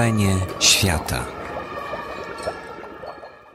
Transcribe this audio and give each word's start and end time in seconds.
Wrażenie 0.00 0.36
świata. 0.60 1.24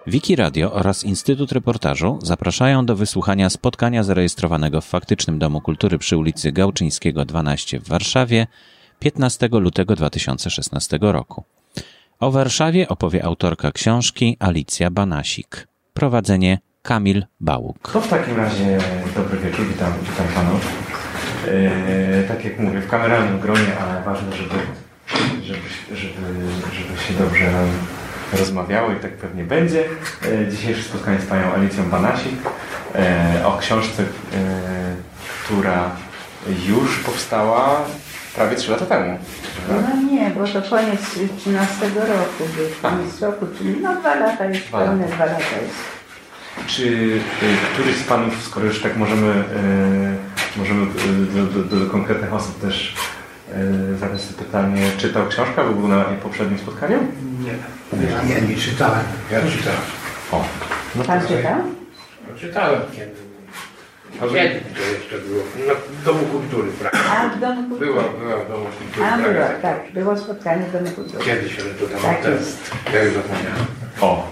Wiki 0.08 0.36
Radio 0.36 0.74
oraz 0.74 1.04
Instytut 1.04 1.52
Reportażu 1.52 2.20
zapraszają 2.24 2.86
do 2.86 2.96
wysłuchania 2.96 3.50
spotkania 3.50 4.04
zarejestrowanego 4.04 4.82
w 4.82 4.86
faktycznym 4.86 5.40
Domu 5.40 5.62
Kultury 5.62 5.98
przy 5.98 6.18
ulicy 6.18 6.52
Gałczyńskiego 6.52 7.26
12 7.26 7.80
w 7.80 7.88
Warszawie 7.88 8.48
15 9.00 9.50
lutego 9.52 9.96
2016 9.96 11.00
roku. 11.02 11.44
O 12.20 12.32
Warszawie 12.32 12.88
opowie 12.88 13.26
autorka 13.26 13.72
książki 13.72 14.38
Alicja 14.40 14.92
Banasik. 14.92 15.68
Prowadzenie 15.94 16.60
Kamil 16.82 17.26
Bałuk. 17.40 17.92
To 17.92 18.02
w 18.02 18.08
takim 18.08 18.38
razie 18.38 18.78
dobry 19.16 19.40
wieczór, 19.40 19.68
witam, 19.68 19.94
witam 20.10 20.28
panów. 20.36 20.86
Yy, 21.46 22.24
tak 22.28 22.46
jak 22.46 22.60
mówię, 22.60 22.82
w 22.82 22.88
kameralnym 22.88 23.40
gronie, 23.40 23.78
ale 23.78 24.04
ważne, 24.04 24.32
żeby, 24.36 24.56
żeby, 25.44 25.60
żeby, 25.94 26.22
żeby 26.74 27.02
się 27.02 27.14
dobrze 27.14 27.52
rozmawiało 28.34 28.92
i 28.92 28.96
tak 28.96 29.12
pewnie 29.12 29.44
będzie. 29.44 29.84
Yy, 30.32 30.48
dzisiejsze 30.52 30.84
spotkanie 30.84 31.20
z 31.20 31.26
panią 31.26 31.54
Alicją 31.54 31.90
Banasik 31.90 32.32
yy, 32.96 33.46
o 33.48 33.58
książce, 33.58 34.04
yy, 34.04 34.10
która 35.46 35.92
już 36.68 37.00
powstała 37.00 37.82
prawie 38.36 38.56
3 38.56 38.72
lata 38.72 38.86
temu. 38.86 39.20
No 39.70 40.12
nie, 40.12 40.30
bo 40.30 40.48
to 40.48 40.70
koniec 40.70 41.02
13 41.38 41.86
roku, 41.96 42.44
koniec 42.82 43.22
roku, 43.22 43.46
czyli 43.58 43.82
no 43.82 43.96
dwa 43.96 44.16
lata 44.16 44.46
już, 44.46 44.60
Dwa 44.60 44.80
pełne 44.80 45.04
lata. 45.04 45.16
dwa 45.16 45.26
lata 45.26 45.38
jest. 45.62 45.96
Czy 46.68 46.84
y, 46.84 47.20
któryś 47.74 47.96
z 47.96 48.04
Panów, 48.04 48.34
skoro 48.44 48.66
już 48.66 48.82
tak 48.82 48.98
możemy, 48.98 49.28
y, 50.56 50.60
możemy 50.60 50.88
do, 51.36 51.46
do, 51.46 51.78
do 51.80 51.92
konkretnych 51.92 52.34
osób 52.34 52.62
też 52.62 52.96
y, 53.94 53.98
zadać 53.98 54.22
to 54.28 54.44
pytanie, 54.44 54.82
czytał 54.98 55.28
książkę, 55.28 55.64
bo 55.68 55.74
był 55.74 55.88
na 55.88 56.04
poprzednim 56.04 56.60
spotkaniu? 56.60 56.98
Nie, 57.94 58.34
ja 58.34 58.40
nie 58.40 58.56
czytałem. 58.56 59.04
Ja 59.32 59.40
czytałem. 59.40 59.82
O, 60.32 60.46
no 60.96 61.04
to 61.04 61.08
Pan 61.08 61.22
czytał? 61.28 61.58
No, 62.30 62.40
czytałem 62.40 62.82
kiedy. 62.96 63.26
Kiedy 64.12 64.62
to 64.76 64.82
jeszcze 65.00 65.18
było? 65.20 65.44
Na 65.68 65.74
Domu 66.06 66.26
Kultury, 66.26 66.72
prawda? 66.80 67.00
A 67.12 67.30
w 67.30 67.40
Domu 67.40 67.70
Kultury. 67.70 67.92
Była, 67.92 68.04
była 68.04 68.38
w 68.46 68.48
Domu 68.48 68.66
Kultury. 68.80 69.06
A 69.06 69.18
było, 69.18 69.34
prawda? 69.34 69.60
tak, 69.62 69.92
było 69.94 70.18
spotkanie 70.18 70.66
w 70.66 70.72
Domu 70.74 70.92
Kultury. 70.96 71.26
Kiedyś, 71.26 71.60
ale 71.60 71.70
to 71.70 71.86
tam 71.88 72.00
Tak 72.02 72.26
jest. 72.26 72.72
Ja 72.94 73.04
już 73.04 73.14
zapomniałem. 73.14 73.66
O, 74.02 74.32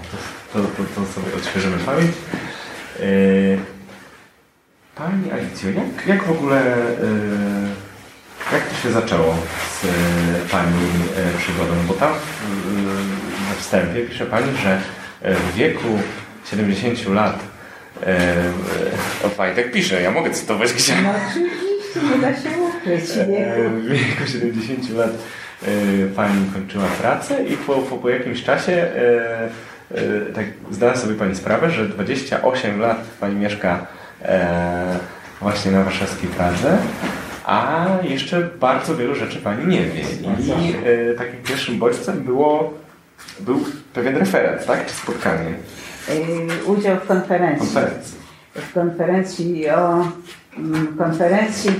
to, 0.52 0.58
to, 0.58 0.68
to, 0.68 0.82
to 0.94 1.12
sobie 1.12 1.36
odświeżymy 1.36 1.78
pamięć. 1.78 2.12
Y, 3.00 3.58
Pani 4.94 5.30
Alicjo, 5.32 5.70
jak, 5.70 6.06
jak 6.06 6.22
w 6.24 6.30
ogóle, 6.30 6.76
y, 6.76 7.83
jak 8.54 8.68
to 8.68 8.76
się 8.76 8.92
zaczęło 8.92 9.36
z 9.80 9.84
y, 9.84 9.88
Pani 10.50 10.84
y, 11.34 11.38
przygodą? 11.38 11.72
Bo 11.88 11.94
tam 11.94 12.12
y, 12.12 12.16
na 13.48 13.54
wstępie 13.58 14.00
pisze 14.00 14.26
Pani, 14.26 14.56
że 14.62 14.80
w 15.22 15.54
wieku 15.54 15.98
70 16.50 17.08
lat 17.08 17.38
o 19.24 19.28
Pani 19.28 19.56
tak 19.56 19.72
pisze, 19.72 20.02
ja 20.02 20.10
mogę 20.10 20.30
cytować 20.30 20.72
gdzie? 20.72 20.94
No 21.02 21.10
oczywiście, 21.30 22.00
nie 22.14 22.22
da 22.22 22.34
się 22.34 22.58
ukryć. 22.58 23.10
E. 23.10 23.68
W 23.70 23.88
wieku 23.88 24.26
70 24.32 24.90
lat 24.90 25.10
e, 25.10 25.66
Pani 26.16 26.50
kończyła 26.54 26.84
pracę 26.84 27.44
i 27.44 27.56
po, 27.56 27.74
po, 27.74 27.96
po 27.96 28.08
jakimś 28.08 28.42
czasie 28.42 28.72
e, 28.72 29.48
e, 29.94 30.20
tak 30.34 30.44
zdała 30.70 30.96
sobie 30.96 31.14
Pani 31.14 31.36
sprawę, 31.36 31.70
że 31.70 31.88
28 31.88 32.80
lat 32.80 32.98
Pani 33.20 33.36
mieszka 33.36 33.86
e, 34.22 34.98
właśnie 35.40 35.70
na 35.70 35.84
warszawskiej 35.84 36.28
Pradze, 36.28 36.78
a 37.44 37.86
jeszcze 38.02 38.48
bardzo 38.60 38.96
wielu 38.96 39.14
rzeczy 39.14 39.38
Pani 39.38 39.66
nie 39.66 39.80
wie. 39.82 40.02
I 40.02 40.74
e, 41.10 41.14
takim 41.14 41.42
pierwszym 41.42 41.78
bodźcem 41.78 42.20
było, 42.20 42.74
był 43.40 43.60
pewien 43.94 44.16
referat, 44.16 44.66
tak? 44.66 44.86
Czy 44.86 44.92
spotkanie, 44.92 45.54
Y, 46.08 46.64
Udział 46.66 46.96
w 46.96 47.06
konferencji. 47.06 47.66
konferencji. 47.66 48.18
w 48.54 48.72
konferencji 48.72 49.70
o 49.70 50.06
mm, 50.58 50.96
konferencji, 50.98 51.70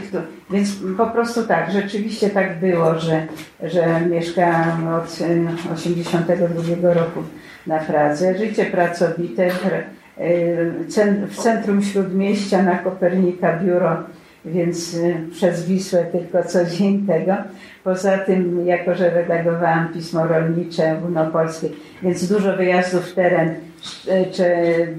więc 0.51 0.69
po 0.97 1.07
prostu 1.07 1.43
tak, 1.47 1.73
rzeczywiście 1.73 2.31
tak 2.31 2.61
było, 2.61 2.99
że, 2.99 3.27
że 3.63 4.01
mieszkałam 4.11 4.89
od 4.95 5.21
y, 5.21 5.73
82 5.75 6.95
roku 6.95 7.23
na 7.67 7.79
Pradze. 7.79 8.39
Życie 8.39 8.65
pracowite 8.65 9.51
w, 9.51 9.61
w 11.31 11.37
centrum 11.37 11.83
Śródmieścia 11.83 12.63
na 12.63 12.79
Kopernika 12.79 13.59
biuro, 13.59 13.97
więc 14.45 14.95
y, 14.95 15.17
przez 15.33 15.67
Wisłę 15.67 16.05
tylko 16.05 16.45
co 16.45 16.65
dzień 16.65 17.07
tego. 17.07 17.35
Poza 17.85 18.19
tym, 18.19 18.67
jako 18.67 18.95
że 18.95 19.11
redagowałam 19.11 19.89
pismo 19.93 20.27
rolnicze 20.27 20.93
ogólnopolskie, 20.99 21.69
więc 22.03 22.29
dużo 22.29 22.57
wyjazdów 22.57 23.05
w 23.07 23.15
teren, 23.15 23.55
czy- 23.83 24.27
czy 24.33 24.45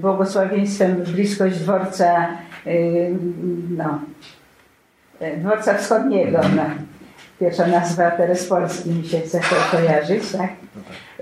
błogosławieństwem 0.00 0.94
bliskość 0.96 1.58
dworca, 1.58 2.28
y, 2.66 3.10
no, 3.70 3.98
y, 5.22 5.36
dworca 5.36 5.74
wschodniego, 5.74 6.38
no. 6.56 6.62
Pierwsza 7.40 7.66
nazwa 7.66 8.10
teraz 8.10 8.44
Polski 8.44 8.90
mi 8.90 9.04
się 9.04 9.20
chce 9.20 9.40
ko- 9.40 9.76
kojarzyć, 9.76 10.32
tak? 10.32 10.50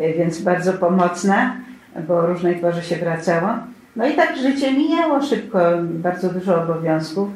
Y, 0.01 0.15
Więc 0.19 0.41
bardzo 0.43 0.73
pomocna, 0.73 1.57
bo 2.09 2.27
różnej 2.27 2.55
porze 2.55 2.83
się 2.83 2.97
wracało. 2.97 3.49
No 3.97 4.07
i 4.09 4.13
tak 4.15 4.37
życie 4.37 4.73
mijało 4.73 5.23
szybko, 5.23 5.59
bardzo 5.83 6.29
dużo 6.29 6.63
obowiązków 6.63 7.29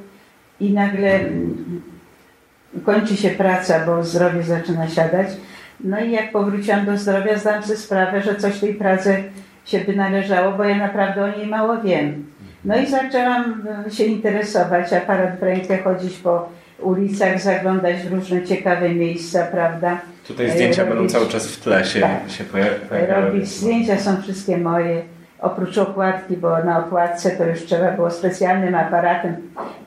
i 0.60 0.72
nagle 0.72 1.20
kończy 2.84 3.16
się 3.16 3.30
praca, 3.30 3.86
bo 3.86 4.04
zdrowie 4.04 4.42
zaczyna 4.42 4.88
siadać. 4.88 5.28
No 5.84 6.00
i 6.00 6.10
jak 6.12 6.32
powróciłam 6.32 6.86
do 6.86 6.98
zdrowia, 6.98 7.38
zdałam 7.38 7.62
sobie 7.62 7.76
sprawę, 7.76 8.22
że 8.22 8.34
coś 8.36 8.58
tej 8.58 8.74
pracy 8.74 9.24
się 9.64 9.80
by 9.80 9.96
należało, 9.96 10.52
bo 10.52 10.64
ja 10.64 10.76
naprawdę 10.76 11.24
o 11.24 11.36
niej 11.38 11.46
mało 11.46 11.76
wiem. 11.80 12.26
No 12.64 12.76
i 12.80 12.86
zaczęłam 12.86 13.62
e, 13.86 13.90
się 13.90 14.04
interesować, 14.04 14.92
aparat 14.92 15.38
w 15.38 15.42
rękę, 15.42 15.78
chodzić 15.78 16.16
po 16.16 16.48
ulicach, 16.80 17.40
zaglądać 17.40 17.96
w 17.96 18.12
różne 18.12 18.42
ciekawe 18.42 18.88
miejsca, 18.88 19.44
prawda? 19.44 20.00
Tutaj 20.28 20.50
zdjęcia 20.50 20.82
Robić- 20.82 20.88
będą 20.94 21.08
cały 21.08 21.26
czas 21.26 21.46
w 21.46 21.60
tle 21.60 21.84
się, 21.84 22.00
Tak. 22.00 22.30
się. 22.30 22.44
Robić 23.08 23.48
zdjęcia 23.48 23.98
są 23.98 24.22
wszystkie 24.22 24.58
moje, 24.58 25.02
oprócz 25.40 25.78
okładki, 25.78 26.36
bo 26.36 26.64
na 26.64 26.78
okładce 26.78 27.30
to 27.30 27.44
już 27.46 27.64
trzeba 27.64 27.90
było 27.92 28.10
specjalnym 28.10 28.74
aparatem 28.74 29.36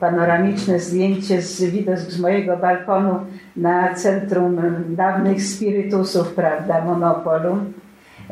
panoramiczne 0.00 0.78
zdjęcie 0.78 1.42
z 1.42 1.64
widok 1.64 1.98
z 1.98 2.20
mojego 2.20 2.56
balkonu 2.56 3.20
na 3.56 3.94
centrum 3.94 4.60
dawnych 4.88 5.42
spirytusów, 5.42 6.34
prawda, 6.34 6.80
monopolu. 6.84 7.56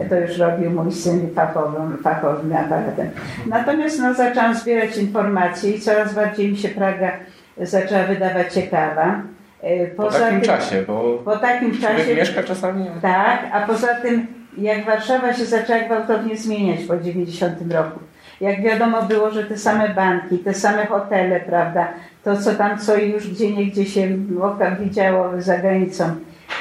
To 0.08 0.16
już 0.16 0.38
robił 0.38 0.70
mój 0.70 0.92
syn 0.92 1.28
fachowym, 1.34 1.98
fachowym 2.02 2.56
aparatem. 2.56 3.10
Natomiast 3.46 3.98
no, 4.00 4.14
zaczęłam 4.14 4.54
zbierać 4.54 4.96
informacje 4.96 5.70
i 5.70 5.80
coraz 5.80 6.14
bardziej 6.14 6.50
mi 6.50 6.56
się 6.56 6.68
Praga 6.68 7.10
zaczęła 7.58 8.02
wydawać 8.02 8.54
ciekawa. 8.54 9.22
E, 9.62 9.86
Po 9.86 10.02
Poza 10.02 10.18
takim 10.18 10.40
tym- 10.40 10.46
czasie, 10.48 10.82
bo 10.86 11.18
Po 11.24 11.36
takim 11.36 11.78
czasie 11.78 12.14
mieszka 12.14 12.42
czasami... 12.42 12.86
tak, 13.02 13.40
a 13.52 13.60
poza 13.66 13.94
tym 13.94 14.26
jak 14.58 14.84
Warszawa 14.84 15.32
się 15.32 15.44
zaczęła 15.44 15.80
gwałtownie 15.80 16.36
zmieniać 16.36 16.80
po 16.80 16.96
90 16.96 17.72
roku. 17.72 18.00
Jak 18.40 18.62
wiadomo 18.62 19.02
było, 19.02 19.30
że 19.30 19.44
te 19.44 19.58
same 19.58 19.88
banki, 19.88 20.38
te 20.38 20.54
same 20.54 20.86
hotele, 20.86 21.40
prawda, 21.40 21.88
to 22.24 22.36
co 22.36 22.54
tam 22.54 22.78
co 22.78 22.96
już 22.96 23.28
gdzie 23.28 23.50
niegdzie 23.50 23.86
się 23.86 24.08
w 24.08 24.42
oka 24.42 24.70
widziało 24.70 25.30
za 25.38 25.58
granicą. 25.58 26.04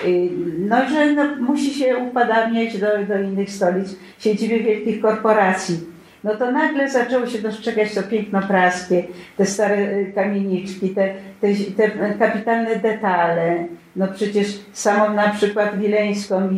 Y, 0.05 0.29
No 0.59 0.83
i 0.83 0.89
że 0.89 1.13
no, 1.13 1.25
musi 1.39 1.73
się 1.73 1.97
upadamiać 1.97 2.77
do, 2.77 2.87
do 3.07 3.21
innych 3.21 3.51
stolic, 3.51 3.95
siedziby 4.19 4.59
wielkich 4.59 5.01
korporacji. 5.01 5.79
No 6.23 6.35
to 6.35 6.51
nagle 6.51 6.89
zaczęło 6.89 7.27
się 7.27 7.39
dostrzegać 7.39 7.95
to 7.95 8.03
piękno 8.03 8.41
praskie, 8.41 9.03
te 9.37 9.45
stare 9.45 9.77
y, 9.77 10.11
kamieniczki, 10.15 10.89
te, 10.89 11.13
te, 11.41 11.47
te 11.77 12.13
kapitalne 12.19 12.75
detale. 12.75 13.65
No 13.99 14.07
przecież 14.07 14.47
samą 14.73 15.13
na 15.13 15.29
przykład 15.29 15.77
Wileńską, 15.77 16.49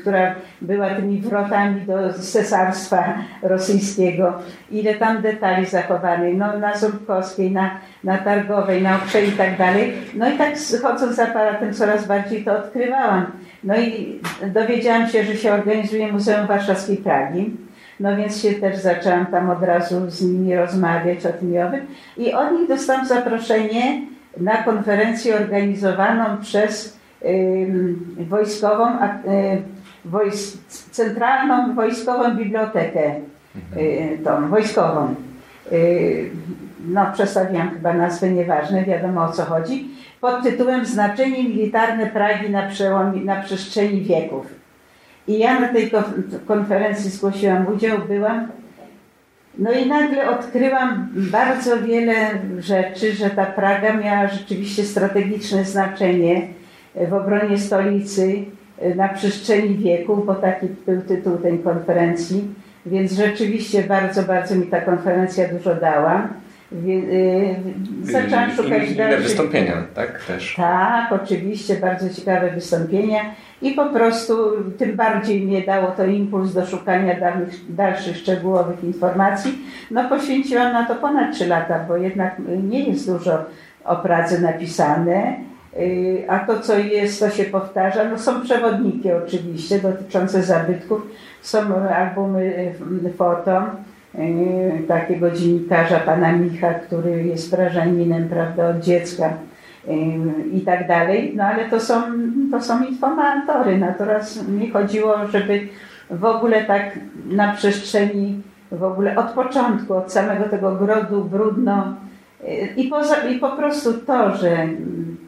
która- 0.00 0.34
była 0.60 0.90
tymi 0.90 1.20
wrotami 1.20 1.80
do 1.80 2.12
cesarstwa 2.12 3.14
rosyjskiego. 3.42 4.32
Ile 4.70 4.94
tam 4.94 5.22
detali 5.22 5.66
zachowanych, 5.66 6.36
no 6.36 6.58
na 6.58 6.76
Ząbkowskiej, 6.76 7.50
na, 7.50 7.70
na 8.04 8.18
Targowej, 8.18 8.82
na 8.82 8.96
Okrzej 8.96 9.28
i 9.28 9.32
tak 9.32 9.58
dalej. 9.58 9.92
No 10.14 10.30
i 10.30 10.38
tak 10.38 10.54
chodząc 10.82 11.16
z 11.16 11.18
aparatem 11.18 11.74
coraz 11.74 12.06
bardziej 12.06 12.44
to 12.44 12.58
odkrywałam. 12.58 13.26
No 13.64 13.76
i 13.76 14.20
dowiedziałam 14.46 15.08
się, 15.08 15.24
że 15.24 15.36
się 15.36 15.52
organizuje 15.52 16.12
Muzeum 16.12 16.46
Warszawskiej 16.46 16.96
Pragi. 16.96 17.50
No 18.00 18.16
więc 18.16 18.42
się 18.42 18.52
też 18.52 18.76
zaczęłam 18.76 19.26
tam 19.26 19.50
od 19.50 19.62
razu 19.62 20.10
z 20.10 20.22
nimi 20.22 20.56
rozmawiać 20.56 21.26
o 21.26 21.32
tym 21.32 21.54
i 21.54 21.58
owym. 21.58 21.86
I 22.16 22.32
od 22.32 22.52
nich 22.52 22.68
dostałam 22.68 23.06
zaproszenie 23.06 24.15
na 24.40 24.62
konferencję 24.62 25.36
organizowaną 25.36 26.24
przez 26.42 26.96
wojskową, 28.18 28.98
wojs, 30.04 30.58
centralną 30.90 31.74
wojskową 31.74 32.36
bibliotekę, 32.36 33.14
y, 33.76 34.18
tą 34.24 34.48
wojskową. 34.48 35.14
Y, 35.72 36.30
no 36.88 37.06
przedstawiłam 37.12 37.70
chyba 37.70 37.92
nazwę, 37.92 38.30
nieważne, 38.30 38.84
wiadomo 38.84 39.24
o 39.24 39.32
co 39.32 39.44
chodzi, 39.44 39.88
pod 40.20 40.42
tytułem 40.42 40.86
Znaczenie 40.86 41.44
militarne 41.44 42.06
Pragi 42.06 42.50
na, 42.50 42.68
przełomie, 42.68 43.24
na 43.24 43.42
przestrzeni 43.42 44.00
wieków. 44.00 44.46
I 45.28 45.38
ja 45.38 45.60
na 45.60 45.68
tej 45.68 45.90
konferencji 46.46 47.10
zgłosiłam 47.10 47.66
udział, 47.66 47.98
byłam. 48.08 48.48
No 49.58 49.72
i 49.72 49.86
nagle 49.86 50.30
odkryłam 50.30 51.08
bardzo 51.14 51.82
wiele 51.82 52.14
rzeczy, 52.58 53.12
że 53.12 53.30
ta 53.30 53.46
Praga 53.46 53.92
miała 53.92 54.28
rzeczywiście 54.28 54.84
strategiczne 54.84 55.64
znaczenie 55.64 56.48
w 57.08 57.14
obronie 57.14 57.58
stolicy 57.58 58.44
na 58.96 59.08
przestrzeni 59.08 59.74
wieków, 59.74 60.26
bo 60.26 60.34
taki 60.34 60.66
był 60.86 61.00
tytuł 61.00 61.36
tej 61.36 61.58
konferencji. 61.58 62.54
Więc 62.86 63.12
rzeczywiście 63.12 63.82
bardzo, 63.82 64.22
bardzo 64.22 64.54
mi 64.54 64.66
ta 64.66 64.80
konferencja 64.80 65.48
dużo 65.48 65.74
dała. 65.74 66.28
Y, 66.84 67.56
zaczęłam 68.02 68.50
szukać 68.50 68.88
inne 68.88 68.96
dalszych... 68.96 69.22
wystąpienia, 69.22 69.72
tak? 69.94 70.24
Też. 70.24 70.54
Tak, 70.56 71.12
oczywiście, 71.12 71.76
bardzo 71.76 72.10
ciekawe 72.10 72.50
wystąpienia 72.50 73.20
i 73.62 73.72
po 73.72 73.86
prostu 73.86 74.34
tym 74.78 74.96
bardziej 74.96 75.40
mnie 75.40 75.62
dało 75.62 75.90
to 75.90 76.06
impuls 76.06 76.52
do 76.52 76.66
szukania 76.66 77.20
dalszych, 77.20 77.74
dalszych 77.74 78.16
szczegółowych 78.16 78.84
informacji. 78.84 79.58
No 79.90 80.08
poświęciłam 80.08 80.72
na 80.72 80.86
to 80.86 80.94
ponad 80.94 81.34
3 81.34 81.46
lata, 81.46 81.84
bo 81.88 81.96
jednak 81.96 82.36
nie 82.62 82.84
jest 82.84 83.12
dużo 83.12 83.44
o 83.84 83.96
Pradze 83.96 84.38
napisane, 84.38 85.36
y, 85.78 86.24
a 86.28 86.38
to 86.38 86.60
co 86.60 86.78
jest, 86.78 87.20
to 87.20 87.30
się 87.30 87.44
powtarza. 87.44 88.04
No 88.04 88.18
są 88.18 88.42
przewodniki 88.42 89.12
oczywiście 89.12 89.78
dotyczące 89.78 90.42
zabytków, 90.42 91.02
są 91.42 91.88
albumy 91.88 92.74
y, 93.06 93.12
foto, 93.12 93.62
E, 93.62 93.95
takiego 94.88 95.30
dziennikarza, 95.30 96.00
pana 96.00 96.32
Micha, 96.32 96.74
który 96.74 97.22
jest 97.24 97.50
wrażaninem, 97.50 98.28
prawda, 98.28 98.68
od 98.68 98.80
dziecka 98.80 99.32
e, 99.88 99.92
i 100.52 100.60
tak 100.60 100.88
dalej. 100.88 101.32
No 101.36 101.44
ale 101.44 101.64
to 101.64 101.80
są, 101.80 102.02
to 102.50 102.62
są 102.62 102.84
informatory. 102.84 103.78
Natomiast 103.78 104.48
mi 104.48 104.70
chodziło, 104.70 105.26
żeby 105.26 105.68
w 106.10 106.24
ogóle 106.24 106.64
tak 106.64 106.98
na 107.28 107.52
przestrzeni, 107.52 108.42
w 108.72 108.84
ogóle 108.84 109.16
od 109.16 109.26
początku, 109.26 109.94
od 109.94 110.12
samego 110.12 110.44
tego 110.44 110.72
grodu 110.72 111.24
brudno 111.24 111.94
e, 112.44 112.66
i, 112.66 112.88
poza, 112.88 113.16
i 113.16 113.38
po 113.38 113.50
prostu 113.50 113.92
to, 113.92 114.36
że 114.36 114.68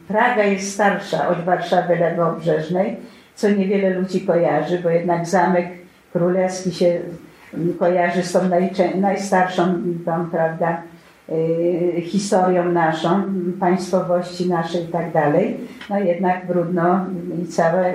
Praga 0.07 0.43
jest 0.43 0.73
starsza 0.73 1.27
od 1.27 1.39
Warszawy 1.39 1.95
Lewobrzeżnej, 1.95 2.95
co 3.35 3.49
niewiele 3.49 3.89
ludzi 3.89 4.21
kojarzy, 4.21 4.79
bo 4.83 4.89
jednak 4.89 5.25
Zamek 5.25 5.67
Królewski 6.13 6.71
się 6.71 6.99
kojarzy 7.79 8.23
z 8.23 8.31
tą 8.31 8.39
najstarszą 8.95 9.63
tą, 10.05 10.29
prawda, 10.29 10.81
y, 11.29 12.01
historią 12.01 12.71
naszą, 12.71 13.23
państwowości 13.59 14.49
naszej 14.49 14.83
i 14.83 14.87
tak 14.87 15.11
dalej. 15.11 15.57
No 15.89 15.99
jednak 15.99 16.47
Brudno 16.47 17.05
i 17.43 17.47
całe 17.47 17.93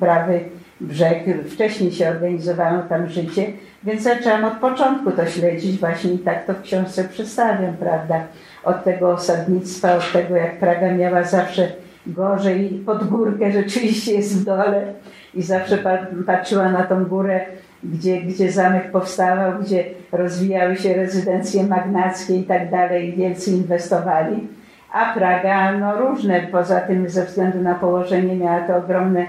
prawy 0.00 0.40
brzeg, 0.80 1.24
wcześniej 1.50 1.92
się 1.92 2.08
organizowało 2.08 2.82
tam 2.82 3.08
życie, 3.08 3.46
więc 3.84 4.02
zaczęłam 4.02 4.44
od 4.44 4.54
początku 4.54 5.12
to 5.12 5.26
śledzić 5.26 5.80
właśnie 5.80 6.12
i 6.12 6.18
tak 6.18 6.46
to 6.46 6.54
w 6.54 6.62
książce 6.62 7.04
przedstawiam, 7.04 7.76
prawda, 7.76 8.24
od 8.64 8.84
tego 8.84 9.10
osadnictwa, 9.10 9.96
od 9.96 10.12
tego 10.12 10.36
jak 10.36 10.58
Praga 10.58 10.94
miała 10.94 11.22
zawsze 11.22 11.68
gorzej, 12.06 12.82
pod 12.86 13.04
górkę 13.04 13.52
rzeczywiście 13.52 14.14
jest 14.14 14.40
w 14.40 14.44
dole 14.44 14.92
i 15.34 15.42
zawsze 15.42 15.78
patrzyła 16.26 16.72
na 16.72 16.82
tą 16.82 17.04
górę 17.04 17.40
gdzie, 17.84 18.20
gdzie 18.20 18.52
zamek 18.52 18.90
powstawał, 18.90 19.52
gdzie 19.62 19.84
rozwijały 20.12 20.76
się 20.76 20.94
rezydencje 20.94 21.66
magnackie 21.66 22.36
i 22.36 22.44
tak 22.44 22.70
dalej, 22.70 23.12
wielcy 23.12 23.50
inwestowali. 23.50 24.48
A 24.92 25.14
Praga, 25.14 25.72
no 25.72 25.96
różne, 25.96 26.40
poza 26.40 26.80
tym 26.80 27.08
ze 27.08 27.24
względu 27.24 27.60
na 27.60 27.74
położenie 27.74 28.36
miała 28.36 28.60
to 28.60 28.76
ogromne 28.76 29.26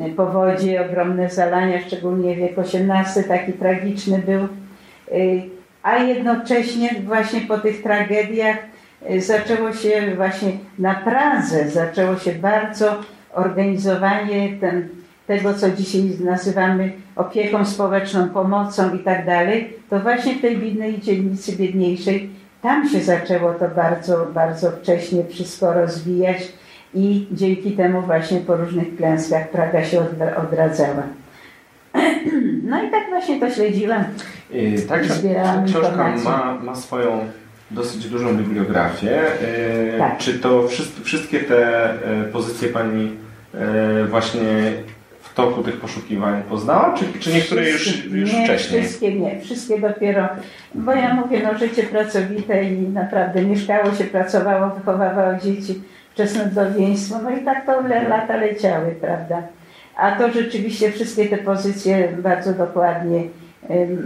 e, 0.00 0.10
powodzie, 0.16 0.86
ogromne 0.86 1.30
zalania, 1.30 1.80
szczególnie 1.86 2.36
wiek 2.36 2.58
XVIII 2.58 3.24
taki 3.28 3.52
tragiczny 3.52 4.18
był. 4.18 4.40
E, 4.40 4.48
a 5.82 5.96
jednocześnie 5.96 6.90
właśnie 7.04 7.40
po 7.40 7.58
tych 7.58 7.82
tragediach 7.82 8.56
e, 9.06 9.20
zaczęło 9.20 9.72
się 9.72 10.16
właśnie 10.16 10.52
na 10.78 10.94
Pradze, 10.94 11.68
zaczęło 11.68 12.16
się 12.16 12.32
bardzo 12.32 13.00
organizowanie 13.32 14.56
ten, 14.60 14.88
tego, 15.26 15.54
co 15.54 15.70
dzisiaj 15.70 16.02
nazywamy 16.24 16.92
opieką 17.16 17.64
społeczną, 17.64 18.28
pomocą 18.28 18.94
i 18.94 18.98
tak 18.98 19.26
dalej, 19.26 19.72
to 19.90 20.00
właśnie 20.00 20.34
w 20.34 20.40
tej 20.40 20.58
biednej 20.58 21.00
dzielnicy 21.00 21.56
biedniejszej, 21.56 22.30
tam 22.62 22.88
się 22.88 23.00
zaczęło 23.00 23.52
to 23.52 23.68
bardzo, 23.68 24.26
bardzo 24.34 24.70
wcześnie 24.70 25.24
wszystko 25.24 25.72
rozwijać 25.72 26.52
i 26.94 27.26
dzięki 27.32 27.72
temu 27.72 28.02
właśnie 28.02 28.40
po 28.40 28.56
różnych 28.56 28.96
klęskach 28.96 29.50
Praga 29.50 29.84
się 29.84 30.00
odradzała. 30.36 31.02
No 32.62 32.84
i 32.84 32.90
tak 32.90 33.08
właśnie 33.08 33.40
to 33.40 33.50
śledziłam. 33.50 34.04
Yy, 34.50 34.82
tak, 34.82 35.04
zbierałam 35.04 35.66
książka 35.66 36.16
ma, 36.24 36.58
ma 36.62 36.74
swoją 36.74 37.18
dosyć 37.70 38.08
dużą 38.08 38.36
bibliografię. 38.36 39.22
Yy, 39.92 39.98
tak. 39.98 40.18
Czy 40.18 40.38
to 40.38 40.68
wszystkie 41.02 41.40
te 41.40 41.90
y, 41.94 42.32
pozycje 42.32 42.68
Pani 42.68 43.16
y, 43.54 43.58
właśnie 45.34 45.54
toku 45.54 45.62
tych 45.62 45.80
poszukiwań 45.80 46.42
poznała, 46.42 46.94
czy, 46.98 47.18
czy 47.20 47.34
niektóre 47.34 47.70
już, 47.70 48.04
już 48.04 48.32
nie, 48.32 48.44
wcześniej? 48.44 48.82
Wszystkie 48.82 49.14
nie, 49.14 49.40
wszystkie 49.40 49.80
dopiero, 49.80 50.28
bo 50.74 50.92
ja 50.92 51.14
mówię, 51.14 51.40
no 51.42 51.58
życie 51.58 51.82
pracowite 51.82 52.64
i 52.64 52.88
naprawdę 52.88 53.42
mieszkało 53.42 53.94
się, 53.94 54.04
pracowało, 54.04 54.74
wychowywało 54.74 55.38
dzieci, 55.42 55.82
wczesne 56.12 56.44
wdowieństwo, 56.44 57.18
no 57.22 57.30
i 57.30 57.44
tak 57.44 57.66
to 57.66 57.80
le, 57.80 58.08
lata 58.08 58.36
leciały, 58.36 58.94
prawda. 59.00 59.42
A 59.96 60.12
to 60.12 60.32
rzeczywiście 60.32 60.92
wszystkie 60.92 61.26
te 61.26 61.38
pozycje 61.38 62.08
bardzo 62.22 62.52
dokładnie 62.52 63.22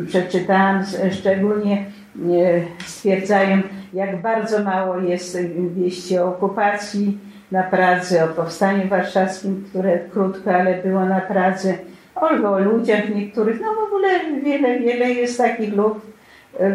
przeczytałam, 0.06 0.84
szczególnie 1.12 1.84
y, 2.16 2.64
stwierdzają, 2.86 3.62
jak 3.92 4.22
bardzo 4.22 4.64
mało 4.64 4.98
jest 4.98 5.38
wieści 5.76 6.18
o 6.18 6.28
okupacji, 6.28 7.18
na 7.52 7.62
Pradze, 7.62 8.24
o 8.24 8.28
Powstaniu 8.28 8.88
Warszawskim, 8.88 9.64
które 9.70 9.98
krótko, 9.98 10.54
ale 10.54 10.82
było 10.82 11.04
na 11.04 11.20
Pradze, 11.20 11.74
o, 12.14 12.50
o 12.50 12.58
ludziach 12.58 13.14
niektórych, 13.14 13.60
no 13.60 13.66
w 13.66 13.86
ogóle 13.86 14.08
wiele, 14.44 14.80
wiele 14.80 15.10
jest 15.10 15.38
takich 15.38 15.76
luk, 15.76 16.00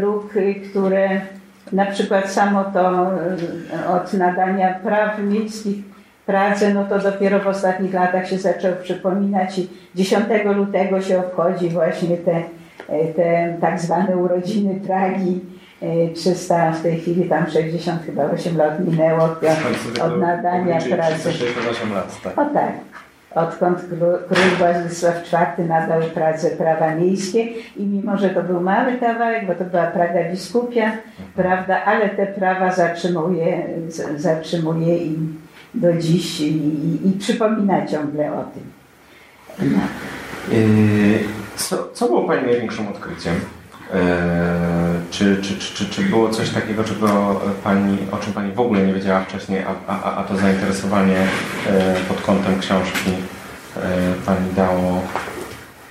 luk, 0.02 0.34
które 0.70 1.22
na 1.72 1.86
przykład 1.86 2.32
samo 2.32 2.64
to 2.64 3.12
e, 3.74 3.90
od 3.90 4.14
nadania 4.14 4.74
praw 4.74 5.20
miejskich 5.20 5.78
Pradze, 6.26 6.74
no 6.74 6.86
to 6.86 7.00
dopiero 7.00 7.40
w 7.40 7.48
ostatnich 7.48 7.94
latach 7.94 8.30
się 8.30 8.38
zaczął 8.38 8.72
przypominać 8.84 9.60
i 9.60 9.70
10 9.96 10.26
lutego 10.56 11.02
się 11.02 11.20
obchodzi 11.20 11.70
właśnie 11.70 12.18
te, 12.18 12.44
e, 12.90 13.14
te 13.14 13.58
tak 13.62 13.80
zwane 13.80 14.18
urodziny 14.18 14.80
Pragi 14.88 15.40
300, 16.16 16.72
w 16.72 16.82
tej 16.82 17.00
chwili 17.00 17.30
tam 17.30 17.50
60 17.50 18.06
chyba 18.06 18.24
8 18.24 18.58
lat 18.58 18.88
minęło 18.88 19.24
od, 19.24 19.38
od 20.02 20.20
nadania 20.20 20.82
pracy. 20.82 21.34
68 21.34 21.94
lat, 21.94 22.22
tak. 22.24 22.38
O 22.38 22.46
tak. 22.46 22.74
Odkąd 23.36 23.80
król 23.90 24.58
Władysław 24.58 25.16
IV 25.34 25.68
nadał 25.68 26.02
Pradze 26.02 26.50
prawa 26.50 26.96
miejskie 26.96 27.44
i 27.78 27.84
mimo, 27.86 28.18
że 28.18 28.30
to 28.30 28.44
był 28.44 28.62
mały 28.62 28.94
kawałek, 28.98 29.48
bo 29.48 29.56
to 29.56 29.64
była 29.66 29.84
Praga 29.84 30.32
biskupia, 30.32 30.92
prawda, 31.36 31.84
ale 31.86 32.10
te 32.10 32.28
prawa 32.28 32.72
zatrzymuje, 32.72 33.64
zatrzymuje 34.18 34.98
i 34.98 35.18
do 35.74 35.94
dziś 35.94 36.40
i, 36.40 36.46
i, 36.46 37.08
i 37.08 37.12
przypomina 37.20 37.88
ciągle 37.88 38.34
o 38.34 38.44
tym. 38.44 38.64
No. 39.72 39.80
Co, 41.56 41.90
co 41.94 42.06
było 42.08 42.24
Pani 42.24 42.46
największym 42.46 42.88
odkryciem? 42.88 43.34
E, 43.94 45.02
czy, 45.12 45.38
czy, 45.42 45.58
czy, 45.60 45.86
czy, 45.90 46.02
było 46.02 46.30
coś 46.30 46.50
takiego, 46.50 46.84
czego 46.84 47.42
pani, 47.64 47.98
o 48.12 48.18
czym 48.18 48.34
Pani 48.34 48.52
w 48.52 48.60
ogóle 48.60 48.88
nie 48.88 48.94
wiedziała 48.94 49.22
wcześniej, 49.22 49.64
a, 49.88 49.94
a, 49.94 50.16
a 50.16 50.24
to 50.24 50.38
zainteresowanie 50.38 51.28
e, 51.68 51.96
pod 52.08 52.22
kątem 52.22 52.60
książki 52.60 53.12
e, 53.76 53.80
Pani 54.26 54.54
dało 54.56 55.02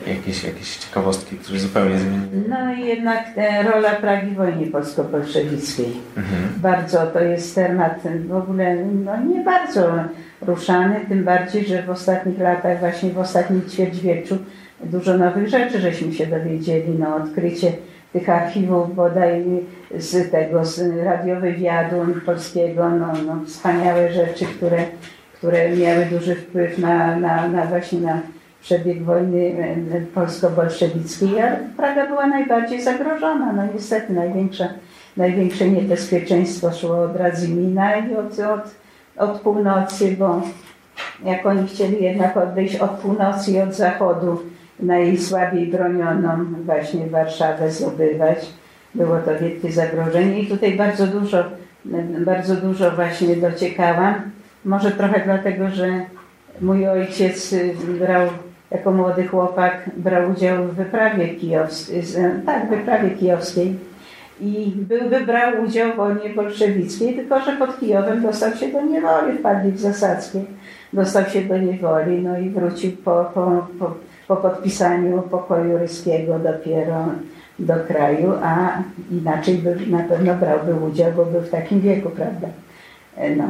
jakieś, 0.06 0.44
jakieś 0.44 0.76
ciekawostki, 0.76 1.36
które 1.36 1.58
zupełnie 1.58 1.98
zmieniły? 1.98 2.44
No 2.48 2.74
i 2.74 2.86
jednak 2.86 3.24
rola 3.72 3.90
Pragi 3.90 4.30
w 4.30 4.36
wojnie 4.36 4.66
polsko-bolszewickiej. 4.66 5.92
Mhm. 6.16 6.42
Bardzo 6.56 7.06
to 7.06 7.20
jest 7.20 7.54
temat 7.54 8.02
w 8.28 8.34
ogóle 8.34 8.76
no 9.04 9.24
nie 9.24 9.40
bardzo 9.44 9.94
ruszany, 10.40 11.00
tym 11.08 11.24
bardziej, 11.24 11.66
że 11.66 11.82
w 11.82 11.90
ostatnich 11.90 12.38
latach, 12.38 12.80
właśnie 12.80 13.10
w 13.10 13.18
ostatnim 13.18 13.62
ćwierćwieczu 13.70 14.38
dużo 14.84 15.18
nowych 15.18 15.48
rzeczy 15.48 15.80
żeśmy 15.80 16.12
się 16.12 16.26
dowiedzieli, 16.26 16.98
no 16.98 17.16
odkrycie 17.16 17.72
tych 18.12 18.28
archiwów 18.28 18.94
bodaj 18.94 19.44
z 19.98 20.30
tego, 20.30 20.64
z 20.64 20.96
radiowywiadu 21.04 21.96
polskiego, 22.26 22.90
no, 22.90 23.12
no 23.26 23.40
wspaniałe 23.46 24.12
rzeczy, 24.12 24.44
które, 24.44 24.84
które 25.34 25.76
miały 25.76 26.06
duży 26.06 26.34
wpływ 26.34 26.78
na, 26.78 27.16
na, 27.16 27.48
na 27.48 27.66
właśnie 27.66 28.00
na 28.00 28.20
przebieg 28.62 29.04
wojny 29.04 29.54
e, 29.92 30.00
polsko-bolszewickiej, 30.14 31.40
a 31.40 31.56
Praga 31.76 32.06
była 32.06 32.26
najbardziej 32.26 32.82
zagrożona. 32.82 33.52
No 33.52 33.62
niestety 33.74 34.12
największe, 34.12 34.68
największe 35.16 35.68
niebezpieczeństwo 35.68 36.72
szło 36.72 37.02
od 37.02 37.16
Radzymina 37.16 37.96
i 37.96 38.16
od, 38.16 38.38
od, 38.38 38.74
od 39.16 39.40
północy, 39.40 40.16
bo 40.18 40.42
jak 41.24 41.46
oni 41.46 41.68
chcieli 41.68 42.04
jednak 42.04 42.36
odejść 42.36 42.76
od 42.76 42.90
północy 42.90 43.50
i 43.50 43.60
od 43.60 43.74
zachodu, 43.74 44.42
najsłabiej 44.80 45.66
bronioną 45.66 46.44
właśnie 46.64 47.06
Warszawę 47.06 47.70
zdobywać. 47.70 48.38
Było 48.94 49.18
to 49.18 49.38
wielkie 49.38 49.72
zagrożenie 49.72 50.40
i 50.40 50.46
tutaj 50.46 50.76
bardzo 50.76 51.06
dużo, 51.06 51.44
bardzo 52.26 52.56
dużo 52.56 52.90
właśnie 52.90 53.36
dociekałam. 53.36 54.14
Może 54.64 54.90
trochę 54.90 55.20
dlatego, 55.24 55.70
że 55.70 56.00
mój 56.60 56.88
ojciec 56.88 57.54
brał 57.98 58.28
jako 58.72 58.92
młody 58.92 59.26
chłopak 59.26 59.90
brał 59.96 60.30
udział 60.30 60.64
w 60.64 60.74
wyprawie 60.74 61.28
kijowskiej, 61.28 62.02
tak, 62.46 62.70
wyprawie 62.70 63.10
kijowskiej 63.10 63.76
i 64.40 64.72
był, 64.76 65.26
brał 65.26 65.62
udział 65.64 65.92
w 65.92 65.96
wojnie 65.96 66.30
bolszewickiej, 66.30 67.14
tylko 67.14 67.40
że 67.40 67.56
pod 67.56 67.80
Kijowem 67.80 68.22
dostał 68.22 68.54
się 68.54 68.72
do 68.72 68.82
niewoli, 68.82 69.38
wpadli 69.38 69.72
w 69.72 69.80
Zasadzkie, 69.80 70.40
dostał 70.92 71.24
się 71.24 71.42
do 71.42 71.58
niewoli, 71.58 72.22
no 72.22 72.38
i 72.38 72.50
wrócił 72.50 72.92
po, 72.92 73.24
po, 73.34 73.66
po, 73.78 73.94
po 74.28 74.36
podpisaniu 74.36 75.22
pokoju 75.22 75.78
ryskiego 75.78 76.38
dopiero 76.38 77.06
do 77.58 77.74
kraju, 77.88 78.32
a 78.42 78.82
inaczej 79.10 79.54
by 79.54 79.76
na 79.86 80.02
pewno 80.02 80.34
brałby 80.34 80.74
udział, 80.74 81.12
bo 81.12 81.24
był 81.24 81.40
w 81.40 81.50
takim 81.50 81.80
wieku, 81.80 82.10
prawda? 82.10 82.48
E, 83.16 83.36
no. 83.36 83.44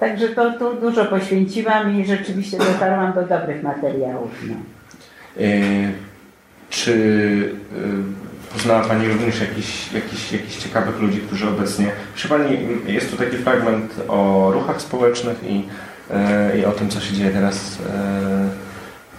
Także 0.00 0.28
to 0.28 0.52
tu 0.58 0.74
dużo 0.74 1.04
poświęciłam 1.04 2.00
i 2.00 2.06
rzeczywiście 2.06 2.58
dotarłam 2.58 3.12
do 3.12 3.22
dobrych 3.22 3.62
materiałów. 3.62 4.30
No. 4.48 4.54
E, 5.40 5.48
czy 6.70 6.92
e, 8.52 8.52
poznała 8.52 8.84
Pani 8.84 9.08
również 9.08 9.40
jakichś 9.40 9.92
jakich, 9.92 10.32
jakich 10.32 10.56
ciekawych 10.56 11.00
ludzi, 11.00 11.20
którzy 11.20 11.48
obecnie... 11.48 11.86
Proszę 12.12 12.28
Pani, 12.28 12.58
jest 12.86 13.10
tu 13.10 13.16
taki 13.16 13.36
fragment 13.36 13.94
o 14.08 14.50
ruchach 14.54 14.82
społecznych 14.82 15.44
i, 15.44 15.64
i 16.60 16.64
o 16.64 16.72
tym, 16.72 16.88
co 16.88 17.00
się 17.00 17.14
dzieje 17.14 17.30
teraz 17.30 17.78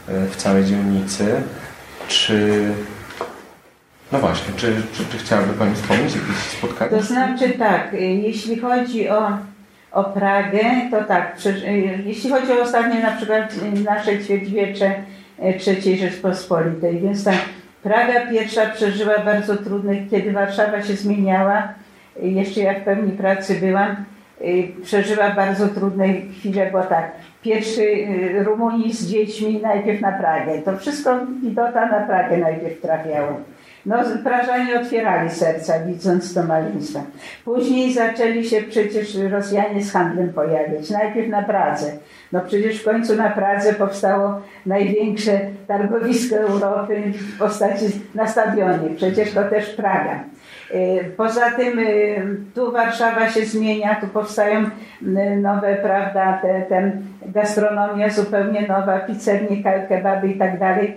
w 0.07 0.36
całej 0.36 0.65
dzielnicy. 0.65 1.41
Czy 2.07 2.62
no 4.12 4.19
właśnie, 4.19 4.53
czy, 4.55 4.81
czy, 4.93 5.05
czy 5.05 5.17
chciałaby 5.17 5.53
Pani 5.53 5.75
wspomnieć 5.75 6.15
jakieś 6.15 6.36
spotkanie? 6.36 6.91
To 6.91 7.03
znaczy 7.03 7.50
tak, 7.50 7.93
jeśli 8.00 8.60
chodzi 8.60 9.10
o, 9.10 9.38
o 9.91 10.03
Pragę, 10.03 10.60
to 10.91 11.03
tak, 11.03 11.38
jeśli 12.06 12.29
chodzi 12.29 12.51
o 12.51 12.62
ostatnie 12.62 13.00
na 13.00 13.12
przykład 13.12 13.56
nasze 13.84 14.20
ćwierćwiecze 14.20 14.91
III 15.41 15.98
Rzeczpospolitej, 15.98 17.00
więc 17.00 17.24
tak, 17.24 17.39
Praga 17.84 18.27
pierwsza 18.32 18.65
przeżyła 18.65 19.20
bardzo 19.20 19.58
trudne, 19.58 19.96
kiedy 20.12 20.32
Warszawa 20.32 20.82
się 20.82 20.94
zmieniała, 20.94 21.67
jeszcze 22.22 22.62
jak 22.62 22.82
w 22.82 22.86
pełni 22.86 23.12
pracy 23.12 23.56
byłam, 23.56 23.96
przeżyła 24.84 25.32
bardzo 25.32 25.67
trudne 25.67 26.08
chwile, 26.39 26.72
bo 26.72 26.84
tak, 26.84 27.12
pierwszy 27.41 28.08
Rumunii 28.44 28.94
z 28.94 29.08
dziećmi 29.08 29.60
najpierw 29.62 30.01
na 30.01 30.12
Pragę, 30.12 30.62
to 30.65 30.77
wszystko 30.77 31.20
widota 31.44 31.86
na 31.86 32.00
Pragę 32.00 32.38
najpierw 32.38 32.82
trafiało 32.82 33.39
no, 33.88 33.96
Prażanie 34.24 34.79
otwierali 34.82 35.29
serca, 35.29 35.79
widząc 35.79 36.34
to 36.34 36.44
maleństwo. 36.44 37.00
Później 37.46 37.94
zaczęli 37.94 38.46
się 38.46 38.62
przecież 38.62 39.15
Rosjanie 39.15 39.84
z 39.84 39.91
handlem 39.91 40.34
pojawiać. 40.34 40.89
Najpierw 40.89 41.29
na 41.29 41.44
Pradze. 41.44 41.91
No 42.32 42.41
przecież 42.48 42.82
w 42.82 42.86
końcu 42.86 43.15
na 43.15 43.29
Pradze 43.29 43.74
powstało 43.74 44.41
największe 44.65 45.39
targowisko 45.67 46.36
Europy 46.36 47.01
w 47.13 47.39
postaci 47.39 47.86
na 48.15 48.27
stadionie. 48.27 48.89
Przecież 48.96 49.34
to 49.34 49.44
też 49.44 49.70
Praga. 49.70 50.24
Y, 50.75 51.12
poza 51.17 51.51
tym 51.51 51.79
y, 51.79 52.38
tu 52.56 52.72
Warszawa 52.72 53.29
się 53.29 53.46
zmienia, 53.46 53.96
tu 54.01 54.08
powstają 54.08 54.70
nowe, 55.41 55.75
prawda, 55.75 56.39
te, 56.41 56.62
te 56.62 56.91
gastronomia 57.25 58.10
zupełnie 58.10 58.62
nowa, 58.67 59.00
pizzerie, 59.00 59.63
kebaby 59.89 60.27
i 60.27 60.38
tak 60.38 60.60
dalej 60.60 60.96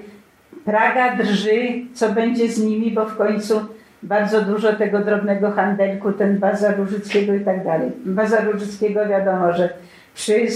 Praga 0.65 1.17
drży, 1.17 1.61
co 1.95 2.13
będzie 2.13 2.49
z 2.49 2.65
nimi, 2.65 2.91
bo 2.91 3.07
w 3.07 3.17
końcu 3.17 3.61
bardzo 4.03 4.43
dużo 4.43 4.73
tego 4.73 4.99
drobnego 4.99 5.51
handelku, 5.51 6.13
ten 6.13 6.39
bazar 6.39 6.79
Różyckiego 6.79 7.35
i 7.35 7.41
tak 7.41 7.65
dalej. 7.65 7.91
Bazar 8.05 8.53
Różyckiego 8.53 9.07
wiadomo, 9.07 9.53
że 9.53 9.71
przy 10.15 10.35
y, 10.35 10.47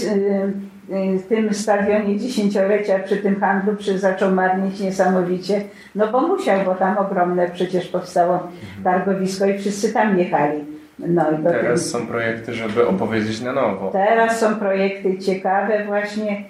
y, 0.89 1.19
tym 1.29 1.53
stadionie 1.53 2.19
dziesięciolecia, 2.19 2.99
przy 2.99 3.17
tym 3.17 3.39
handlu 3.39 3.75
przy, 3.75 3.99
zaczął 3.99 4.31
marnieć 4.31 4.79
niesamowicie, 4.79 5.61
no 5.95 6.11
bo 6.11 6.27
musiał, 6.27 6.59
bo 6.65 6.75
tam 6.75 6.97
ogromne 6.97 7.49
przecież 7.49 7.87
powstało 7.87 8.47
targowisko 8.83 9.45
i 9.45 9.57
wszyscy 9.57 9.93
tam 9.93 10.19
jechali. 10.19 10.75
No 10.99 11.31
i 11.31 11.43
teraz 11.43 11.89
są 11.89 12.07
projekty, 12.07 12.53
żeby 12.53 12.87
opowiedzieć 12.87 13.41
na 13.41 13.53
nowo. 13.53 13.89
Teraz 13.91 14.39
są 14.39 14.55
projekty 14.55 15.17
ciekawe 15.17 15.85
właśnie 15.85 16.43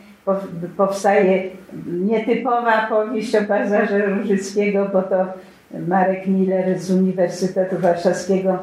powstaje 0.77 1.43
nietypowa 1.87 2.87
powieść 2.87 3.35
o 3.35 3.41
Bazarze 3.41 4.05
Różyckiego, 4.05 4.89
bo 4.93 5.01
to 5.01 5.25
Marek 5.87 6.27
Miller 6.27 6.79
z 6.79 6.91
Uniwersytetu 6.91 7.79
Warszawskiego 7.79 8.57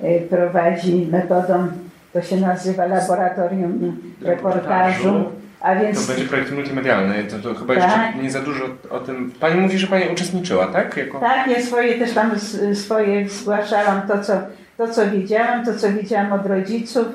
e, 0.00 0.20
prowadzi 0.20 1.08
metodą, 1.12 1.68
to 2.12 2.22
się 2.22 2.36
nazywa 2.36 2.86
laboratorium 2.86 3.96
reportażu. 4.22 5.24
A 5.60 5.74
więc... 5.74 6.06
To 6.06 6.12
będzie 6.12 6.28
projekt 6.28 6.52
multimedialny, 6.52 7.24
to, 7.24 7.38
to 7.38 7.54
chyba 7.60 7.74
tak. 7.74 7.84
jeszcze 7.84 8.22
nie 8.22 8.30
za 8.30 8.40
dużo 8.40 8.64
o 8.90 9.00
tym. 9.00 9.32
Pani 9.40 9.60
mówi, 9.60 9.78
że 9.78 9.86
Pani 9.86 10.04
uczestniczyła, 10.12 10.66
tak? 10.66 10.96
Jako... 10.96 11.20
Tak, 11.20 11.50
ja 11.50 11.62
swoje 11.62 11.98
też 11.98 12.12
tam 12.12 12.30
swoje 12.74 13.28
zgłaszałam, 13.28 14.02
to 14.08 14.22
co, 14.22 14.32
to 14.76 14.88
co 14.88 15.10
widziałam, 15.10 15.64
to 15.64 15.74
co 15.74 15.92
widziałam 15.92 16.32
od 16.32 16.46
rodziców 16.46 17.06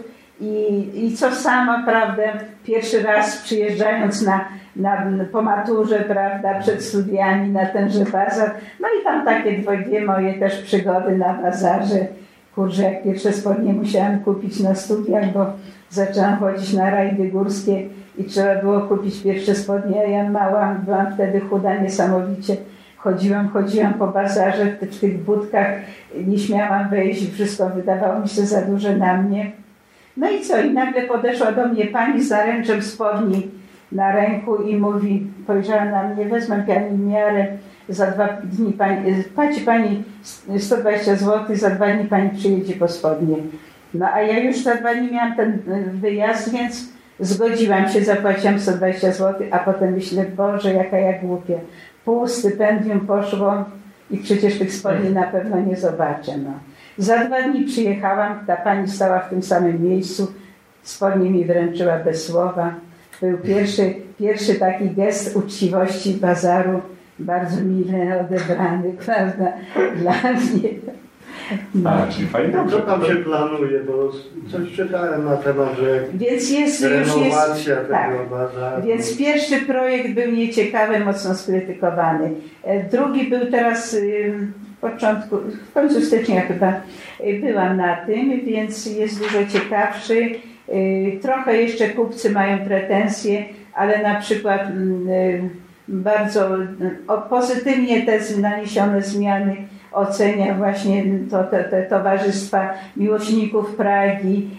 i, 0.41 0.89
I 1.05 1.17
co 1.17 1.31
sama, 1.31 1.83
prawda, 1.85 2.23
pierwszy 2.63 3.03
raz 3.03 3.37
przyjeżdżając 3.37 4.21
na, 4.21 4.45
na, 4.75 5.05
po 5.31 5.41
maturze, 5.41 5.99
prawda, 5.99 6.59
przed 6.59 6.83
studiami 6.83 7.49
na 7.49 7.65
tenże 7.65 8.05
bazar, 8.05 8.51
no 8.79 8.87
i 9.01 9.03
tam 9.03 9.25
takie 9.25 9.63
dwie 9.85 10.05
moje 10.05 10.33
też 10.33 10.61
przygody 10.61 11.17
na 11.17 11.33
bazarze. 11.33 12.07
Kurczę, 12.55 12.83
jak 12.83 13.03
pierwsze 13.03 13.33
spodnie 13.33 13.73
musiałam 13.73 14.19
kupić 14.19 14.59
na 14.59 14.75
studiach, 14.75 15.33
bo 15.33 15.45
zaczęłam 15.89 16.37
chodzić 16.37 16.73
na 16.73 16.89
rajdy 16.89 17.27
górskie 17.27 17.89
i 18.17 18.23
trzeba 18.23 18.55
było 18.55 18.81
kupić 18.81 19.23
pierwsze 19.23 19.55
spodnie. 19.55 20.11
Ja 20.11 20.29
mała, 20.29 20.75
byłam 20.85 21.13
wtedy 21.13 21.39
chuda 21.39 21.77
niesamowicie. 21.77 22.57
Chodziłam, 22.97 23.49
chodziłam 23.49 23.93
po 23.93 24.07
bazarze 24.07 24.65
w, 24.65 24.85
w 24.85 24.99
tych 24.99 25.23
budkach, 25.23 25.67
nie 26.27 26.39
śmiałam 26.39 26.89
wejść, 26.89 27.33
wszystko 27.33 27.69
wydawało 27.69 28.19
mi 28.19 28.27
się 28.27 28.45
za 28.45 28.61
duże 28.61 28.97
na 28.97 29.17
mnie. 29.17 29.51
No 30.17 30.32
i 30.32 30.41
co? 30.41 30.62
I 30.62 30.74
nagle 30.74 31.01
podeszła 31.01 31.51
do 31.51 31.67
mnie 31.67 31.86
pani 31.86 32.24
z 32.24 32.27
zaręczem 32.27 32.82
spodni 32.82 33.51
na 33.91 34.12
ręku 34.12 34.55
i 34.55 34.77
mówi, 34.77 35.27
spojrzała 35.43 35.86
na 35.86 36.03
mnie, 36.03 36.25
wezmę 36.25 36.63
pani 36.67 36.98
miarę, 36.98 37.48
za 37.89 38.12
dwa 38.12 38.27
dni 38.43 38.74
pani, 38.74 39.24
płaci 39.36 39.62
pani 39.62 40.03
120 40.60 41.15
zł, 41.15 41.55
za 41.55 41.70
dwa 41.70 41.93
dni 41.93 42.05
pani 42.05 42.29
przyjedzie 42.29 42.74
po 42.74 42.88
spodnie. 42.88 43.38
No 43.93 44.08
a 44.13 44.22
ja 44.22 44.39
już 44.39 44.63
za 44.63 44.75
dwa 44.75 44.96
dni 44.96 45.12
miałam 45.12 45.36
ten 45.36 45.51
e, 45.51 45.82
wyjazd, 45.91 46.51
więc 46.51 46.89
zgodziłam 47.20 47.89
się, 47.89 48.03
zapłaciłam 48.03 48.60
120 48.60 49.12
zł, 49.12 49.48
a 49.51 49.60
potem 49.60 49.93
myślę, 49.93 50.25
Boże, 50.38 50.74
jaka 50.74 50.98
ja 50.98 51.20
głupia. 51.20 51.53
Pół 52.05 52.27
stypendium 52.27 53.00
poszło 53.00 53.65
i 54.12 54.17
przecież 54.17 54.60
tych 54.60 54.74
spodni 54.74 55.10
na 55.10 55.24
pewno 55.24 55.60
nie 55.60 55.75
zobaczę. 55.75 56.38
No. 56.38 56.51
Za 56.97 57.25
dwa 57.25 57.41
dni 57.41 57.65
przyjechałam, 57.65 58.45
ta 58.47 58.55
pani 58.55 58.88
stała 58.88 59.19
w 59.19 59.29
tym 59.29 59.43
samym 59.43 59.89
miejscu, 59.89 60.31
spodnie 60.83 61.29
mi 61.29 61.45
wręczyła 61.45 61.97
bez 61.97 62.25
słowa. 62.25 62.73
Był 63.21 63.38
pierwszy, 63.38 63.93
pierwszy 64.19 64.55
taki 64.55 64.89
gest 64.89 65.35
uczciwości 65.35 66.13
bazaru, 66.13 66.81
bardzo 67.19 67.62
mile 67.62 68.21
odebrany, 68.21 68.93
prawda, 69.05 69.53
dla 69.95 70.13
mnie. 70.13 70.69
No. 71.75 71.89
A, 71.89 72.07
czyli 72.07 72.27
fajnie 72.27 72.53
dobrze. 72.53 72.75
Co 72.75 72.81
tam 72.81 73.05
się 73.05 73.15
planuje, 73.15 73.79
bo 73.79 74.12
coś 74.51 74.75
czytałem 74.75 75.25
na 75.25 75.38
temat, 75.38 75.77
że 75.77 76.03
więc 76.13 76.50
jest, 76.50 76.83
renowacja 76.83 77.55
już 77.55 77.67
jest, 77.67 77.67
tego 77.67 77.89
tak. 77.89 78.29
bazaru. 78.29 78.88
Więc 78.88 79.17
pierwszy 79.17 79.62
projekt 79.62 80.13
był 80.13 80.31
nieciekawy, 80.31 81.00
mocno 81.00 81.35
skrytykowany. 81.35 82.31
E, 82.63 82.83
drugi 82.83 83.29
był 83.29 83.51
teraz 83.51 83.95
początku, 84.83 85.38
w 85.69 85.73
końcu 85.73 86.01
stycznia 86.01 86.41
chyba 86.41 86.73
y, 87.19 87.39
byłam 87.41 87.77
na 87.77 87.95
tym, 87.95 88.45
więc 88.45 88.85
jest 88.85 89.19
dużo 89.19 89.45
ciekawszy. 89.45 90.31
Y, 90.69 91.19
trochę 91.21 91.62
jeszcze 91.62 91.89
kupcy 91.89 92.29
mają 92.29 92.65
pretensje, 92.65 93.45
ale 93.73 94.03
na 94.03 94.21
przykład 94.21 94.62
mm, 94.62 95.09
y, 95.09 95.50
bardzo 95.88 96.50
pozytywnie 97.29 98.05
te 98.05 98.19
naniesione 98.41 99.01
zmiany 99.01 99.55
ocenia 99.93 100.53
właśnie 100.53 101.03
to, 101.31 101.43
te, 101.43 101.63
te 101.63 101.83
towarzystwa 101.83 102.73
miłośników 102.97 103.75
Pragi. 103.75 104.50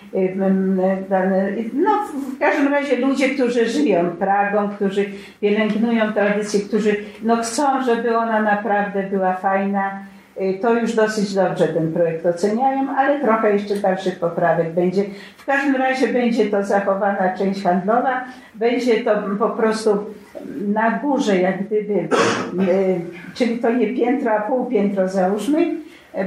No, 1.73 1.91
w 2.35 2.39
każdym 2.39 2.69
razie 2.69 2.97
ludzie, 2.97 3.29
którzy 3.29 3.69
żyją 3.69 4.11
Pragą, 4.11 4.69
którzy 4.69 5.05
pielęgnują 5.41 6.13
tradycję, 6.13 6.61
którzy 6.61 6.97
no, 7.23 7.37
chcą, 7.37 7.85
żeby 7.85 8.17
ona 8.17 8.43
naprawdę 8.43 9.03
była 9.03 9.35
fajna 9.35 10.01
to 10.63 10.75
już 10.75 10.95
dosyć 10.95 11.35
dobrze 11.35 11.69
ten 11.69 11.93
projekt 11.93 12.27
oceniają, 12.27 12.97
ale 12.97 13.21
trochę 13.21 13.53
jeszcze 13.53 13.77
dalszych 13.77 14.19
poprawek 14.19 14.73
będzie. 14.73 15.05
W 15.37 15.45
każdym 15.45 15.77
razie 15.77 16.09
będzie 16.09 16.47
to 16.47 16.65
zachowana 16.65 17.37
część 17.39 17.63
handlowa, 17.63 18.25
będzie 18.55 19.05
to 19.05 19.11
po 19.39 19.51
prostu 19.51 20.05
na 20.69 20.91
górze 20.91 21.37
jak 21.37 21.67
gdyby, 21.67 21.95
y, 21.95 22.09
czyli 23.35 23.59
to 23.59 23.71
nie 23.71 23.95
piętro, 23.95 24.33
a 24.33 24.41
półpiętro 24.41 25.09
załóżmy, 25.09 25.75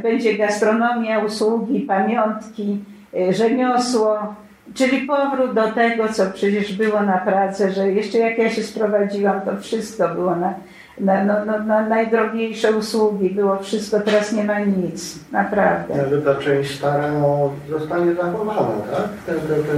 będzie 0.04 0.34
gastronomia, 0.34 1.20
usługi, 1.20 1.80
pamiątki, 1.82 2.84
rzemiosło, 3.30 4.36
Czyli 4.74 5.08
powrót 5.08 5.54
do 5.54 5.72
tego, 5.72 6.14
co 6.14 6.32
przecież 6.32 6.74
było 6.74 7.02
na 7.02 7.18
Pradze, 7.18 7.72
że 7.72 7.92
jeszcze 7.92 8.18
jak 8.18 8.38
ja 8.38 8.50
się 8.50 8.64
sprowadziłam, 8.64 9.42
to 9.42 9.58
wszystko 9.58 10.10
było 10.10 10.36
na, 10.36 10.54
na, 11.00 11.24
no, 11.24 11.46
no, 11.46 11.60
na 11.60 11.88
najdrogiejsze 11.88 12.72
usługi, 12.72 13.30
było 13.30 13.60
wszystko, 13.60 14.00
teraz 14.00 14.34
nie 14.34 14.44
ma 14.44 14.60
nic, 14.60 15.20
naprawdę. 15.32 15.94
Ale 15.94 16.22
ta 16.22 16.36
część 16.36 16.76
stara 16.76 17.12
no, 17.12 17.54
zostanie 17.70 18.16
zachowana, 18.16 18.82
tak? 18.92 19.08
Te, 19.26 19.34
te, 19.34 19.56
te 19.56 19.74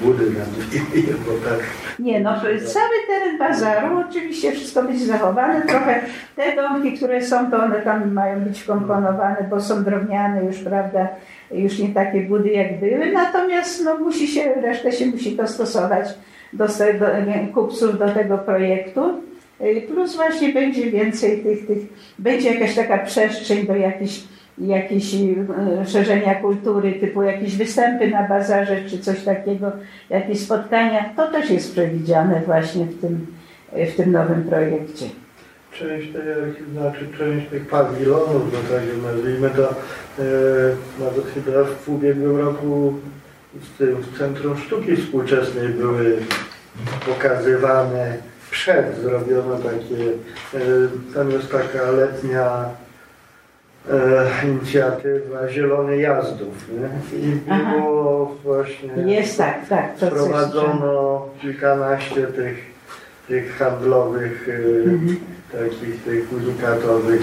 budy 0.00 0.24
bo 1.26 1.50
tak. 1.50 1.60
Nie, 1.98 2.20
no 2.20 2.40
cały 2.66 2.96
teren 3.08 3.38
bazaru 3.38 3.98
oczywiście 4.08 4.52
wszystko 4.52 4.82
będzie 4.82 5.06
zachowane, 5.06 5.62
trochę 5.62 6.00
te 6.36 6.56
domki, 6.56 6.92
które 6.92 7.22
są, 7.22 7.50
to 7.50 7.64
one 7.64 7.80
tam 7.80 8.12
mają 8.12 8.40
być 8.40 8.64
komponowane, 8.64 9.46
bo 9.50 9.60
są 9.60 9.84
drewniane 9.84 10.44
już, 10.44 10.58
prawda, 10.58 11.08
już 11.50 11.78
nie 11.78 11.88
takie 11.88 12.20
budy 12.20 12.48
jak 12.48 12.80
były, 12.80 13.12
natomiast 13.12 13.84
no, 13.84 13.98
musi 13.98 14.28
się, 14.28 14.54
resztę 14.54 14.92
się 14.92 15.06
musi 15.06 15.36
dostosować 15.36 16.08
do, 16.52 16.66
do 16.66 17.54
kupców 17.54 17.98
do 17.98 18.08
tego 18.08 18.38
projektu. 18.38 19.22
Y, 19.62 19.80
plus 19.80 20.16
właśnie 20.16 20.52
będzie 20.52 20.90
więcej 20.90 21.42
tych, 21.42 21.66
tych, 21.66 21.78
będzie 22.18 22.54
jakaś 22.54 22.74
taka 22.74 22.98
przestrzeń 22.98 23.66
do 23.66 23.76
jakichś 23.76 24.20
jakieś 24.58 25.14
y, 25.14 25.46
szerzenia 25.86 26.34
kultury, 26.34 26.92
typu 26.92 27.22
jakieś 27.22 27.56
występy 27.56 28.08
na 28.08 28.28
bazarze 28.28 28.76
czy 28.88 28.98
coś 28.98 29.24
takiego, 29.24 29.72
jakieś 30.10 30.40
spotkania. 30.40 31.12
To 31.16 31.32
też 31.32 31.50
jest 31.50 31.72
przewidziane 31.72 32.42
właśnie 32.46 32.84
w 32.84 33.00
tym, 33.00 33.26
w 33.72 33.96
tym 33.96 34.12
nowym 34.12 34.44
projekcie 34.44 35.06
część 35.78 36.12
tej, 36.12 36.22
znaczy 36.72 37.08
część 37.18 37.48
tych 37.50 37.68
pawilonów, 37.68 38.52
no 38.52 38.58
tak 38.76 38.82
nazwijmy 39.02 39.50
to, 39.50 39.70
e, 39.70 40.24
nawet 41.00 41.26
chyba 41.34 41.64
w 41.64 41.88
ubiegłym 41.88 42.36
roku 42.36 42.94
w 43.54 43.78
tym 43.78 43.96
w 43.96 44.18
Centrum 44.18 44.58
Sztuki 44.58 44.96
Współczesnej 44.96 45.68
były 45.68 46.16
pokazywane 47.06 48.16
przed, 48.52 48.96
zrobiono 49.02 49.56
takie, 49.56 50.04
e, 50.54 50.58
tam 51.14 51.30
jest 51.30 51.52
taka 51.52 51.90
letnia 51.90 52.64
e, 53.90 54.26
inicjatywa 54.44 55.48
Zielony 55.48 55.96
Jazdów, 55.96 56.68
nie? 56.68 57.18
I 57.18 57.32
było 57.32 58.28
Aha. 58.30 58.40
właśnie 58.44 59.12
jest 59.12 59.38
tak, 59.38 59.68
tak, 59.68 59.98
to 59.98 60.06
wprowadzono 60.06 61.28
kilkanaście 61.40 62.26
tych, 62.26 62.56
tych 63.28 63.56
handlowych 63.56 64.48
mhm 64.48 65.16
takich 65.52 66.04
tych 66.04 66.32
unikatowych 66.32 67.22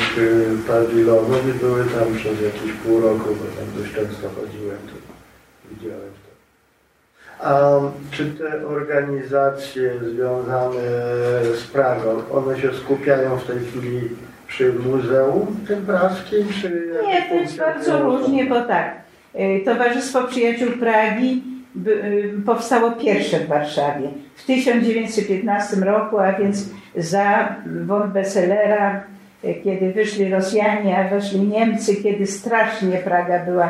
pawilonów 0.68 1.56
i 1.56 1.60
były 1.60 1.84
tam 1.84 2.16
przez 2.16 2.42
jakieś 2.42 2.72
pół 2.84 3.02
roku, 3.02 3.26
bo 3.26 3.46
tam 3.56 3.68
dość 3.78 3.94
często 3.94 4.30
chodziłem, 4.30 4.78
to 4.78 4.96
widziałem. 5.70 6.19
A 7.44 7.80
czy 8.12 8.26
te 8.26 8.68
organizacje 8.68 9.92
związane 10.14 10.82
z 11.56 11.68
Pragą, 11.68 12.22
one 12.34 12.60
się 12.60 12.74
skupiają 12.74 13.38
w 13.38 13.48
tej 13.48 13.60
chwili 13.60 14.10
przy 14.48 14.74
Muzeum 14.74 15.58
tym 15.68 15.86
Praskim? 15.86 16.48
Czy 16.62 16.92
Nie, 17.08 17.22
to 17.22 17.36
jest 17.36 17.58
bardzo 17.58 18.04
różnie, 18.04 18.46
bo 18.46 18.62
tak, 18.62 18.96
y, 19.36 19.62
Towarzystwo 19.66 20.24
Przyjaciół 20.24 20.72
Pragi 20.72 21.44
y, 21.88 22.34
powstało 22.46 22.92
pierwsze 22.92 23.40
w 23.40 23.48
Warszawie 23.48 24.08
w 24.36 24.46
1915 24.46 25.76
roku, 25.76 26.20
a 26.20 26.34
więc 26.34 26.70
za 26.96 27.56
von 27.86 28.12
Besselera, 28.12 29.04
kiedy 29.64 29.94
wyszli 29.94 30.30
Rosjanie, 30.30 30.98
a 30.98 31.10
weszli 31.10 31.40
Niemcy, 31.40 31.96
kiedy 31.96 32.28
strasznie 32.28 32.98
Praga 32.98 33.46
była 33.46 33.70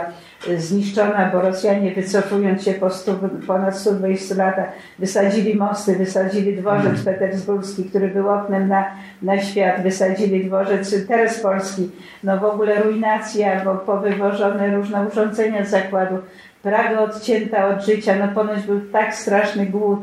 zniszczona, 0.58 1.30
bo 1.34 1.42
Rosjanie 1.42 1.92
wycofując 1.92 2.64
się 2.64 2.74
po 2.74 2.90
stu, 2.90 3.12
ponad 3.48 3.78
120 3.78 4.36
latach 4.36 4.70
wysadzili 5.00 5.56
mosty, 5.56 5.96
wysadzili 5.96 6.58
dworzec 6.58 6.86
mhm. 6.86 7.06
petersburski, 7.06 7.84
który 7.84 8.08
był 8.08 8.30
oknem 8.30 8.68
na, 8.68 8.86
na 9.22 9.42
świat, 9.42 9.84
wysadzili 9.84 10.46
dworzec 10.46 10.96
Polski, 11.44 11.90
no 12.24 12.38
w 12.38 12.44
ogóle 12.44 12.84
ruinacja, 12.84 13.66
bo 13.66 13.76
powywożone 13.76 14.76
różne 14.76 15.08
urządzenia 15.08 15.66
z 15.66 15.70
zakładu, 15.70 16.18
Praga 16.62 17.00
odcięta 17.00 17.68
od 17.68 17.86
życia, 17.86 18.16
no 18.16 18.28
ponoć 18.28 18.62
był 18.62 18.82
tak 18.82 19.16
straszny 19.16 19.66
głód, 19.66 20.00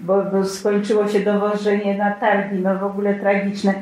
bo, 0.00 0.22
bo 0.22 0.44
skończyło 0.44 1.08
się 1.08 1.20
dowożenie 1.20 1.98
na 1.98 2.10
targi, 2.10 2.58
no 2.58 2.78
w 2.78 2.84
ogóle 2.84 3.14
tragiczne. 3.14 3.74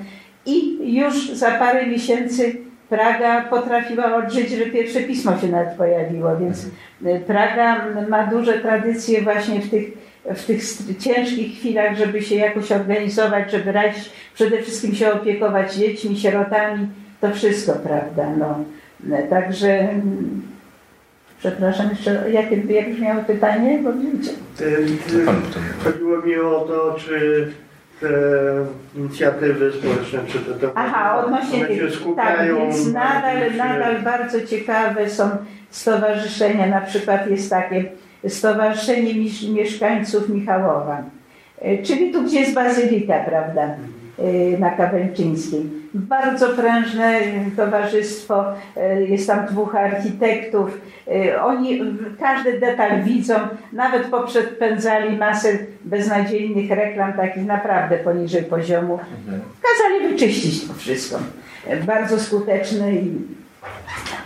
I 0.46 0.78
już 0.94 1.30
za 1.30 1.50
parę 1.50 1.86
miesięcy 1.86 2.56
Praga 2.88 3.42
potrafiła 3.42 4.16
odżyć, 4.16 4.50
że 4.50 4.66
pierwsze 4.66 5.00
pismo 5.00 5.38
się 5.38 5.48
nawet 5.48 5.74
pojawiło, 5.74 6.36
więc 6.36 6.66
mhm. 7.02 7.22
Praga 7.24 7.86
ma 8.08 8.26
duże 8.26 8.58
tradycje 8.58 9.22
właśnie 9.22 9.60
w 9.60 9.70
tych, 9.70 9.84
w 10.24 10.44
tych 10.44 10.62
ciężkich 10.98 11.58
chwilach, 11.58 11.96
żeby 11.96 12.22
się 12.22 12.34
jakoś 12.34 12.72
organizować, 12.72 13.50
żeby 13.50 13.72
radzić, 13.72 14.10
przede 14.34 14.62
wszystkim 14.62 14.94
się 14.94 15.12
opiekować 15.12 15.74
dziećmi, 15.74 16.18
sierotami, 16.18 16.88
to 17.20 17.30
wszystko, 17.30 17.72
prawda, 17.72 18.30
no. 18.38 18.64
Także 19.30 19.88
Przepraszam, 21.38 21.90
jeszcze 21.90 22.30
jakie, 22.30 22.56
jak 22.56 22.94
brzmiało 22.94 23.24
pytanie? 23.24 23.78
Bo. 23.82 23.90
Chodziło 25.84 26.22
mi 26.22 26.36
o 26.36 26.60
to, 26.60 26.96
czy 26.98 27.48
inicjatywy 28.96 29.72
społeczne, 29.72 30.18
czy 30.28 30.38
te, 30.38 30.54
te 30.54 30.70
Aha, 30.74 31.24
odnośnie 31.24 31.66
tych, 31.66 32.02
tak, 32.16 32.54
więc 32.54 32.92
nadal, 32.92 33.56
nadal 33.56 34.02
bardzo 34.02 34.46
ciekawe 34.46 35.10
są 35.10 35.30
stowarzyszenia, 35.70 36.66
na 36.66 36.80
przykład 36.80 37.30
jest 37.30 37.50
takie 37.50 37.84
Stowarzyszenie 38.28 39.14
Mieszkańców 39.54 40.28
Michałowa, 40.28 41.02
e, 41.60 41.82
czyli 41.82 42.12
tu, 42.12 42.22
gdzie 42.22 42.40
jest 42.40 42.54
Bazylika, 42.54 43.24
prawda? 43.24 43.76
Y, 44.18 44.56
na 44.58 44.70
Kawęczyńskiej. 44.70 45.66
Bardzo 45.94 46.48
prężne 46.48 47.20
towarzystwo, 47.56 48.44
y, 48.52 49.06
jest 49.06 49.26
tam 49.26 49.46
dwóch 49.46 49.74
architektów. 49.74 50.80
Y, 51.08 51.40
oni 51.40 51.80
każdy 52.20 52.60
detal 52.60 53.02
widzą, 53.02 53.34
nawet 53.72 54.06
poprzedpędzali 54.06 55.16
masę 55.16 55.58
beznadziejnych 55.84 56.70
reklam, 56.70 57.12
takich 57.12 57.46
naprawdę 57.46 57.98
poniżej 57.98 58.42
poziomu. 58.42 58.92
Mhm. 58.92 59.40
Kazali 59.62 60.12
wyczyścić 60.12 60.68
to 60.68 60.74
wszystko. 60.74 61.18
Bardzo 61.86 62.20
skuteczne 62.20 62.92
i 62.92 63.12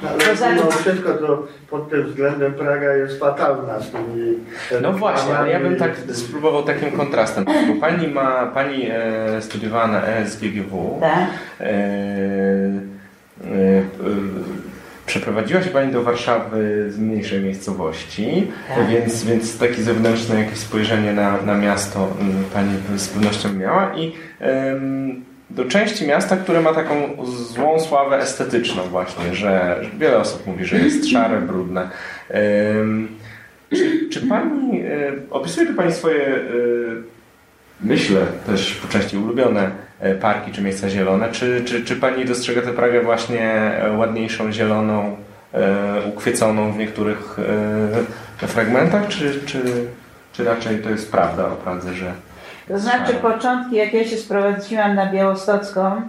ale 0.08 0.54
mimo 0.54 0.70
wszystko 0.70 1.14
to 1.14 1.46
pod 1.70 1.90
tym 1.90 2.06
względem 2.06 2.54
Praga 2.54 2.96
jest 2.96 3.20
fatalna 3.20 3.80
z 3.80 3.90
tymi 3.90 4.38
No 4.82 4.92
właśnie, 4.92 5.38
ale 5.38 5.50
ja 5.50 5.60
bym 5.60 5.76
tak 5.76 5.92
spróbował 6.12 6.62
takim 6.62 6.92
kontrastem. 6.92 7.44
Bo 7.44 7.80
pani 7.80 8.08
ma, 8.08 8.46
pani 8.46 8.86
e, 8.90 9.42
studiowała 9.42 9.86
na 9.86 10.06
ESGGW. 10.06 10.98
Tak. 11.00 11.28
E, 11.60 11.64
e, 11.64 11.70
przeprowadziła 15.06 15.62
się 15.62 15.70
Pani 15.70 15.92
do 15.92 16.02
Warszawy 16.02 16.92
z 16.92 16.98
mniejszej 16.98 17.40
miejscowości, 17.40 18.52
tak. 18.68 18.86
więc, 18.86 19.24
więc 19.24 19.58
takie 19.58 19.82
zewnętrzne 19.82 20.40
jakieś 20.40 20.58
spojrzenie 20.58 21.12
na, 21.12 21.42
na 21.42 21.54
miasto 21.54 22.08
Pani 22.54 22.72
z 22.96 23.08
pewnością 23.08 23.52
miała 23.52 23.96
i 23.96 24.12
do 25.50 25.64
części 25.64 26.06
miasta, 26.06 26.36
które 26.36 26.60
ma 26.60 26.72
taką 26.74 26.94
złą 27.54 27.80
sławę 27.80 28.18
estetyczną 28.18 28.82
właśnie, 28.82 29.34
że 29.34 29.80
wiele 29.98 30.18
osób 30.18 30.46
mówi, 30.46 30.64
że 30.64 30.78
jest 30.78 31.08
szare, 31.12 31.40
brudne. 31.40 31.90
Czy, 33.70 34.08
czy 34.10 34.26
Pani, 34.26 34.80
e, 34.80 35.12
opisuje 35.30 35.66
tu 35.66 35.74
Pani 35.74 35.92
swoje, 35.92 36.26
e, 36.26 36.40
myślę, 37.80 38.20
też 38.46 38.74
po 38.74 38.88
części 38.88 39.16
ulubione 39.16 39.70
e, 40.00 40.14
parki 40.14 40.52
czy 40.52 40.62
miejsca 40.62 40.88
zielone, 40.88 41.28
czy, 41.32 41.62
czy, 41.64 41.84
czy 41.84 41.96
Pani 41.96 42.24
dostrzega 42.24 42.62
tę 42.62 42.72
Pragę 42.72 43.02
właśnie 43.02 43.72
ładniejszą, 43.96 44.52
zieloną, 44.52 45.16
ukwieconą 46.08 46.72
w 46.72 46.76
niektórych 46.76 47.36
fragmentach, 48.38 49.08
czy, 49.08 49.40
czy, 49.46 49.62
czy 50.32 50.44
raczej 50.44 50.78
to 50.78 50.90
jest 50.90 51.10
prawda 51.10 51.46
o 51.46 51.56
Pradze, 51.56 51.94
że 51.94 52.12
to 52.70 52.78
znaczy 52.78 53.14
początki, 53.14 53.76
jak 53.76 53.92
ja 53.92 54.04
się 54.04 54.16
sprowadziłam 54.16 54.94
na 54.94 55.12
Białostocką, 55.12 56.02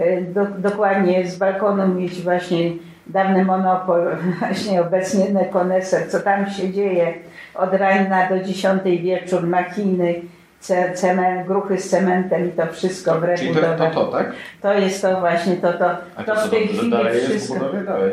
y, 0.00 0.26
do, 0.34 0.44
dokładnie 0.44 1.26
z 1.26 1.36
balkonu 1.36 1.94
mieć 1.94 2.22
właśnie 2.22 2.70
dawny 3.06 3.44
monopol, 3.44 4.16
właśnie 4.38 4.80
obecnie 4.80 5.30
nekoneser, 5.30 6.10
co 6.10 6.20
tam 6.20 6.50
się 6.50 6.72
dzieje 6.72 7.14
od 7.54 7.74
rana 7.74 8.28
do 8.28 8.40
dziesiątej 8.44 9.00
wieczór, 9.02 9.46
machiny, 9.46 10.14
ce- 10.60 10.92
cement, 10.94 11.46
gruchy 11.46 11.78
z 11.78 11.90
cementem 11.90 12.48
i 12.48 12.52
to 12.52 12.66
wszystko 12.66 13.20
w 13.20 13.26
Czyli 13.36 13.54
to, 13.54 13.60
to, 13.60 13.90
to, 13.90 14.04
tak? 14.06 14.32
To 14.62 14.72
jest 14.74 15.02
to 15.02 15.20
właśnie 15.20 15.56
to, 15.56 15.72
to, 15.72 15.90
A 16.16 16.24
to 16.24 16.34
to, 16.34 16.40
w 16.40 16.50
tej 16.50 16.68
chwili 16.68 16.90
dalej 16.90 17.14
jest 17.14 17.26
w 17.26 17.30
wszystko. 17.30 17.54
budowie? 17.54 17.80
Dalej. 17.80 18.12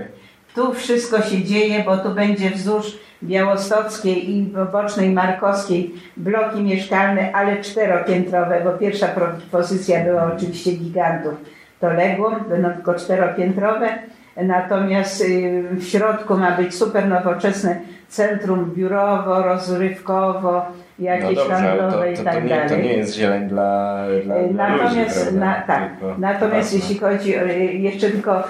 Tu 0.55 0.73
wszystko 0.73 1.21
się 1.21 1.43
dzieje, 1.43 1.83
bo 1.83 1.97
tu 1.97 2.09
będzie 2.09 2.49
wzdłuż 2.49 2.97
Białostockiej 3.23 4.31
i 4.31 4.53
Bocznej 4.71 5.09
Markowskiej 5.09 5.93
bloki 6.17 6.61
mieszkalne, 6.63 7.31
ale 7.33 7.61
czteropiętrowe, 7.61 8.61
bo 8.63 8.71
pierwsza 8.71 9.07
propozycja 9.07 10.03
była 10.03 10.33
oczywiście 10.35 10.71
gigantów. 10.71 11.33
To 11.79 11.93
legło, 11.93 12.31
będą 12.49 12.73
tylko 12.73 12.93
czteropiętrowe, 12.93 13.89
natomiast 14.37 15.21
y, 15.21 15.63
w 15.71 15.83
środku 15.83 16.37
ma 16.37 16.51
być 16.51 16.75
super 16.75 17.07
nowoczesne 17.07 17.79
centrum 18.07 18.71
biurowo, 18.75 19.43
rozrywkowo, 19.43 20.65
No 20.99 21.05
jakieś 21.05 21.35
dobrze, 21.35 21.55
ale 21.55 21.67
handlowe 21.67 22.05
to, 22.05 22.11
i 22.11 22.17
to, 22.17 22.23
tak 22.23 22.43
nie, 22.43 22.49
dalej. 22.49 22.69
to 22.69 22.75
nie 22.75 22.93
jest 22.93 23.15
zieleń 23.15 23.47
dla, 23.47 24.05
dla, 24.23 24.43
dla 24.43 24.69
Natomiast, 24.69 25.25
ludzi, 25.25 25.37
na, 25.37 25.53
tak, 25.67 25.89
Tylko 25.89 26.15
natomiast 26.17 26.73
jeśli 26.73 26.97
chodzi 26.97 27.37
o, 27.37 27.43
jeszcze 27.71 28.09
tylko 28.09 28.39
e, 28.39 28.45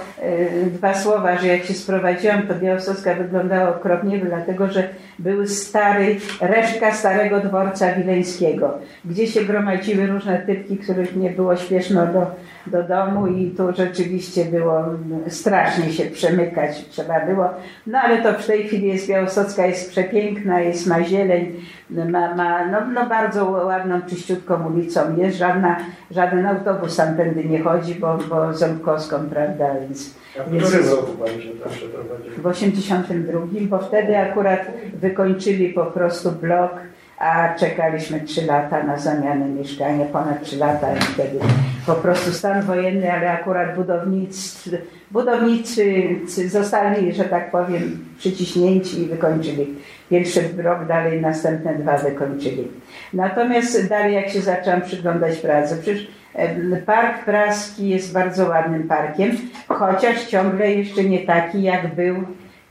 dwa 0.66 0.94
słowa, 0.94 1.38
że 1.38 1.48
jak 1.48 1.64
się 1.64 1.74
sprowadziłam, 1.74 2.48
to 2.48 2.56
Białostocka 2.56 3.14
wyglądała 3.14 3.70
okropnie, 3.70 4.20
dlatego 4.20 4.68
że 4.68 4.88
był 5.20 5.48
stary, 5.48 6.16
resztka 6.42 6.92
starego 6.92 7.40
dworca 7.40 7.94
wileńskiego, 7.94 8.78
gdzie 9.06 9.28
się 9.28 9.42
gromadziły 9.42 10.08
różne 10.08 10.38
typki, 10.38 10.78
których 10.78 11.16
nie 11.16 11.30
było 11.30 11.56
śpieszno 11.56 12.08
do, 12.08 12.26
do 12.68 12.84
domu 12.84 13.28
i 13.28 13.52
tu 13.52 13.74
rzeczywiście 13.76 14.46
było 14.46 14.80
mm, 14.80 14.98
strasznie 15.28 15.94
się 15.94 16.06
przemykać 16.06 16.86
trzeba 16.90 17.26
było. 17.26 17.50
No 17.88 18.00
ale 18.00 18.24
to 18.24 18.34
w 18.34 18.48
tej 18.48 18.64
chwili 18.64 18.88
jest 18.88 19.08
Białostocka, 19.08 19.66
jest 19.66 19.90
przepiękna, 19.90 20.62
jest 20.62 20.88
ma 20.88 21.04
zieleń, 21.04 21.52
ma, 21.90 22.36
ma 22.36 22.66
no, 22.68 22.78
no 22.94 23.06
bardzo 23.06 23.46
ładną, 23.46 24.02
czyściutką 24.02 24.68
ulicą 24.68 25.16
jest, 25.18 25.38
żadna, 25.38 25.78
żaden 26.12 26.46
autobus 26.46 26.96
tamtędy 26.96 27.46
nie 27.46 27.60
chodzi, 27.64 27.96
bo, 27.96 28.18
bo 28.30 28.54
Ząbkowską, 28.54 29.18
prawda, 29.30 29.66
więc 29.82 30.14
A 30.40 30.44
w 30.44 30.52
Więc- 30.52 30.66
którym 30.68 30.90
roku 30.90 31.12
Pani 31.12 31.42
się 31.44 31.50
tam 31.50 31.72
przeprowadziła? 31.72 32.36
w 32.38 32.46
82, 32.48 33.40
bo 33.62 33.80
wtedy 33.80 34.18
akurat 34.18 34.60
wykończyli 34.94 35.70
po 35.74 35.86
prostu 35.86 36.32
blok, 36.32 36.72
a 37.20 37.54
czekaliśmy 37.60 38.20
3 38.20 38.46
lata 38.46 38.84
na 38.84 38.98
zamianę 38.98 39.46
mieszkania, 39.48 40.06
ponad 40.06 40.44
3 40.44 40.58
lata 40.58 40.96
i 40.96 41.00
wtedy 41.00 41.40
po 41.86 41.94
prostu 41.96 42.32
stan 42.32 42.62
wojenny, 42.62 43.14
ale 43.14 43.32
akurat 43.32 43.76
budownicy, 43.76 44.82
budownicy 45.12 46.06
zostali, 46.50 47.14
że 47.14 47.24
tak 47.24 47.52
powiem, 47.52 48.06
przyciśnięci 48.18 49.02
i 49.02 49.06
wykończyli 49.06 49.76
pierwszy 50.10 50.42
blok, 50.42 50.86
dalej 50.88 51.22
następne 51.22 51.76
dwa 51.76 51.98
wykończyli. 51.98 52.68
Natomiast 53.14 53.90
dalej 53.90 54.14
jak 54.14 54.30
się 54.30 54.42
zaczęłam 54.42 54.82
przyglądać 54.82 55.38
pracy, 55.38 55.78
przecież 55.82 56.08
em, 56.36 56.76
Park 56.86 57.24
Praski 57.26 57.90
jest 57.90 58.14
bardzo 58.14 58.50
ładnym 58.50 58.84
parkiem, 58.88 59.32
chociaż 59.68 60.24
ciągle 60.26 60.72
jeszcze 60.72 61.04
nie 61.04 61.20
taki 61.20 61.64
jak 61.64 61.96
był, 61.96 62.16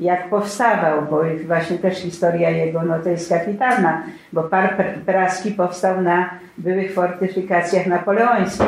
jak 0.00 0.28
powstawał, 0.28 1.02
bo 1.10 1.22
właśnie 1.46 1.78
też 1.78 1.98
historia 1.98 2.50
jego 2.50 2.82
no 2.82 2.98
to 2.98 3.08
jest 3.08 3.28
kapitalna, 3.28 4.02
bo 4.32 4.42
Park 4.42 4.78
Pr- 4.78 4.98
Praski 5.06 5.50
powstał 5.50 6.00
na 6.00 6.30
byłych 6.58 6.94
fortyfikacjach 6.94 7.86
napoleońskich. 7.86 8.66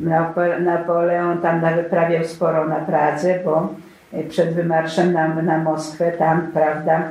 Napo- 0.00 0.60
Napoleon 0.60 1.38
tam 1.38 1.76
wyprawiał 1.76 2.24
sporo 2.24 2.68
na 2.68 2.76
Pradze, 2.76 3.38
bo 3.44 3.68
e, 4.12 4.22
przed 4.22 4.54
wymarszem 4.54 5.12
na, 5.12 5.28
na 5.28 5.58
Moskwę 5.58 6.12
tam, 6.12 6.46
prawda, 6.54 7.02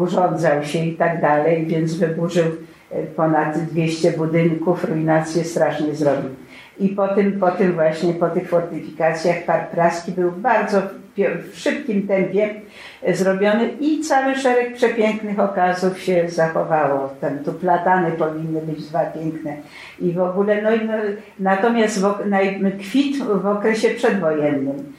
urządzał 0.00 0.64
się 0.64 0.78
i 0.78 0.96
tak 0.96 1.20
dalej, 1.20 1.66
więc 1.66 1.94
wyburzył 1.94 2.44
e, 2.90 3.02
ponad 3.02 3.58
200 3.58 4.12
budynków, 4.12 4.84
ruinację 4.84 5.44
strasznie 5.44 5.94
zrobił. 5.94 6.30
I 6.80 6.88
po 6.88 7.08
tym, 7.08 7.40
po 7.40 7.50
tym 7.50 7.72
właśnie, 7.72 8.14
po 8.14 8.28
tych 8.28 8.48
fortyfikacjach 8.48 9.44
Park 9.44 9.70
Praski 9.70 10.12
był 10.12 10.32
bardzo 10.32 10.82
w 11.52 11.58
szybkim 11.58 12.06
tempie 12.06 12.50
e, 13.02 13.14
zrobiony 13.14 13.68
i 13.80 14.00
cały 14.00 14.36
szereg 14.36 14.74
przepięknych 14.74 15.40
okazów 15.40 16.00
się 16.00 16.28
zachowało. 16.28 17.08
Ten, 17.20 17.44
tu 17.44 17.52
platany 17.52 18.10
powinny 18.12 18.60
być 18.60 18.84
dwa 18.88 19.04
piękne 19.04 19.56
i 20.00 20.12
w 20.12 20.20
ogóle, 20.20 20.62
no, 20.62 20.74
i 20.74 20.84
no 20.84 20.92
natomiast 21.38 22.02
w, 22.02 22.26
naj, 22.26 22.60
kwit 22.80 23.24
w 23.24 23.46
okresie 23.46 23.90
przedwojennym. 23.90 24.92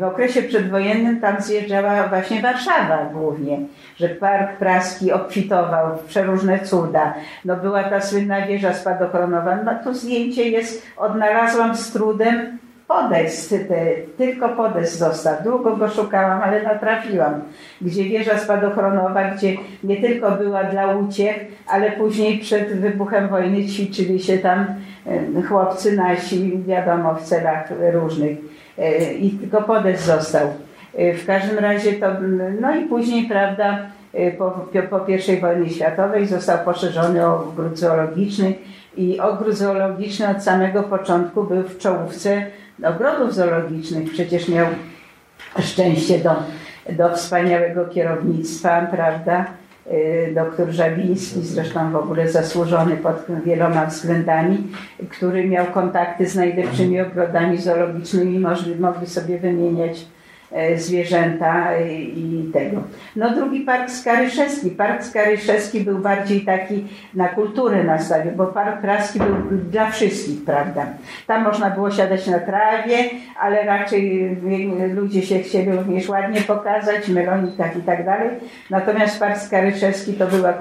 W 0.00 0.02
okresie 0.02 0.42
przedwojennym 0.42 1.20
tam 1.20 1.40
zjeżdżała 1.40 2.08
właśnie 2.08 2.40
Warszawa 2.40 3.04
głównie, 3.12 3.58
że 3.96 4.08
Park 4.08 4.56
Praski 4.56 5.12
obfitował 5.12 5.96
w 5.96 6.04
przeróżne 6.04 6.58
cuda. 6.58 7.14
No 7.44 7.56
była 7.56 7.84
ta 7.84 8.00
słynna 8.00 8.46
wieża 8.46 8.74
spadochronowa. 8.74 9.56
No 9.64 9.72
tu 9.84 9.94
zdjęcie 9.94 10.48
jest, 10.48 10.86
odnalazłam 10.96 11.76
z 11.76 11.92
trudem 11.92 12.58
podest, 12.88 13.50
te, 13.50 13.86
tylko 14.16 14.48
podest 14.48 14.98
został. 14.98 15.34
Długo 15.44 15.76
go 15.76 15.88
szukałam, 15.88 16.42
ale 16.42 16.62
natrafiłam. 16.62 17.42
Gdzie 17.80 18.04
wieża 18.04 18.38
spadochronowa, 18.38 19.24
gdzie 19.24 19.54
nie 19.84 19.96
tylko 19.96 20.30
była 20.30 20.64
dla 20.64 20.96
uciech, 20.96 21.36
ale 21.66 21.92
później 21.92 22.38
przed 22.38 22.80
wybuchem 22.80 23.28
wojny 23.28 23.66
ćwiczyli 23.66 24.20
się 24.20 24.38
tam 24.38 24.66
chłopcy 25.48 25.96
nasi, 25.96 26.62
wiadomo, 26.66 27.14
w 27.14 27.22
celach 27.22 27.68
różnych. 27.92 28.49
E, 28.80 29.14
I 29.14 29.30
tylko 29.30 29.62
podest 29.62 30.04
został. 30.04 30.48
E, 30.94 31.14
W 31.14 31.26
każdym 31.26 31.58
razie 31.58 31.92
to, 31.92 32.06
no 32.60 32.76
i 32.76 32.84
później, 32.84 33.28
prawda, 33.28 33.78
e, 34.14 34.30
po, 34.30 34.50
po 34.90 35.06
I 35.32 35.40
wojnie 35.40 35.70
światowej 35.70 36.26
został 36.26 36.58
poszerzony 36.64 37.26
ogród 37.26 37.78
zoologiczny 37.78 38.54
i 38.96 39.20
ogród 39.20 39.54
zoologiczny 39.54 40.28
od 40.28 40.42
samego 40.42 40.82
początku 40.82 41.44
był 41.44 41.62
w 41.62 41.78
czołówce 41.78 42.46
ogrodów 42.84 43.34
zoologicznych. 43.34 44.12
Przecież 44.12 44.48
miał 44.48 44.66
szczęście 45.58 46.18
do, 46.18 46.30
do 46.92 47.16
wspaniałego 47.16 47.84
kierownictwa, 47.84 48.86
prawda? 48.90 49.46
Y, 49.90 50.32
Doktor 50.34 50.70
Żabiński, 50.70 51.40
zresztą 51.42 51.92
w 51.92 51.96
ogóle 51.96 52.28
zasłużony 52.28 52.96
pod 52.96 53.16
wieloma 53.44 53.86
względami, 53.86 54.58
który 55.10 55.48
miał 55.48 55.66
kontakty 55.66 56.28
z 56.28 56.36
najlepszymi 56.36 57.00
ogrodami 57.00 57.58
zoologicznymi, 57.58 58.38
mogli, 58.80 59.06
sobie 59.06 59.38
wymieniać 59.38 60.06
zwierzęta 60.76 61.72
e, 61.72 61.92
i 61.94 62.50
tego. 62.52 62.82
No 63.16 63.34
drugi 63.34 63.60
park 63.60 63.90
Skaryszewski. 63.90 64.70
Park 64.70 65.02
Skaryszewski 65.04 65.80
był 65.80 65.98
bardziej 65.98 66.40
taki 66.40 66.86
na 67.14 67.28
kulturę 67.28 67.84
nastawiony, 67.84 68.32
bo 68.36 68.46
park 68.46 68.80
praski 68.80 69.18
był 69.18 69.36
dla 69.70 69.90
wszystkich, 69.90 70.44
prawda. 70.44 70.86
Tam 71.26 71.44
można 71.44 71.70
było 71.70 71.90
siadać 71.90 72.26
na 72.26 72.38
trawie, 72.38 72.96
ale 73.40 73.64
raczej 73.64 74.26
e, 74.80 74.86
ludzie 74.86 75.22
się 75.22 75.38
chcieli 75.38 75.72
również 75.72 76.08
ładnie 76.08 76.40
pokazać, 76.40 77.08
melonikach 77.08 77.76
i 77.76 77.82
tak 77.82 78.04
dalej. 78.04 78.30
Natomiast 78.70 79.20
park 79.20 79.38
Skaryszewski 79.38 80.12
to 80.12 80.26
była 80.26 80.54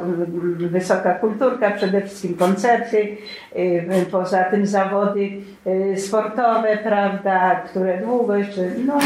wysoka 0.58 1.14
kulturka, 1.14 1.72
przede 1.72 2.02
wszystkim 2.02 2.34
koncerty, 2.38 3.18
y, 3.56 4.06
poza 4.12 4.44
tym 4.44 4.66
zawody 4.66 5.30
y, 5.68 5.98
sportowe, 5.98 6.78
prawda, 6.84 7.56
które 7.56 7.98
długo 7.98 8.36
jeszcze, 8.36 8.62
no 8.86 9.00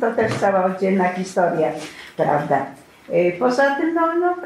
to 0.00 0.19
też 0.20 0.34
cała 0.34 0.64
oddzielna 0.64 1.08
historia, 1.08 1.68
prawda. 2.16 2.66
Y, 3.14 3.36
Poza 3.38 3.76
tym, 3.76 3.94
no, 3.94 4.14
no, 4.14 4.36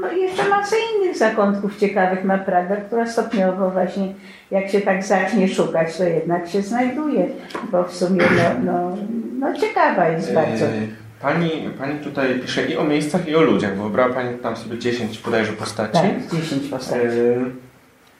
no, 0.00 0.12
jeszcze 0.12 0.48
masa 0.48 0.76
innych 0.76 1.16
zakątków 1.16 1.76
ciekawych 1.76 2.24
ma 2.24 2.38
Praga, 2.38 2.76
która 2.76 3.06
stopniowo 3.06 3.70
właśnie, 3.70 4.14
jak 4.50 4.68
się 4.68 4.80
tak 4.80 5.04
zacznie 5.04 5.48
szukać, 5.48 5.96
to 5.96 6.04
jednak 6.04 6.48
się 6.48 6.62
znajduje, 6.62 7.26
bo 7.72 7.84
w 7.84 7.94
sumie, 7.94 8.22
no, 8.36 8.72
no, 8.72 8.96
no 9.38 9.60
ciekawa 9.60 10.08
jest 10.08 10.34
bardzo. 10.34 10.64
Yy, 10.64 10.88
Pani, 11.22 11.70
pani 11.78 11.98
tutaj 11.98 12.40
pisze 12.40 12.66
i 12.66 12.76
o 12.76 12.84
miejscach, 12.84 13.28
i 13.28 13.36
o 13.36 13.40
ludziach, 13.40 13.76
bo 13.76 13.84
wybrała 13.84 14.14
Pani 14.14 14.38
tam 14.38 14.56
sobie 14.56 14.78
10 14.78 15.18
bodajże 15.18 15.52
postaci. 15.52 15.92
Tak, 15.92 16.40
10 16.40 16.68
postaci. 16.68 17.06
Yy, 17.06 17.50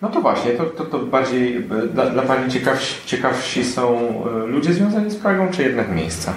No 0.02 0.08
to 0.08 0.20
właśnie, 0.20 0.52
to, 0.52 0.64
to, 0.64 0.84
to 0.84 0.98
bardziej 0.98 1.56
e, 1.56 1.60
dla, 1.94 2.06
dla 2.10 2.22
Pani 2.22 2.50
ciekawsi, 2.50 3.06
ciekawsi 3.06 3.64
są 3.64 3.98
e, 4.44 4.46
ludzie 4.46 4.72
związani 4.72 5.10
z 5.10 5.16
Pragą, 5.16 5.48
czy 5.50 5.62
jednak 5.62 5.94
miejsca? 5.94 6.34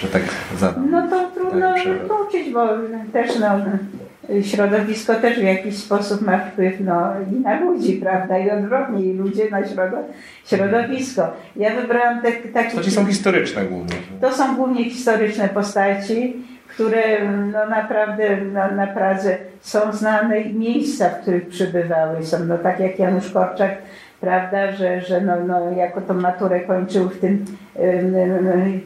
Że 0.00 0.08
tak 0.08 0.22
zadam. 0.56 0.90
No 0.90 1.08
to 1.08 1.30
trudno 1.34 1.72
Tak, 1.72 1.80
przewrot. 1.80 2.02
wykluczyć, 2.02 2.52
bo 2.52 2.68
też 3.12 3.38
no, 3.38 3.48
środowisko 4.42 5.14
też 5.14 5.38
w 5.38 5.42
jakiś 5.42 5.76
sposób 5.76 6.22
ma 6.22 6.38
wpływ 6.38 6.80
no, 6.80 7.02
i 7.32 7.40
na 7.40 7.60
ludzi, 7.60 7.92
prawda? 7.92 8.38
I 8.38 8.50
odwrotnie, 8.50 9.02
i 9.02 9.12
ludzie 9.12 9.50
na 9.50 9.66
środo, 9.66 9.96
środowisko. 10.46 11.32
Ja 11.56 11.80
wybrałam 11.80 12.22
te, 12.22 12.32
takie... 12.32 12.70
Postaci 12.70 12.90
są 12.90 13.06
historyczne 13.06 13.64
głównie. 13.64 13.94
To 14.20 14.32
są 14.32 14.56
głównie 14.56 14.84
historyczne 14.84 15.48
postaci, 15.48 16.36
które 16.68 17.02
no, 17.52 17.66
naprawdę 17.66 18.36
no, 18.52 18.70
na 18.76 18.86
Pradze 18.86 19.36
są 19.60 19.92
znane 19.92 20.40
i 20.40 20.58
miejsca, 20.58 21.08
w 21.08 21.22
których 21.22 21.48
przybywały. 21.48 22.26
Są 22.26 22.44
no, 22.44 22.58
tak 22.58 22.80
jak 22.80 22.98
Janusz 22.98 23.30
Korczak, 23.30 23.70
prawda, 24.20 24.72
że, 24.72 25.00
że 25.00 25.20
no, 25.20 25.32
no, 25.46 25.70
jako 25.70 26.00
tą 26.00 26.14
maturę 26.14 26.60
kończył 26.60 27.08
w 27.08 27.20
tym 27.20 27.44
ym, 27.78 28.14
ym, 28.14 28.80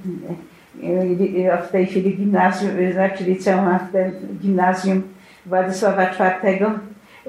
w 1.69 1.71
tej 1.71 1.87
chwili 1.87 2.17
gimnazjum, 2.17 2.71
znaczy 2.93 3.25
liceum, 3.25 3.69
a 3.69 3.79
w 3.79 3.93
tym 3.93 4.13
gimnazjum 4.41 5.03
Władysława 5.47 6.05
IV. 6.05 6.67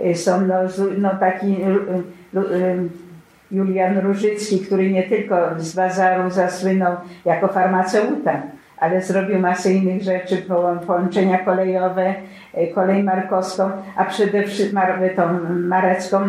y, 0.05 0.15
są 0.15 0.41
no, 0.41 0.55
no 0.97 1.09
taki 1.19 1.57
Julian 3.51 3.97
Różycki, 3.97 4.59
który 4.59 4.91
nie 4.91 5.03
tylko 5.03 5.35
z 5.57 5.75
bazaru 5.75 6.29
zasłynął 6.29 6.95
jako 7.25 7.47
farmaceuta, 7.47 8.41
ale 8.77 9.01
zrobił 9.01 9.39
masę 9.39 9.73
innych 9.73 10.01
rzeczy, 10.03 10.37
połą- 10.37 10.79
połączenia 10.79 11.37
kolejowe, 11.37 12.13
kolej 12.75 13.03
markowską, 13.03 13.71
a 13.95 14.05
przede 14.05 14.43
wszystkim 14.43 14.79
tą 15.15 15.39
marecką, 15.49 16.19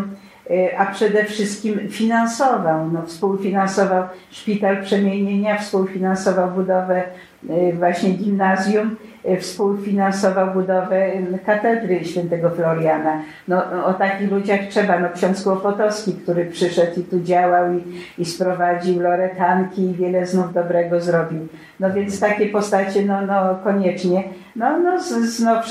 a 0.78 0.86
przede 0.86 1.24
wszystkim 1.24 1.88
finansował, 1.88 2.90
no, 2.92 3.02
współfinansował 3.06 4.04
szpital 4.30 4.82
przemienienia, 4.82 5.58
współfinansował 5.58 6.50
budowę 6.50 7.02
y, 7.50 7.72
właśnie 7.78 8.10
gimnazjum, 8.10 8.86
y, 8.86 9.13
współfinansował 9.40 10.52
budowę 10.52 11.08
katedry 11.46 12.04
świętego 12.04 12.50
Floriana. 12.50 13.22
No, 13.48 13.86
o 13.86 13.94
takich 13.94 14.30
ludziach 14.30 14.60
trzeba. 14.60 15.00
No, 15.00 15.08
ksiądz 15.14 15.42
Kłopotowski, 15.42 16.12
który 16.12 16.46
przyszedł 16.46 17.00
i 17.00 17.04
tu 17.04 17.20
działał 17.20 17.72
i, 17.72 17.82
i 18.18 18.24
sprowadził 18.24 19.00
loretanki 19.00 19.82
i 19.82 19.94
wiele 19.94 20.26
znów 20.26 20.54
dobrego 20.54 21.00
zrobił. 21.00 21.48
No 21.80 21.92
więc 21.92 22.20
takie 22.20 22.48
postacie 22.48 23.02
no, 23.02 23.26
no 23.26 23.58
koniecznie. 23.64 24.24
No, 24.56 24.78
no, 24.78 25.00
z, 25.00 25.40
no, 25.40 25.62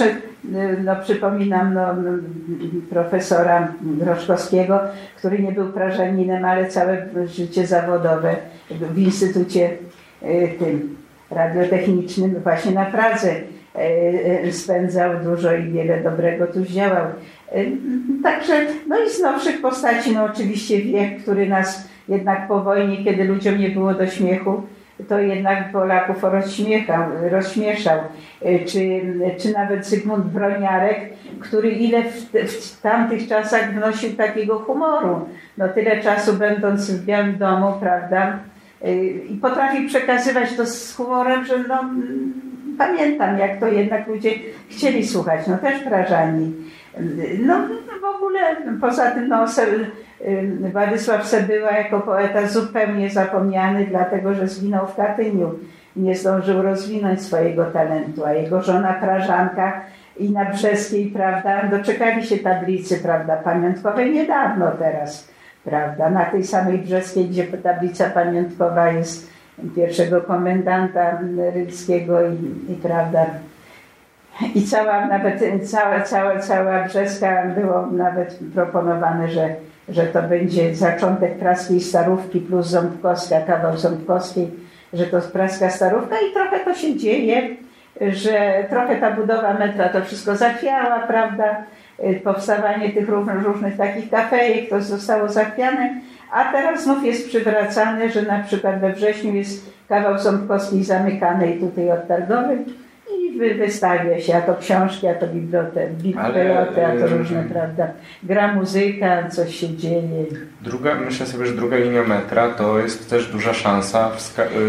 no 0.84 0.96
przypominam 0.96 1.74
no, 1.74 1.96
profesora 2.90 3.68
Groszkowskiego, 3.82 4.80
który 5.18 5.40
nie 5.40 5.52
był 5.52 5.68
prażaninem, 5.68 6.46
ale 6.46 6.68
całe 6.68 7.08
życie 7.26 7.68
zawodowe 7.68 8.36
w 8.70 8.98
Instytucie 8.98 9.70
y, 10.24 10.54
tym 10.60 11.03
radiotechnicznym 11.34 12.36
właśnie 12.44 12.72
na 12.72 12.86
Pradze 12.86 13.32
e, 13.76 14.52
spędzał 14.52 15.12
dużo 15.24 15.56
i 15.56 15.64
wiele 15.64 16.02
dobrego 16.02 16.48
tu 16.48 16.66
działał. 16.66 17.06
E, 17.52 17.64
Także, 18.24 18.54
no 18.88 19.04
i 19.04 19.10
z 19.10 19.22
nowszych 19.22 19.62
postaci, 19.62 20.12
no 20.12 20.24
oczywiście 20.24 20.82
wiek, 20.82 21.22
który 21.22 21.50
nas 21.50 21.88
jednak 22.10 22.48
po 22.48 22.62
wojnie, 22.62 23.04
kiedy 23.04 23.24
ludziom 23.24 23.58
nie 23.60 23.70
było 23.70 23.94
do 23.94 24.08
śmiechu, 24.08 24.62
to 25.10 25.20
jednak 25.20 25.72
Polaków 25.72 26.24
rozśmiechał, 26.24 27.04
rozśmieszał. 27.32 28.00
E, 28.42 28.60
Czy, 28.60 29.02
czy 29.40 29.52
nawet 29.52 29.86
Zygmunt 29.86 30.26
Broniarek, 30.26 31.00
który 31.40 31.70
ile 31.70 32.04
w, 32.04 32.32
w 32.34 32.82
tamtych 32.82 33.28
czasach 33.28 33.74
wnosił 33.74 34.14
takiego 34.14 34.60
humoru. 34.60 35.30
No 35.58 35.70
tyle 35.70 36.02
czasu 36.02 36.34
będąc 36.34 36.92
w 36.92 37.06
Białym 37.06 37.38
Domu, 37.38 37.74
prawda, 37.80 38.40
i 39.30 39.40
potrafi 39.42 39.88
przekazywać 39.88 40.56
to 40.56 40.66
z 40.66 40.96
humorem, 40.96 41.46
że 41.46 41.64
no, 41.68 41.84
pamiętam, 42.78 43.38
jak 43.38 43.60
to 43.60 43.68
jednak 43.68 44.08
ludzie 44.08 44.32
chcieli 44.70 45.08
słuchać, 45.08 45.48
no 45.48 45.58
też 45.58 45.84
prażani. 45.84 46.54
No 47.46 47.56
w 48.02 48.16
ogóle 48.16 48.40
poza 48.82 49.12
tym 49.12 49.28
no, 49.28 49.48
Se, 49.48 49.68
y, 50.22 50.70
Władysław 50.72 51.28
Sebyła 51.28 51.72
jako 51.72 52.00
poeta 52.00 52.48
zupełnie 52.48 53.10
zapomniany, 53.10 53.86
dlatego 53.90 54.34
że 54.34 54.48
zginął 54.48 54.88
w 54.88 54.96
Katyniu. 54.96 55.52
Nie 55.96 56.16
zdążył 56.16 56.62
rozwinąć 56.62 57.22
swojego 57.22 57.66
talentu, 57.66 58.26
a 58.26 58.34
jego 58.34 58.62
żona 58.62 58.94
Prażanka 58.94 59.82
i 60.18 60.32
na 60.32 60.46
Brzeskiej, 60.46 61.06
prawda, 61.06 61.64
doczekali 61.64 62.24
się 62.24 62.38
tablicy, 62.38 62.98
prawda, 62.98 63.36
pamiątkowej 63.36 64.12
niedawno 64.12 64.72
teraz 64.72 65.33
prawda? 65.66 66.10
Na 66.10 66.26
tej 66.26 66.44
samej 66.44 66.78
brzeskiej, 66.78 67.26
gdzie 67.26 67.44
tablica 67.44 68.10
pamiątkowa 68.10 68.92
jest 68.92 69.34
pierwszego 69.76 70.22
komendanta 70.22 71.20
rylskiego 71.54 72.28
i, 72.28 72.72
i 72.72 72.76
prawda. 72.76 73.26
I 74.56 74.64
cała, 74.64 75.06
nawet 75.06 75.44
cała, 75.64 76.02
cała, 76.02 76.40
cała 76.40 76.84
brzeska 76.84 77.46
było 77.46 77.88
nawet 77.88 78.40
proponowane, 78.54 79.30
że, 79.30 79.56
że 79.90 80.04
to 80.04 80.24
będzie 80.24 80.76
zaczątek 80.76 81.38
praskiej 81.38 81.82
starówki 81.82 82.40
plus 82.40 82.68
ząbkowska, 82.68 83.42
kawał 83.42 83.78
ząbkowskiej, 83.78 84.52
że 84.94 85.06
to 85.06 85.22
praska 85.22 85.70
starówka 85.70 86.16
i 86.16 86.34
trochę 86.34 86.60
to 86.60 86.74
się 86.74 86.98
dzieje, 86.98 87.42
że 88.02 88.66
trochę 88.70 88.96
ta 88.96 89.12
budowa 89.12 89.54
metra 89.54 89.90
to 89.90 90.02
wszystko 90.02 90.36
zachwiała, 90.36 91.00
prawda? 91.00 91.64
Powstawanie 92.24 92.90
tych 92.90 93.10
różnych, 93.10 93.44
różnych 93.44 93.78
takich 93.78 94.10
kafejek, 94.10 94.70
to 94.70 94.82
zostało 94.82 95.30
zachwiane, 95.30 96.02
a 96.32 96.52
teraz 96.52 96.84
znów 96.84 97.06
jest 97.06 97.28
przywracane, 97.28 98.10
że 98.10 98.22
na 98.22 98.44
przykład 98.44 98.82
we 98.82 98.94
wrześniu 98.94 99.34
jest 99.34 99.74
kawał 99.90 100.20
Ząbkowskiej 100.20 100.84
zamykanej 100.84 101.60
tutaj 101.60 101.92
od 101.92 102.08
Targowej 102.08 102.58
i 103.20 103.38
wy, 103.40 103.56
wystawia 103.56 104.22
się, 104.22 104.36
a 104.36 104.42
to 104.42 104.56
książki, 104.56 105.08
a 105.08 105.16
to 105.16 105.28
biblioteki, 105.28 105.94
biblioteki, 105.96 106.82
a 106.82 107.00
to 107.00 107.18
różne, 107.18 107.44
prawda, 107.44 107.88
gra 108.24 108.54
muzyka, 108.54 109.30
coś 109.30 109.56
się 109.56 109.78
dzieje. 109.78 110.26
Druga, 110.62 110.96
myślę 110.96 111.26
sobie, 111.26 111.46
że 111.46 111.54
druga 111.54 111.78
linia 111.78 112.04
metra 112.04 112.50
to 112.50 112.80
jest 112.80 113.10
też 113.10 113.32
duża 113.32 113.54
szansa, 113.54 114.12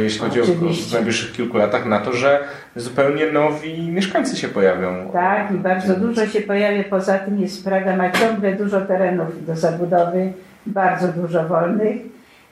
jeśli 0.02 0.20
chodzi 0.20 0.40
Oczywiście. 0.40 0.86
o 0.86 0.90
w 0.90 0.92
najbliższych 0.92 1.32
kilku 1.32 1.56
latach, 1.56 1.86
na 1.86 1.98
to, 1.98 2.12
że 2.12 2.44
zupełnie 2.76 3.32
nowi 3.32 3.88
mieszkańcy 3.92 4.36
się 4.36 4.48
pojawią. 4.48 5.10
Tak, 5.12 5.50
i 5.50 5.54
bardzo 5.54 5.94
dużo 5.96 6.26
się 6.26 6.40
pojawia. 6.40 6.84
Poza 6.84 7.18
tym 7.18 7.40
jest 7.40 7.64
Praga 7.64 7.96
ma 7.96 8.10
ciągle 8.10 8.52
dużo 8.52 8.80
terenów 8.80 9.46
do 9.46 9.56
zabudowy, 9.56 10.32
bardzo 10.66 11.08
dużo 11.08 11.48
wolnych. 11.48 11.96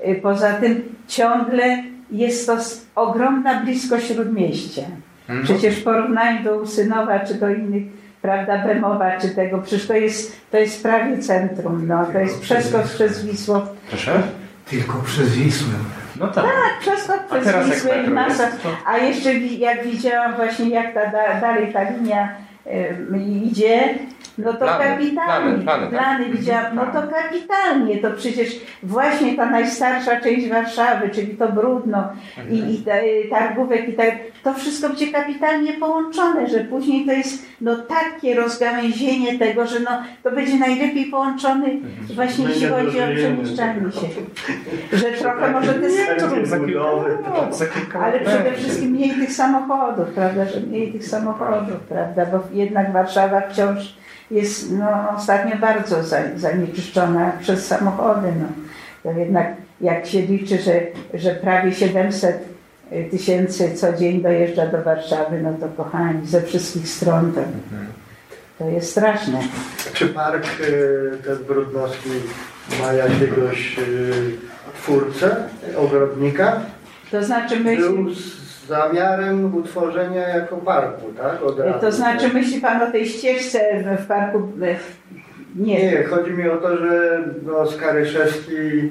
Y, 0.09 0.21
Poza 0.23 0.53
tym 0.53 0.83
ciągle 1.09 1.83
jest 2.11 2.47
to 2.47 2.57
ogromna 2.95 3.61
bliskość 3.61 4.07
śródmieścia. 4.07 4.83
Mhm. 5.29 5.45
Przecież 5.45 5.77
w 5.77 5.85
porównaniu 5.85 6.45
do 6.45 6.57
Usynowa 6.57 7.21
czy 7.21 7.35
do 7.35 7.51
innych, 7.51 7.83
prawda, 8.23 8.67
Bemowa 8.67 9.19
czy 9.21 9.29
tego, 9.29 9.59
przecież 9.59 9.87
to 9.87 9.95
jest, 9.95 10.37
to 10.51 10.59
jest 10.59 10.83
prawie 10.83 11.19
centrum, 11.19 11.87
no, 11.87 12.07
to 12.13 12.19
jest 12.19 12.41
przeskok 12.41 12.83
przez 12.83 13.27
Wisło. 13.27 13.67
Proszę? 13.89 14.23
Tylko 14.71 15.03
przez 15.03 15.35
Wisłę. 15.35 15.75
No 16.23 16.29
tak. 16.29 16.45
Tak, 16.45 16.79
przeskok 16.81 17.41
przez 17.41 17.67
Wisłę 17.67 18.03
i 18.07 18.11
masa. 18.11 18.49
A 18.87 18.99
jeszcze 18.99 19.35
jak 19.35 19.87
widziałam 19.87 20.35
właśnie 20.35 20.69
jak 20.69 20.95
ta 20.95 21.07
da, 21.07 21.41
dalej 21.41 21.73
ta 21.73 21.83
linia 21.83 22.35
idzie, 23.45 23.95
no 24.39 24.53
to 24.53 24.59
Plany, 24.59 24.85
kapitalnie. 24.85 25.63
plany, 25.63 25.87
plany, 25.87 26.25
tak. 26.25 26.37
widziałam, 26.37 26.75
no 26.77 26.87
to 26.87 27.03
kapitalnie. 27.09 27.99
To 27.99 28.11
przecież 28.11 28.49
właśnie 28.83 29.37
ta 29.37 29.51
najstarsza 29.51 30.21
część 30.21 30.49
Warszawy, 30.49 31.09
czyli 31.09 31.37
to 31.37 31.53
Brudno 31.53 32.09
i, 32.51 32.75
i 32.75 32.79
ta, 32.79 32.93
Targówek 33.31 33.89
i 33.89 33.93
tak, 33.93 34.15
to 34.45 34.55
wszystko 34.55 34.89
będzie 34.89 35.13
kapitalnie 35.13 35.73
połączone, 35.73 36.49
że 36.49 36.61
później 36.61 37.07
to 37.07 37.13
jest 37.13 37.47
no 37.61 37.77
takie 37.77 38.35
rozgałęzienie 38.35 39.39
tego, 39.39 39.67
że 39.67 39.81
no 39.81 39.91
to 40.23 40.31
będzie 40.31 40.59
najlepiej 40.59 41.05
połączony 41.05 41.67
Mhm. 41.67 41.93
właśnie 42.15 42.45
jeśli 42.45 42.67
chodzi 42.67 43.01
o 43.01 43.07
przemieszczanie 43.17 43.93
się. 43.93 44.07
Że 44.97 45.05
trochę 45.13 45.53
może 45.53 45.75
te 45.75 45.91
centrum 45.91 46.45
kilka 47.75 48.01
ale 48.01 48.21
przede 48.21 48.53
wszystkim 48.53 48.91
mniej 48.91 49.11
tych 49.11 49.33
samochodów, 49.33 50.09
prawda, 50.09 50.45
że 50.45 50.61
mniej 50.61 50.93
tych 50.93 51.07
samochodów, 51.07 51.81
prawda, 51.89 52.27
bo 52.27 52.52
jednak 52.53 52.93
Warszawa 52.93 53.41
wciąż 53.41 53.97
jest 54.31 54.73
no, 54.73 55.11
ostatnio 55.17 55.57
bardzo 55.57 56.03
za- 56.03 56.37
zanieczyszczona 56.37 57.33
przez 57.41 57.67
samochody. 57.67 58.29
No. 58.41 58.47
To 59.03 59.19
jednak 59.19 59.47
jak 59.81 60.07
się 60.07 60.21
liczy, 60.23 60.59
że, 60.59 60.81
że 61.15 61.35
prawie 61.35 61.75
700 61.75 62.53
tysięcy 63.11 63.75
co 63.75 63.93
dzień 63.93 64.23
dojeżdża 64.23 64.67
do 64.67 64.83
Warszawy, 64.83 65.43
no 65.43 65.53
to 65.61 65.69
kochani, 65.85 66.27
ze 66.27 66.43
wszystkich 66.43 66.89
stron 66.89 67.33
to, 67.33 67.41
to 68.59 68.71
jest 68.71 68.91
straszne. 68.91 69.39
Czy 69.93 70.07
park 70.09 70.47
y, 70.61 71.19
ten 71.25 71.37
Brudnowski 71.45 72.11
ma 72.81 72.93
jakiegoś 72.93 73.79
y, 73.79 74.13
twórcę, 74.75 75.37
ogrodnika? 75.77 76.61
To 77.11 77.25
znaczy 77.25 77.57
z 78.15 78.42
zamiarem 78.73 79.55
utworzenia 79.55 80.29
jako 80.29 80.57
parku, 80.57 81.13
tak? 81.19 81.43
Od 81.43 81.59
razu. 81.59 81.81
to 81.81 81.93
znaczy 81.93 82.29
myśli 82.29 82.61
Pan 82.61 82.83
o 82.83 82.91
tej 82.91 83.07
ścieżce 83.07 83.85
w 83.99 84.07
parku? 84.07 84.49
Nie, 85.57 85.93
Nie, 85.93 86.05
chodzi 86.05 86.31
mi 86.31 86.49
o 86.49 86.57
to, 86.57 86.77
że 86.77 87.23
no, 87.47 87.67
Skaryszewski 87.67 88.91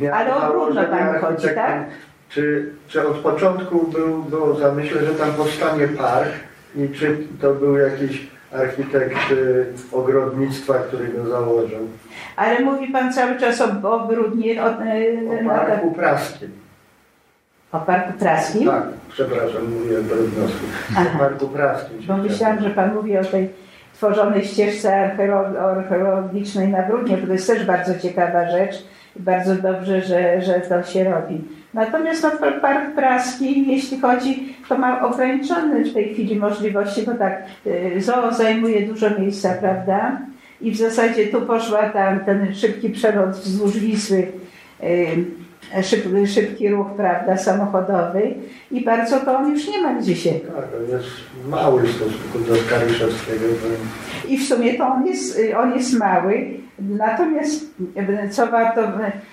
miał 0.00 0.14
Ale 0.14 0.36
o 0.36 0.50
Brudno 0.50 0.84
panu 0.84 1.18
chodzi, 1.20 1.48
tak? 1.54 1.84
Czy, 2.28 2.72
czy 2.88 3.08
od 3.08 3.16
początku 3.16 3.86
był, 3.86 4.22
było 4.22 4.54
zamyśle, 4.54 5.04
że 5.04 5.14
tam 5.14 5.32
powstanie 5.32 5.88
park 5.88 6.30
i 6.76 6.88
czy 6.88 7.16
to 7.40 7.54
był 7.54 7.76
jakiś 7.76 8.26
architekt 8.52 9.32
y, 9.32 9.66
ogrodnictwa, 9.92 10.74
który 10.74 11.08
go 11.08 11.26
założył? 11.30 11.88
ale 12.36 12.60
mówi 12.60 12.86
Pan 12.92 13.12
cały 13.12 13.38
czas 13.38 13.60
o, 13.60 13.92
o 13.92 14.06
Brudnie, 14.06 14.62
o, 14.62 14.66
e, 14.66 15.44
O 15.44 15.48
parku 15.48 15.92
praskim. 15.92 16.63
O 17.74 17.80
Parku 17.80 18.12
Praskim? 18.18 18.66
Tak, 18.66 18.82
przepraszam, 19.12 19.62
mówiłem 19.78 20.04
Brudnowski. 20.04 20.66
Aha. 20.96 21.10
O 21.14 21.18
parku 21.18 21.48
praskim. 21.48 21.98
Bo 22.08 22.16
myślałam, 22.16 22.60
że 22.62 22.70
Pan 22.70 22.94
mówi 22.94 23.18
o 23.18 23.24
tej 23.24 23.48
tworzonej 23.94 24.44
ścieżce 24.44 24.88
archeolo- 24.88 25.58
archeologicznej 25.58 26.68
na 26.68 26.82
Brudnie, 26.82 27.16
bo 27.16 27.26
to 27.26 27.32
jest 27.32 27.46
też 27.46 27.66
bardzo 27.66 27.98
ciekawa 27.98 28.50
rzecz 28.50 28.84
i 29.16 29.22
bardzo 29.22 29.54
dobrze, 29.54 30.00
że, 30.02 30.42
że 30.42 30.60
to 30.60 30.82
się 30.82 31.04
robi. 31.04 31.44
Natomiast 31.74 32.22
no, 32.22 32.30
Park 32.60 32.94
Praski, 32.94 33.72
jeśli 33.72 34.00
chodzi, 34.00 34.56
to 34.68 34.78
ma 34.78 35.06
ograniczone 35.06 35.84
w 35.84 35.94
tej 35.94 36.14
chwili 36.14 36.36
możliwości, 36.36 37.02
bo 37.02 37.14
tak, 37.14 37.42
y, 37.66 38.00
zoo 38.00 38.32
zajmuje 38.32 38.86
dużo 38.86 39.10
miejsca, 39.18 39.54
prawda? 39.60 40.18
i 40.60 40.70
w 40.70 40.76
zasadzie 40.76 41.26
tu 41.26 41.40
poszła 41.40 41.88
tam 41.88 42.20
ten 42.20 42.54
szybki 42.54 42.90
przelot 42.90 43.30
wzdłuż 43.30 43.78
Wisły, 43.78 44.32
y, 44.82 45.24
szyb, 45.82 46.04
szybki 46.26 46.68
ruch, 46.68 46.86
prawda, 46.96 47.36
samochodowy 47.36 48.34
i 48.70 48.84
bardzo 48.84 49.20
to 49.20 49.36
on 49.38 49.50
już 49.52 49.68
nie 49.68 49.82
ma 49.82 49.94
gdzie 49.94 50.16
się. 50.16 50.30
Tak, 50.32 50.54
on 50.84 50.90
jest 50.98 51.06
mały 51.48 51.82
w 51.82 51.90
stosunku 51.90 52.38
do 52.48 52.56
Skaliszewskiego. 52.56 53.44
to- 53.44 54.28
I 54.28 54.38
w 54.38 54.48
sumie 54.48 54.74
to 54.74 54.86
on 54.88 55.06
jest, 55.06 55.40
on 55.56 55.74
jest 55.74 55.98
mały, 55.98 56.46
natomiast 56.78 57.64
co 58.30 58.46
warto, 58.46 58.82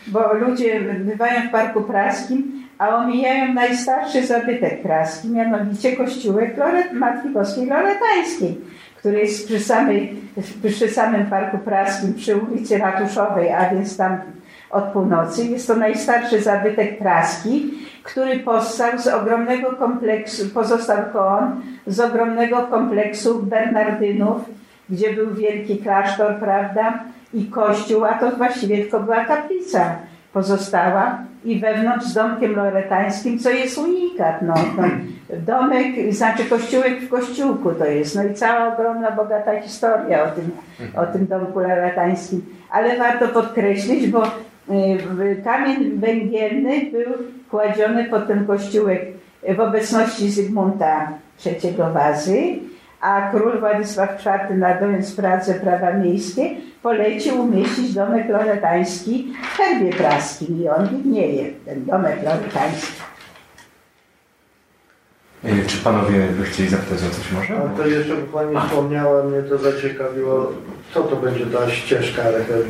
bo 0.07 0.33
ludzie 0.33 0.81
bywają 0.81 1.41
w 1.47 1.51
Parku 1.51 1.81
Praskim, 1.81 2.61
a 2.77 2.95
omijają 2.95 3.53
najstarszy 3.53 4.25
zabytek 4.25 4.81
praski, 4.81 5.29
mianowicie 5.29 5.95
kościółek 5.95 6.57
Loret, 6.57 6.93
Matki 6.93 7.29
Boskiej 7.29 7.65
Loretańskiej, 7.67 8.57
który 8.97 9.19
jest 9.19 9.45
przy, 9.47 9.59
samej, 9.59 10.15
przy 10.69 10.87
samym 10.89 11.25
Parku 11.25 11.57
Praskim, 11.57 12.13
przy 12.13 12.37
ulicy 12.37 12.77
Ratuszowej, 12.77 13.51
a 13.51 13.69
więc 13.69 13.97
tam 13.97 14.17
od 14.71 14.83
północy. 14.83 15.45
Jest 15.45 15.67
to 15.67 15.75
najstarszy 15.75 16.41
zabytek 16.41 16.97
praski, 16.97 17.73
który 18.03 18.39
powstał 18.39 18.99
z 18.99 19.07
ogromnego 19.07 19.71
kompleksu, 19.71 20.49
pozostał 20.53 20.97
to 21.13 21.27
on, 21.27 21.61
z 21.87 21.99
ogromnego 21.99 22.57
kompleksu 22.61 23.43
Bernardynów, 23.43 24.41
gdzie 24.89 25.13
był 25.13 25.33
wielki 25.33 25.77
klasztor, 25.77 26.35
prawda, 26.35 27.03
i 27.33 27.45
kościół, 27.45 28.05
a 28.05 28.13
to 28.13 28.31
właściwie 28.31 28.77
tylko 28.77 28.99
była 28.99 29.25
kaplica 29.25 29.95
pozostała 30.33 31.17
i 31.45 31.59
wewnątrz 31.59 32.05
z 32.05 32.13
domkiem 32.13 32.55
loretańskim, 32.55 33.39
co 33.39 33.49
jest 33.49 33.77
unikat, 33.77 34.41
no, 34.41 34.53
no, 34.77 34.83
domek, 35.37 36.13
znaczy 36.13 36.45
kościółek 36.45 37.01
w 37.01 37.09
kościółku 37.09 37.71
to 37.71 37.85
jest, 37.85 38.15
no 38.15 38.23
i 38.23 38.33
cała 38.33 38.73
ogromna, 38.73 39.11
bogata 39.11 39.61
historia 39.61 40.23
o 40.23 40.27
tym, 40.27 40.51
o 40.95 41.05
tym 41.05 41.27
domku 41.27 41.59
loretańskim, 41.59 42.45
ale 42.69 42.97
warto 42.97 43.27
podkreślić, 43.27 44.07
bo 44.07 44.23
kamień 45.43 45.99
węgielny 45.99 46.91
był 46.91 47.13
kładziony 47.49 48.05
pod 48.05 48.27
ten 48.27 48.47
kościółek 48.47 49.01
w 49.55 49.59
obecności 49.59 50.29
Zygmunta 50.29 51.11
III 51.45 51.75
Wazy, 51.93 52.59
a 53.01 53.29
król 53.31 53.59
Władysław 53.59 54.25
IV 54.25 54.57
nadając 54.57 55.15
pracę 55.15 55.53
prawa 55.53 55.93
miejskie 55.93 56.49
polecił 56.83 57.41
umieścić 57.41 57.93
domek 57.93 58.29
loretański 58.29 59.33
w 59.43 59.57
herbie 59.57 59.93
praskim 59.93 60.63
i 60.63 60.67
on 60.67 60.87
widnieje, 60.87 61.45
ten 61.65 61.85
domek 61.85 62.23
loretański. 62.23 63.10
E, 65.43 65.65
Czy 65.67 65.77
panowie 65.77 66.19
by 66.39 66.45
chcieli 66.45 66.69
zapytać 66.69 66.97
o 66.97 67.15
coś 67.15 67.31
może? 67.31 67.53
A 67.63 67.77
to 67.77 67.87
jeszcze 67.87 68.15
by 68.15 68.21
Pani 68.33 68.55
wspomniała, 68.67 69.23
mnie 69.23 69.41
to 69.43 69.57
zaciekawiło, 69.57 70.51
co 70.93 71.03
to 71.03 71.15
będzie 71.15 71.45
ta 71.45 71.69
ścieżka 71.69 72.21
arche- 72.21 72.63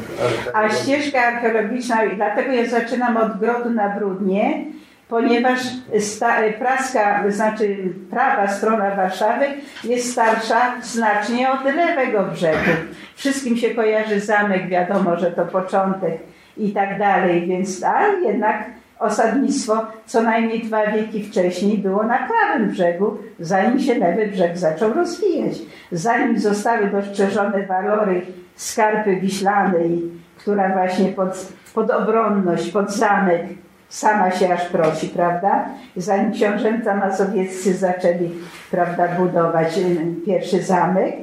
A 0.54 0.56
archeologiczna? 0.56 0.80
ścieżka 0.84 1.20
archeologiczna, 1.22 1.98
dlatego 2.16 2.52
ja 2.52 2.66
zaczynam 2.70 3.18
od 3.18 3.40
grodu 3.40 3.70
na 3.70 3.90
Brudnie, 3.90 4.66
ponieważ 5.10 5.60
sta, 6.00 6.36
praska, 6.60 7.24
znaczy 7.32 7.78
prawa 8.12 8.48
strona 8.48 8.96
Warszawy 8.96 9.46
jest 9.84 10.12
starsza 10.12 10.82
znacznie 10.82 11.52
od 11.52 11.64
lewego 11.66 12.24
brzegu. 12.24 12.72
Wszystkim 13.16 13.58
się 13.58 13.70
kojarzy 13.70 14.20
zamek, 14.20 14.68
wiadomo, 14.68 15.18
że 15.18 15.32
to 15.32 15.46
początek 15.46 16.14
i 16.58 16.72
tak 16.72 17.00
dalej, 17.00 17.48
więc 17.48 17.84
ale 17.84 18.20
jednak 18.22 18.64
osadnictwo 19.02 19.86
co 20.06 20.22
najmniej 20.22 20.64
dwa 20.64 20.88
wieki 20.88 21.24
wcześniej 21.24 21.78
było 21.78 22.04
na 22.04 22.18
prawym 22.18 22.70
brzegu, 22.70 23.18
zanim 23.40 23.80
się 23.80 23.96
lewy 23.96 24.28
brzeg 24.28 24.58
zaczął 24.58 24.94
rozwijać. 24.94 25.54
Zanim 25.92 26.40
zostały 26.40 26.88
dostrzeżone 26.88 27.68
walory 27.68 28.22
skarpy 28.56 29.16
wiślanej, 29.16 30.02
która 30.38 30.70
właśnie 30.70 31.10
pod, 31.10 31.48
pod 31.74 31.92
obronność, 31.92 32.72
pod 32.72 32.92
zamek 32.92 33.42
sama 33.90 34.32
się 34.32 34.54
aż 34.54 34.66
prosi, 34.66 35.08
prawda? 35.08 35.66
Zanim 35.96 36.32
książęta 36.32 36.96
mazowieccy 36.96 37.74
zaczęli, 37.74 38.30
prawda, 38.72 39.08
budować 39.08 39.78
y, 39.78 40.16
pierwszy 40.26 40.64
zamek, 40.64 41.16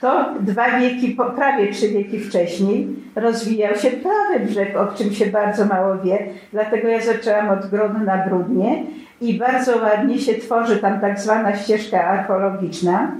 to 0.00 0.34
dwa 0.40 0.78
wieki, 0.78 1.16
prawie 1.36 1.72
trzy 1.72 1.88
wieki 1.88 2.20
wcześniej 2.20 2.88
rozwijał 3.16 3.74
się 3.74 3.90
prawy 3.90 4.46
brzeg, 4.46 4.76
o 4.76 4.86
czym 4.86 5.12
się 5.12 5.26
bardzo 5.26 5.64
mało 5.64 5.98
wie. 5.98 6.18
Dlatego 6.52 6.88
ja 6.88 7.00
zaczęłam 7.00 7.50
od 7.50 7.66
grodu 7.66 7.98
na 7.98 8.26
Brudnie 8.26 8.84
i 9.20 9.38
bardzo 9.38 9.76
ładnie 9.76 10.18
się 10.18 10.34
tworzy 10.34 10.76
tam 10.76 11.00
tak 11.00 11.20
zwana 11.20 11.56
ścieżka 11.56 12.04
archeologiczna, 12.04 13.12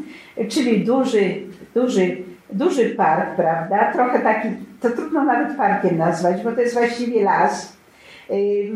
czyli 0.48 0.84
duży, 0.84 1.34
duży, 1.74 2.16
duży 2.52 2.90
park, 2.90 3.36
prawda? 3.36 3.92
Trochę 3.92 4.18
taki, 4.18 4.48
to 4.80 4.90
trudno 4.90 5.24
nawet 5.24 5.56
parkiem 5.56 5.98
nazwać, 5.98 6.42
bo 6.44 6.52
to 6.52 6.60
jest 6.60 6.74
właściwie 6.74 7.24
las 7.24 7.79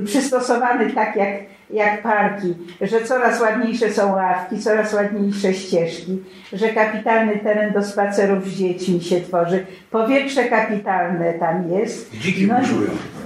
przystosowany 0.05 0.91
tak 0.91 1.17
jak, 1.17 1.31
jak 1.71 2.03
parki, 2.03 2.55
że 2.81 3.01
coraz 3.01 3.41
ładniejsze 3.41 3.93
są 3.93 4.13
ławki, 4.13 4.59
coraz 4.59 4.95
ładniejsze 4.95 5.55
ścieżki, 5.55 6.23
że 6.53 6.69
kapitalny 6.69 7.39
teren 7.39 7.73
do 7.73 7.85
spacerów 7.85 8.49
z 8.49 8.59
dziećmi 8.59 9.01
się 9.01 9.21
tworzy. 9.21 9.67
Powietrze 9.91 10.45
kapitalne 10.45 11.33
tam 11.33 11.71
jest. 11.73 12.17
Dziki 12.17 12.47
No. 12.47 12.55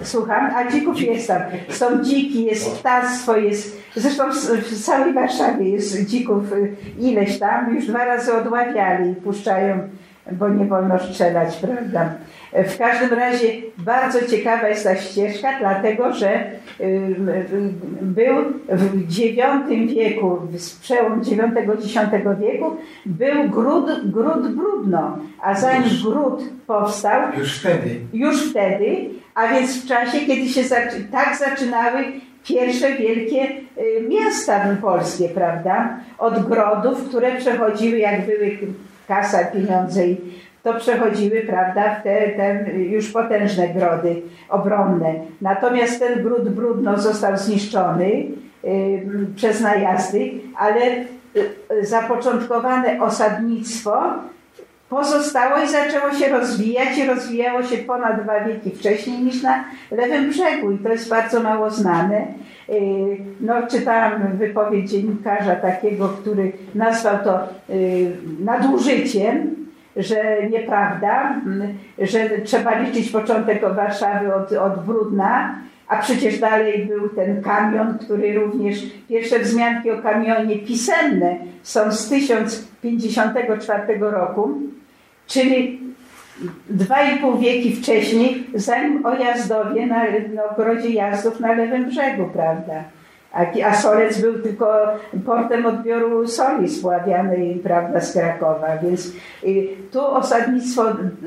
Słucham, 0.03 0.51
a 0.55 0.71
dzików 0.71 1.01
jest 1.01 1.29
tam. 1.29 1.43
Są 1.69 2.05
dziki, 2.05 2.45
jest 2.45 2.79
ptactwo, 2.79 3.37
jest. 3.37 3.83
Zresztą 3.97 4.33
w, 4.33 4.37
w 4.37 4.85
całej 4.85 5.13
Warszawie 5.13 5.69
jest 5.69 6.07
dzików 6.07 6.53
y, 6.53 6.77
ileś 6.99 7.39
tam. 7.39 7.75
Już 7.75 7.87
dwa 7.87 8.05
razy 8.05 8.35
odławiali 8.35 9.11
i 9.11 9.15
puszczają, 9.15 9.89
bo 10.33 10.49
nie 10.49 10.65
wolno 10.65 10.99
strzelać, 10.99 11.57
prawda? 11.57 12.15
W 12.53 12.79
każdym 12.79 13.19
razie 13.19 13.49
bardzo 13.79 14.19
ciekawa 14.27 14.69
jest 14.69 14.85
ta 14.85 14.97
ścieżka, 14.97 15.49
dlatego 15.59 16.13
że 16.13 16.51
był 18.03 18.37
w 18.69 19.19
IX 19.19 19.95
wieku, 19.95 20.39
z 20.57 20.77
przełom 20.77 21.21
IX-X 21.21 22.41
wieku, 22.41 22.77
był 23.07 23.49
gród, 23.49 23.91
gród 24.05 24.55
Brudno, 24.55 25.19
a 25.43 25.55
zanim 25.55 25.91
gród 26.05 26.43
powstał, 26.67 27.23
Już 27.39 27.59
wtedy. 27.61 28.01
już 28.13 28.51
wtedy, 28.51 28.97
a 29.35 29.49
więc 29.49 29.85
w 29.85 29.89
czasie, 29.89 30.21
kiedy 30.27 30.49
się 30.49 30.63
tak 31.13 31.37
zaczynały 31.37 32.05
pierwsze 32.45 32.93
wielkie 32.93 33.43
y, 33.49 34.09
miasta 34.09 34.77
polskie, 34.81 35.29
prawda? 35.29 35.97
Od 36.19 36.49
grodów, 36.49 37.09
które 37.09 37.37
przechodziły, 37.37 37.99
jak 37.99 38.27
były 38.27 38.59
kasa, 39.09 39.45
pieniądze 39.45 40.09
i 40.09 40.17
to 40.73 40.81
przechodziły, 40.81 41.41
prawda, 41.41 41.95
w 41.95 42.03
te, 42.03 42.29
te 42.29 42.73
już 42.73 43.13
potężne 43.13 43.69
grody 43.69 44.23
obronne. 44.49 45.15
Natomiast 45.41 46.01
ten 46.01 46.23
gród 46.23 46.49
Brudno 46.49 46.99
został 46.99 47.37
zniszczony 47.37 48.27
y, 48.65 49.27
przez 49.37 49.61
najazdy, 49.61 50.31
ale 50.57 50.81
y, 50.81 51.05
y, 51.73 51.87
zapoczątkowane 51.87 53.01
osadnictwo 53.01 54.03
pozostało 54.89 55.65
i 55.65 55.69
zaczęło 55.69 56.13
się 56.13 56.29
rozwijać 56.29 56.99
i 56.99 57.07
rozwijało 57.07 57.63
się 57.63 57.79
ponad 57.79 58.23
dwa 58.23 58.45
wieki 58.45 58.71
wcześniej 58.71 59.23
niż 59.23 59.43
na 59.43 59.65
lewym 59.91 60.31
brzegu 60.31 60.71
i 60.71 60.79
to 60.79 60.89
jest 60.89 61.09
bardzo 61.09 61.41
mało 61.41 61.71
znane. 61.71 62.27
Yy, 62.69 62.77
No, 63.41 63.67
czytałam 63.67 64.37
wypowiedź 64.37 64.91
dziennikarza 64.91 65.57
takiego, 65.57 66.09
który 66.09 66.53
nazwał 66.75 67.19
to 67.25 67.41
yy, 67.69 68.13
nadużyciem, 68.41 69.58
że 69.99 70.49
nieprawda, 70.51 71.35
mm, 71.47 71.75
że 71.99 72.29
trzeba 72.45 72.79
liczyć 72.79 73.11
początek 73.11 73.75
Warszawy 73.75 74.35
od, 74.35 74.53
od 74.53 74.85
Brudna, 74.85 75.55
a 75.89 75.97
przecież 75.97 76.39
dalej 76.39 76.87
był 76.87 77.09
ten 77.09 77.43
kamion, 77.43 77.99
który 77.99 78.35
również, 78.35 78.83
pierwsze 79.09 79.39
wzmianki 79.39 79.91
o 79.91 80.03
kamionie 80.03 80.59
pisenne 80.59 81.37
są 81.63 81.93
z 81.93 82.09
1054 82.09 83.99
roku, 83.99 84.59
czyli 85.27 85.81
dwa 86.71 87.03
i 87.03 87.19
pół 87.19 87.39
wieki 87.39 87.77
wcześniej, 87.77 88.47
zanim 88.55 89.07
o 89.07 89.15
Jazdowie, 89.15 89.87
na, 89.87 90.05
na 90.35 90.45
ogrodzie 90.45 90.91
Jazdów 90.91 91.41
na 91.41 91.53
lewym 91.53 91.85
brzegu, 91.85 92.31
prawda? 92.33 92.85
A, 93.33 93.75
Solec 93.75 94.21
był 94.21 94.43
tylko 94.43 94.67
portem 95.27 95.67
odbioru 95.67 96.29
soli 96.29 96.69
spławianej, 96.69 97.61
prawda, 97.63 98.01
z 98.01 98.13
Krakowa, 98.13 98.69
więc 98.83 99.13
y, 99.45 99.69
tu 99.93 100.07
osadnictwo 100.07 100.83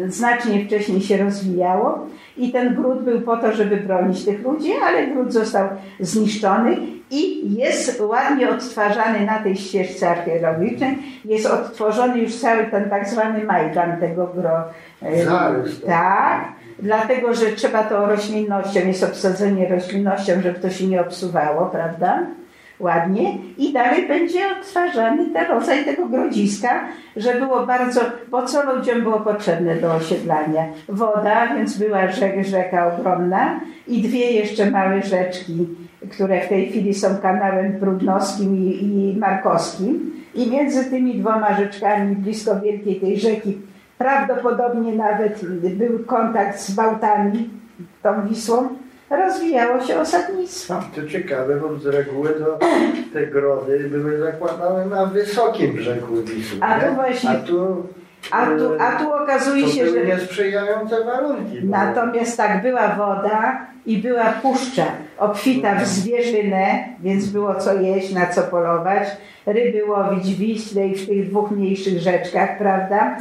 znacznie 0.07 0.65
wcześniej 0.65 1.01
się 1.01 1.17
rozwijało 1.17 2.07
i 2.37 2.51
ten 2.51 2.75
gród 2.75 3.03
był 3.03 3.21
po 3.21 3.37
to, 3.37 3.51
żeby 3.51 3.77
bronić 3.77 4.25
tych 4.25 4.43
ludzi, 4.43 4.71
ale 4.83 5.07
gród 5.07 5.33
został 5.33 5.67
zniszczony 5.99 6.77
i 7.11 7.53
jest 7.55 8.01
ładnie 8.01 8.49
odtwarzany 8.49 9.25
na 9.25 9.39
tej 9.39 9.55
ścieżce 9.55 10.09
archeologicznej, 10.09 10.97
jest 11.25 11.45
odtworzony 11.45 12.19
już 12.19 12.35
cały 12.35 12.65
ten 12.65 12.89
tak 12.89 13.09
zwany 13.09 13.43
majdan 13.43 13.99
tego 13.99 14.27
gro. 14.27 14.63
Zarys. 15.25 15.81
Tak, 15.85 16.45
dlatego 16.81 17.33
że 17.33 17.45
trzeba 17.45 17.83
to 17.83 18.05
roślinnością, 18.05 18.79
jest 18.87 19.03
obsadzenie 19.03 19.69
roślinnością, 19.69 20.41
żeby 20.41 20.59
to 20.59 20.69
się 20.69 20.87
nie 20.87 21.01
obsuwało, 21.01 21.65
prawda? 21.65 22.25
ładnie 22.81 23.37
i 23.57 23.73
dalej 23.73 24.07
będzie 24.07 24.39
odtwarzany 24.51 25.25
ten 25.25 25.47
rodzaj 25.47 25.85
tego 25.85 26.05
grodziska, 26.05 26.83
że 27.15 27.35
było 27.35 27.65
bardzo, 27.65 28.01
bo 28.29 28.45
co 28.45 28.75
ludziom 28.75 29.01
było 29.01 29.19
potrzebne 29.19 29.75
do 29.75 29.93
osiedlania? 29.93 30.65
Woda, 30.89 31.55
więc 31.55 31.77
była 31.77 32.07
rzek, 32.07 32.45
rzeka 32.45 32.95
ogromna 32.95 33.59
i 33.87 34.01
dwie 34.01 34.31
jeszcze 34.31 34.71
małe 34.71 35.01
rzeczki, 35.01 35.67
które 36.11 36.41
w 36.41 36.49
tej 36.49 36.69
chwili 36.69 36.93
są 36.93 37.17
kanałem 37.17 37.79
Prudnowskim 37.79 38.57
i, 38.57 38.83
i 38.83 39.17
Markowskim 39.17 40.11
i 40.35 40.51
między 40.51 40.85
tymi 40.85 41.15
dwoma 41.15 41.57
rzeczkami 41.57 42.15
blisko 42.15 42.59
wielkiej 42.59 42.95
tej 42.95 43.19
rzeki 43.19 43.57
prawdopodobnie 44.01 44.95
nawet 44.95 45.45
był 45.73 45.99
kontakt 46.05 46.59
z 46.59 46.71
Bałtami, 46.71 47.49
tą 48.03 48.27
Wisłą, 48.27 48.67
rozwijało 49.09 49.81
się 49.81 49.99
osadnictwo. 49.99 50.73
To 50.95 51.07
ciekawe, 51.07 51.55
bo 51.55 51.77
z 51.79 51.85
reguły 51.85 52.29
to 52.29 52.59
te 53.13 53.27
grody 53.27 53.89
były 53.89 54.17
zakładane 54.19 54.85
na 54.85 55.05
wysokim 55.05 55.73
brzegu 55.73 56.15
Wisły. 56.23 56.57
A 56.61 56.79
tu 56.79 56.85
nie? 56.85 56.91
właśnie- 56.91 57.29
A 57.29 57.35
tu, 57.35 57.83
A 58.31 58.45
tu, 58.45 58.71
a 58.79 58.91
tu 58.91 59.13
okazuje 59.23 59.67
się, 59.67 59.89
że 59.89 60.05
niesprzyjające 60.05 61.03
warunki. 61.05 61.61
bo- 61.61 61.77
natomiast 61.77 62.37
tak 62.37 62.61
była 62.61 62.87
woda 62.87 63.57
i 63.85 63.97
była 63.97 64.23
puszcza 64.25 64.85
obfita 65.17 65.75
w 65.75 65.85
zwierzynę, 65.87 66.65
więc 66.99 67.25
było 67.29 67.55
co 67.55 67.73
jeść, 67.81 68.13
na 68.13 68.25
co 68.25 68.41
polować. 68.41 69.07
Ryby 69.45 69.85
łowić 69.85 70.23
w 70.35 70.37
Wiśle 70.37 70.87
i 70.87 70.95
w 70.95 71.07
tych 71.07 71.29
dwóch 71.29 71.51
mniejszych 71.51 71.99
rzeczkach, 71.99 72.57
prawda? 72.57 73.17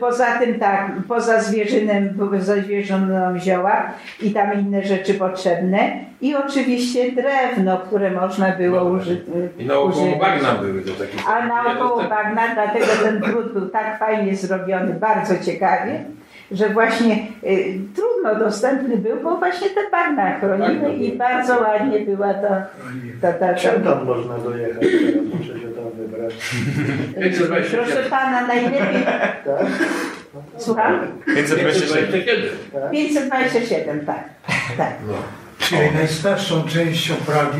Poza 0.00 0.38
tym 0.38 0.58
tak, 0.58 0.92
poza 1.08 1.40
zwierzynem, 1.40 2.18
za 2.38 2.56
zwierzyną 2.56 3.38
zioła 3.38 3.90
i 4.22 4.30
tam 4.30 4.60
inne 4.60 4.82
rzeczy 4.82 5.14
potrzebne. 5.14 6.04
I 6.20 6.34
oczywiście 6.34 7.12
drewno, 7.12 7.78
które 7.78 8.10
można 8.10 8.52
było 8.52 8.84
użyć. 8.84 9.20
I 9.58 9.66
naokoło 9.66 10.16
bagna 10.20 10.54
były 10.54 10.80
do 10.80 10.92
takich... 10.92 11.30
A 11.30 11.46
naokoło 11.46 12.02
bagna, 12.02 12.54
dlatego 12.54 12.86
ten 13.02 13.20
drut 13.20 13.52
był 13.52 13.68
tak 13.68 13.98
fajnie 13.98 14.36
zrobiony, 14.36 14.94
bardzo 14.94 15.44
ciekawie, 15.44 16.04
że 16.52 16.68
właśnie 16.68 17.26
y, 17.44 17.78
trudno 17.94 18.44
dostępny 18.44 18.96
był, 18.96 19.16
bo 19.22 19.36
właśnie 19.36 19.68
te 19.68 19.80
bagna 19.90 20.38
chroniły 20.38 20.94
i 20.94 21.18
bardzo 21.18 21.60
ładnie 21.60 22.00
była 22.00 22.34
to, 22.34 22.48
ta, 23.20 23.32
ta, 23.32 23.54
Czym 23.54 23.82
ta, 23.82 23.92
tam 23.92 24.06
można 24.06 24.38
dojechać 24.38 24.84
wybrać. 26.06 26.34
527. 27.22 27.84
Proszę 27.84 28.10
pana, 28.10 28.46
najlepiej. 28.46 29.04
Tak? 29.04 29.66
Słucham? 30.58 31.00
527. 31.26 32.12
527. 32.12 32.90
527, 32.92 34.06
tak. 34.06 34.24
tak. 34.76 34.92
No. 35.08 35.14
Czyli 35.58 35.80
najstarszą 35.94 36.64
częścią 36.64 37.14
Pragi 37.26 37.58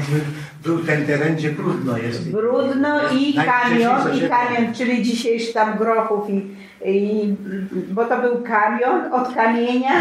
był, 0.63 0.79
ten 0.79 1.07
teren, 1.07 1.37
gdzie 1.37 1.51
brudno 1.51 1.99
jest. 1.99 2.31
Brudno 2.31 3.01
i 3.13 3.35
kamion, 3.35 4.17
i 4.17 4.29
kamion, 4.29 4.75
czyli 4.75 5.03
dzisiejszy 5.03 5.53
tam 5.53 5.79
Grochów 5.79 6.31
i, 6.31 6.57
i 6.85 7.35
bo 7.91 8.05
to 8.05 8.21
był 8.21 8.43
kamion 8.43 9.13
od 9.13 9.35
kamienia 9.35 9.93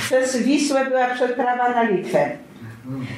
przez 0.00 0.36
Wisłę 0.36 0.86
była 0.86 1.06
przeprawa 1.06 1.70
na 1.70 1.82
Litwę. 1.82 2.30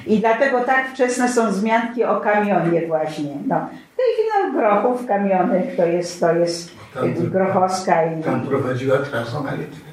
I 0.06 0.20
dlatego 0.20 0.60
tak 0.60 0.90
wczesne 0.90 1.28
są 1.28 1.50
wzmianki 1.50 2.04
o 2.04 2.20
kamionie 2.20 2.86
właśnie. 2.86 3.30
No. 3.46 3.56
W 3.92 3.96
tej 3.96 4.06
chwili 4.14 4.28
no, 4.52 4.60
Grochów, 4.60 5.06
kamiony, 5.06 5.62
to 5.76 5.86
jest, 5.86 6.20
to 6.20 6.32
jest 6.34 6.70
Tam- 6.94 7.14
Grochowska 7.14 8.04
i 8.04 8.22
Tam 8.22 8.40
prowadziła 8.46 8.98
trasa 8.98 9.40
na 9.40 9.54
Litwę. 9.54 9.86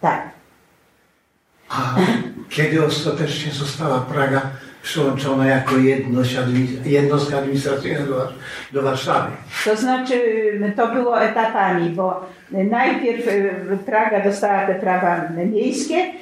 tak. 0.00 0.22
A 1.68 1.94
kiedy 2.48 2.84
ostatecznie 2.84 3.52
została 3.52 4.00
Praga 4.00 4.42
przyłączona 4.82 5.46
jako 5.46 5.76
jedność 5.76 6.36
jednostka 6.84 7.38
administracyjna 7.38 8.00
do, 8.06 8.16
War- 8.16 8.32
do 8.72 8.82
Warszawy? 8.82 9.30
To 9.64 9.76
znaczy, 9.76 10.14
to 10.76 10.88
było 10.94 11.22
etapami, 11.22 11.90
bo 11.90 12.26
najpierw 12.50 13.26
y, 13.28 13.78
Praga 13.86 14.20
dostała 14.24 14.66
te 14.66 14.74
prawa 14.74 15.28
miejskie, 15.46 16.12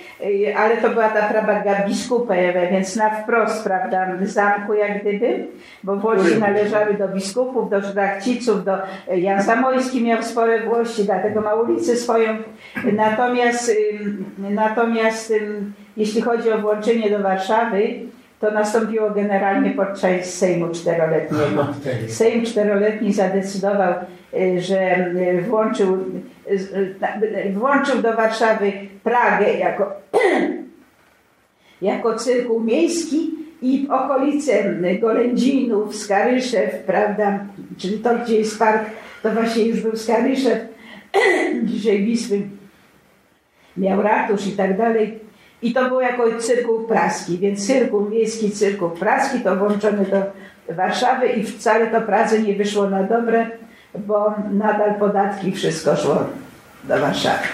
ale 0.56 0.76
to 0.76 0.90
była 0.90 1.08
ta 1.08 1.28
prawa 1.28 1.62
biskupa, 1.88 2.34
więc 2.70 2.96
na 2.96 3.10
wprost, 3.10 3.64
prawda, 3.64 4.06
zamku 4.22 4.74
jak 4.74 5.00
gdyby, 5.00 5.46
bo 5.82 5.96
włości 5.96 6.38
należały 6.38 6.94
do 6.94 7.08
biskupów, 7.08 7.70
do 7.70 7.82
szlachciców, 7.82 8.64
do 8.64 8.78
Jan 9.16 9.42
Zamojski 9.42 10.04
miał 10.04 10.22
spore 10.22 10.60
włości, 10.60 11.04
dlatego 11.04 11.40
ma 11.40 11.54
ulicę 11.54 11.96
swoją. 11.96 12.36
Natomiast, 12.92 13.72
natomiast 14.38 15.34
jeśli 15.96 16.22
chodzi 16.22 16.52
o 16.52 16.58
włączenie 16.58 17.10
do 17.10 17.18
Warszawy, 17.18 17.94
to 18.40 18.50
nastąpiło 18.50 19.10
generalnie 19.10 19.70
podczas 19.70 20.24
Sejmu 20.24 20.68
Czteroletniego. 20.68 21.66
Sejm 22.08 22.44
czteroletni 22.44 23.12
zadecydował, 23.12 23.94
y, 24.34 24.60
że 24.60 24.96
y, 24.96 25.42
włączył, 25.48 25.98
y, 26.50 27.52
włączył 27.52 28.02
do 28.02 28.12
Warszawy 28.12 28.72
Pragę 29.04 29.52
jako, 29.52 29.92
jako 31.82 32.14
cyrkuł 32.14 32.60
miejski 32.60 33.30
i 33.62 33.88
okolice 33.90 34.74
Golędzinów, 35.00 35.96
Skaryszew, 35.96 36.74
prawda, 36.86 37.44
czyli 37.78 37.98
to, 37.98 38.18
gdzie 38.18 38.38
jest 38.38 38.58
park, 38.58 38.82
to 39.22 39.30
właśnie 39.30 39.64
już 39.64 39.80
był 39.80 39.96
Skaryszew, 39.96 40.58
dzisiaj 41.64 42.04
Wisły, 42.04 42.40
miał 43.76 44.02
ratusz 44.02 44.46
i 44.46 44.52
tak 44.52 44.78
dalej. 44.78 45.27
I 45.62 45.72
to 45.72 45.88
było 45.88 46.00
jako 46.00 46.22
cyrkuł 46.38 46.84
praski, 46.84 47.38
więc 47.38 47.66
cyrkuł 47.66 48.10
miejski, 48.10 48.50
cyrkuł 48.50 48.90
praski 48.90 49.40
to 49.40 49.56
włączony 49.56 50.04
do 50.04 50.22
Warszawy 50.74 51.26
i 51.28 51.44
wcale 51.44 51.86
to 51.86 52.00
Pradze 52.00 52.38
nie 52.38 52.54
wyszło 52.54 52.90
na 52.90 53.02
dobre, 53.02 53.46
bo 53.94 54.34
nadal 54.52 54.94
podatki, 54.94 55.52
wszystko 55.52 55.96
szło 55.96 56.26
do 56.84 56.98
Warszawy. 56.98 57.44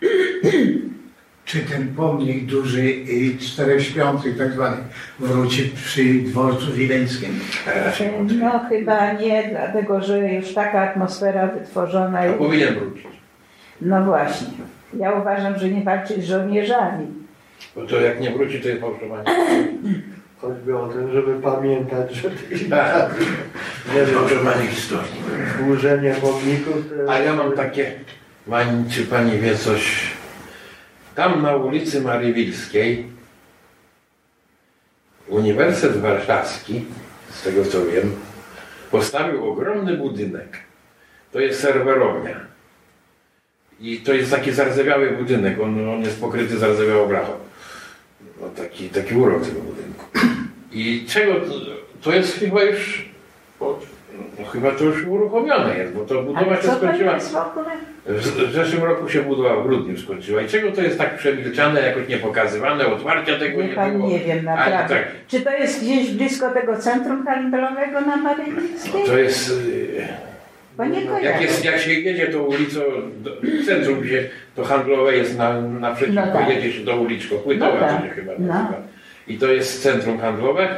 Czy 1.44 1.58
ten 1.60 1.94
pomnik 1.94 2.46
duży 2.46 2.90
i 2.90 3.38
czterech 3.38 3.82
śpiących 3.82 4.38
tak 4.38 4.52
zwany 4.52 4.76
wróci 5.18 5.70
przy 5.84 6.04
dworcu 6.14 6.72
wileńskim? 6.72 7.40
No 8.40 8.60
chyba 8.68 9.12
nie, 9.12 9.48
dlatego 9.50 10.02
że 10.02 10.32
już 10.34 10.54
taka 10.54 10.80
atmosfera 10.80 11.46
wytworzona 11.46 12.18
A 12.18 12.24
jest. 12.26 12.38
powinien 12.38 12.74
wrócić. 12.74 13.06
No 13.80 14.04
właśnie. 14.04 14.48
Ja 14.96 15.12
uważam, 15.12 15.58
że 15.58 15.68
nie 15.68 15.84
walczyć 15.84 16.22
z 16.22 16.28
żołnierzami. 16.28 17.06
Bo 17.76 17.86
to 17.86 18.00
jak 18.00 18.20
nie 18.20 18.30
wróci, 18.30 18.60
to 18.60 18.68
jest 18.68 18.80
fałszowanie. 18.80 19.24
Choćby 20.40 20.78
o 20.78 20.88
tym, 20.88 21.12
żeby 21.12 21.40
pamiętać, 21.40 22.14
że 22.14 22.30
Tak. 22.70 23.14
nie 23.94 24.06
Fałszowanie 24.06 24.66
historii. 24.66 25.12
służenie 25.58 26.14
pomników 26.20 26.74
to 27.06 27.12
A 27.12 27.18
ja 27.18 27.36
mam 27.36 27.52
takie, 27.52 27.92
pani, 28.50 28.90
czy 28.90 29.02
pani 29.06 29.38
wie 29.38 29.56
coś, 29.58 30.10
tam 31.14 31.42
na 31.42 31.56
ulicy 31.56 32.00
Marii 32.00 32.32
Wilskiej 32.34 33.06
Uniwersytet 35.28 35.96
Warszawski, 35.96 36.84
z 37.30 37.42
tego 37.42 37.64
co 37.64 37.86
wiem, 37.86 38.12
postawił 38.90 39.50
ogromny 39.50 39.96
budynek. 39.96 40.58
To 41.32 41.40
jest 41.40 41.60
serwerownia. 41.60 42.40
I 43.80 43.98
to 44.00 44.12
jest 44.12 44.30
taki 44.30 44.52
zardzewiały 44.52 45.10
budynek, 45.10 45.60
on, 45.60 45.88
on 45.88 46.00
jest 46.02 46.20
pokryty 46.20 46.58
zardzewiałą 46.58 47.08
blachą. 47.08 47.32
No, 48.40 48.48
taki, 48.48 48.88
taki 48.88 49.14
urok 49.14 49.46
tego 49.46 49.60
budynku. 49.60 50.04
I 50.72 51.04
czego, 51.08 51.34
to, 51.34 51.50
to 52.02 52.12
jest 52.12 52.38
chyba 52.38 52.62
już, 52.62 53.08
no, 53.60 54.44
chyba 54.52 54.70
to 54.70 54.84
już 54.84 55.06
uruchomione 55.06 55.78
jest, 55.78 55.92
bo 55.92 56.00
to 56.04 56.22
budowa 56.22 56.56
się 56.56 56.68
skończyła. 56.68 57.18
w? 57.18 58.12
W 58.48 58.52
zeszłym 58.52 58.84
roku 58.84 59.08
się 59.08 59.22
budowa 59.22 59.56
w 59.56 59.62
grudniu 59.66 59.98
skończyła. 59.98 60.42
I 60.42 60.48
czego 60.48 60.72
to 60.72 60.82
jest 60.82 60.98
tak 60.98 61.16
przemilczane, 61.18 61.80
jakoś 61.82 62.08
nie 62.08 62.16
pokazywane, 62.16 62.86
otwarcia 62.86 63.38
tego 63.38 63.62
Nie, 63.62 63.68
nie 63.68 63.74
pan 63.74 63.92
było? 63.92 64.08
nie 64.10 64.18
wiem 64.18 64.44
naprawdę. 64.44 64.94
tak. 64.94 65.04
Czy 65.28 65.40
to 65.40 65.50
jest 65.50 65.80
gdzieś 65.84 66.10
blisko 66.10 66.50
tego 66.50 66.76
centrum 66.76 67.26
handlowego 67.26 68.00
na 68.00 68.16
Maryińskiej? 68.16 69.04
To 69.06 69.18
jest, 69.18 69.50
y, 69.50 69.92
nie 69.98 70.29
jak, 70.78 71.08
kojarzę. 71.08 71.42
jest, 71.42 71.64
jak 71.64 71.80
się 71.80 71.92
jedzie 71.92 72.26
tą 72.26 72.38
ulicą, 72.42 72.80
do, 73.16 73.30
centrum 73.66 74.00
gdzie 74.00 74.28
to 74.56 74.64
handlowe 74.64 75.16
jest 75.16 75.38
na, 75.38 75.60
naprzeciwko, 75.60 76.26
No 76.26 76.32
tak. 76.32 76.48
jedzie 76.48 76.72
się 76.72 76.84
do 76.84 76.96
uliczką, 76.96 77.36
płytowa 77.36 77.80
No 77.80 77.80
tak. 77.80 78.02
się 78.02 78.08
chyba 78.08 78.32
No. 78.38 78.72
I 79.28 79.38
to 79.38 79.52
jest 79.52 79.82
centrum 79.82 80.18
handlowe. 80.18 80.76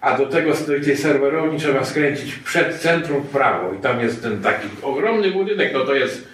A 0.00 0.18
do 0.18 0.26
tego 0.26 0.54
z 0.56 0.66
tej 0.66 0.96
serwerowni 0.96 1.58
trzeba 1.58 1.84
skręcić 1.84 2.34
przed 2.34 2.74
centrum 2.74 3.22
w 3.22 3.26
prawo. 3.28 3.72
I 3.74 3.78
tam 3.78 4.00
jest 4.00 4.22
ten 4.22 4.42
taki 4.42 4.68
ogromny 4.82 5.30
budynek, 5.30 5.70
no 5.72 5.80
to 5.84 5.94
jest 5.94 6.28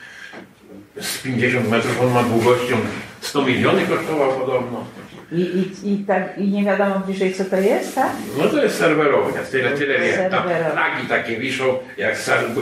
z 1.00 1.22
50 1.22 1.70
metrów, 1.70 2.00
on 2.00 2.10
ma 2.12 2.22
długością 2.22 2.76
100 3.20 3.42
milionów 3.46 3.88
kosztował 3.88 4.32
podobno. 4.32 4.84
I, 5.32 5.40
i, 5.40 5.92
i, 5.92 6.04
tak, 6.04 6.38
I 6.38 6.48
nie 6.48 6.64
wiadomo 6.64 7.00
bliżej 7.00 7.34
co 7.34 7.44
to 7.44 7.56
jest, 7.56 7.94
tak? 7.94 8.10
No 8.38 8.48
to 8.48 8.62
jest 8.62 8.78
serwerownia, 8.78 9.40
tyle, 9.50 9.70
tyle 9.70 9.98
wiem. 9.98 10.30
Tam 10.30 10.42
flagi 10.72 11.06
takie 11.08 11.36
wiszą, 11.36 11.64
jak, 11.98 12.14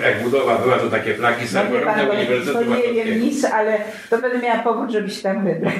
jak 0.02 0.22
budowa 0.22 0.58
była, 0.58 0.78
to 0.78 0.90
takie 0.90 1.14
flagi 1.14 1.42
No 1.42 1.48
serwerownia 1.48 1.94
pan, 1.94 2.06
bo 2.06 2.12
Uniwersytetu 2.12 2.64
to 2.64 2.92
nie 2.92 3.04
wiem 3.04 3.20
nic, 3.20 3.44
ale 3.44 3.78
to 4.10 4.18
będę 4.18 4.38
miała 4.38 4.62
powód, 4.62 4.90
żeby 4.90 5.10
się 5.10 5.22
tam 5.22 5.44
wybrać. 5.44 5.74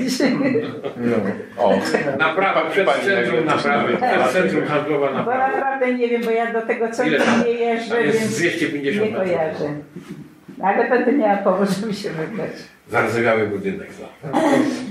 No. 0.97 1.16
O, 1.62 1.78
Naprawa 2.18 2.70
przed 2.70 2.87
Pani 2.87 3.05
centrum 3.05 3.45
naprawy, 3.45 3.97
przed 3.97 4.33
centrum 4.33 4.64
handlowa 4.66 5.07
Bo 5.09 5.14
naprawa. 5.14 5.49
naprawdę 5.49 5.95
nie 5.95 6.09
wiem, 6.09 6.22
bo 6.24 6.30
ja 6.30 6.53
do 6.53 6.62
tego 6.62 6.89
tam? 6.89 7.45
nie 7.45 7.51
jeżdżę, 7.53 8.03
więc 8.03 8.37
250 8.39 9.11
nie 9.11 9.16
kojarzę. 9.16 9.74
Ale 10.62 10.89
będę 10.89 11.12
miała 11.12 11.37
powód, 11.37 11.68
żeby 11.70 11.95
się 11.95 12.11
wybrać. 12.11 12.51
Zardzewiały 12.93 13.47
budynek. 13.47 13.88
za. 13.93 14.07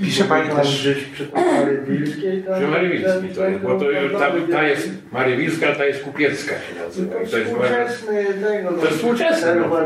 Pisze 0.04 0.24
pani 0.24 0.48
Tam 0.48 0.56
też- 0.56 0.80
gdzieś 0.80 1.04
przy 1.04 1.26
Mary 1.34 1.82
Wilskiej. 1.88 2.42
tam- 2.42 2.54
Przy 2.54 2.66
Marywilskiej 2.68 3.30
to 3.34 3.48
jest, 3.48 3.62
bo 3.62 3.78
to 3.78 3.90
już 3.90 4.12
ta, 4.12 4.30
ta 4.52 4.62
jest 4.62 4.90
Marywilska, 5.12 5.66
ta 5.74 5.84
jest 5.84 6.04
Kupiecka 6.04 6.52
się 6.54 6.84
nazywa. 6.86 7.14
To 7.14 7.20
jest 7.38 7.50
Współczesny 7.50 8.24
tego, 8.24 8.70
no, 8.70 8.76
To 8.78 8.84
jest 8.84 8.96
współczesne, 8.96 9.54
no, 9.54 9.60
no 9.68 9.76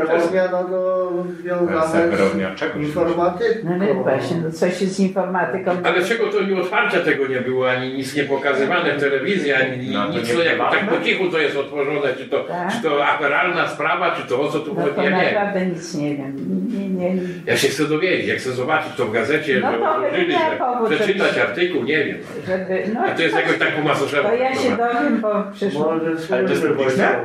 to 1.81 1.87
serwerownia 1.91 2.55
z 2.57 2.77
informatyką. 2.77 3.59
No 3.63 3.85
więc 3.85 4.03
właśnie, 4.03 4.37
no 4.43 4.51
coś 4.51 4.81
jest 4.81 4.95
z 4.95 4.99
informatyką. 4.99 5.71
Ale 5.83 6.03
czego 6.05 6.27
to 6.27 6.43
nie 6.43 6.61
otwarcia 6.61 6.99
tego 6.99 7.27
nie 7.27 7.41
było, 7.41 7.71
ani 7.71 7.93
nic 7.93 8.15
nie 8.15 8.23
pokazywane 8.23 8.93
w 8.93 8.99
telewizji, 8.99 9.53
ani 9.53 9.89
No, 9.93 10.07
to 10.07 10.11
nic, 10.19 10.29
nie 10.29 10.35
to 10.35 10.43
jak, 10.43 10.57
tak 10.57 10.89
po 10.89 11.05
cichu 11.05 11.27
to 11.31 11.39
jest 11.39 11.57
otworzone, 11.57 12.13
czy 12.17 12.25
to, 12.29 12.39
Tak. 12.43 12.73
czy 12.75 12.81
to 12.83 13.05
aferalna 13.07 13.67
sprawa, 13.67 14.15
czy 14.15 14.27
to 14.29 14.41
o 14.41 14.51
co 14.51 14.59
tu 14.59 14.73
No 14.75 14.81
chodzi, 14.81 14.95
ja 14.97 15.03
nie 15.03 15.25
wiem. 15.25 15.33
naprawdę 15.33 15.65
nic 15.65 15.95
nie 15.95 16.15
wiem. 16.15 16.35
Nie, 16.77 16.86
nie, 16.97 17.13
nie. 17.15 17.21
Ja 17.45 17.57
się 17.57 17.67
chcę 17.67 17.85
dowiedzieć, 17.85 18.27
jak 18.27 18.37
chcę 18.37 18.51
zobaczyć 18.51 18.93
to 18.97 19.05
w 19.05 19.11
gazecie, 19.13 19.59
No 19.59 19.71
że 19.71 19.77
to 19.77 20.51
że 20.51 20.57
powód, 20.57 20.89
przeczytać 20.89 21.33
żeby- 21.33 21.41
artykuł, 21.47 21.83
nie 21.83 22.05
wiem. 22.05 22.17
Żeby, 22.47 22.83
no, 22.93 22.99
A 23.01 23.11
to 23.11 23.21
jest 23.21 23.35
jakoś 23.35 23.57
tak 23.57 23.75
po 23.75 23.81
masoszemu. 23.81 24.29
to 24.29 24.35
ja 24.35 24.55
się 24.55 24.69
dowiem, 24.69 25.21
bo 25.21 25.43
przyszło. 25.53 25.91
Może 25.91 26.05
Ale 26.35 26.43
to 26.43 26.49
jest 26.53 26.67
publiczne? 26.67 27.15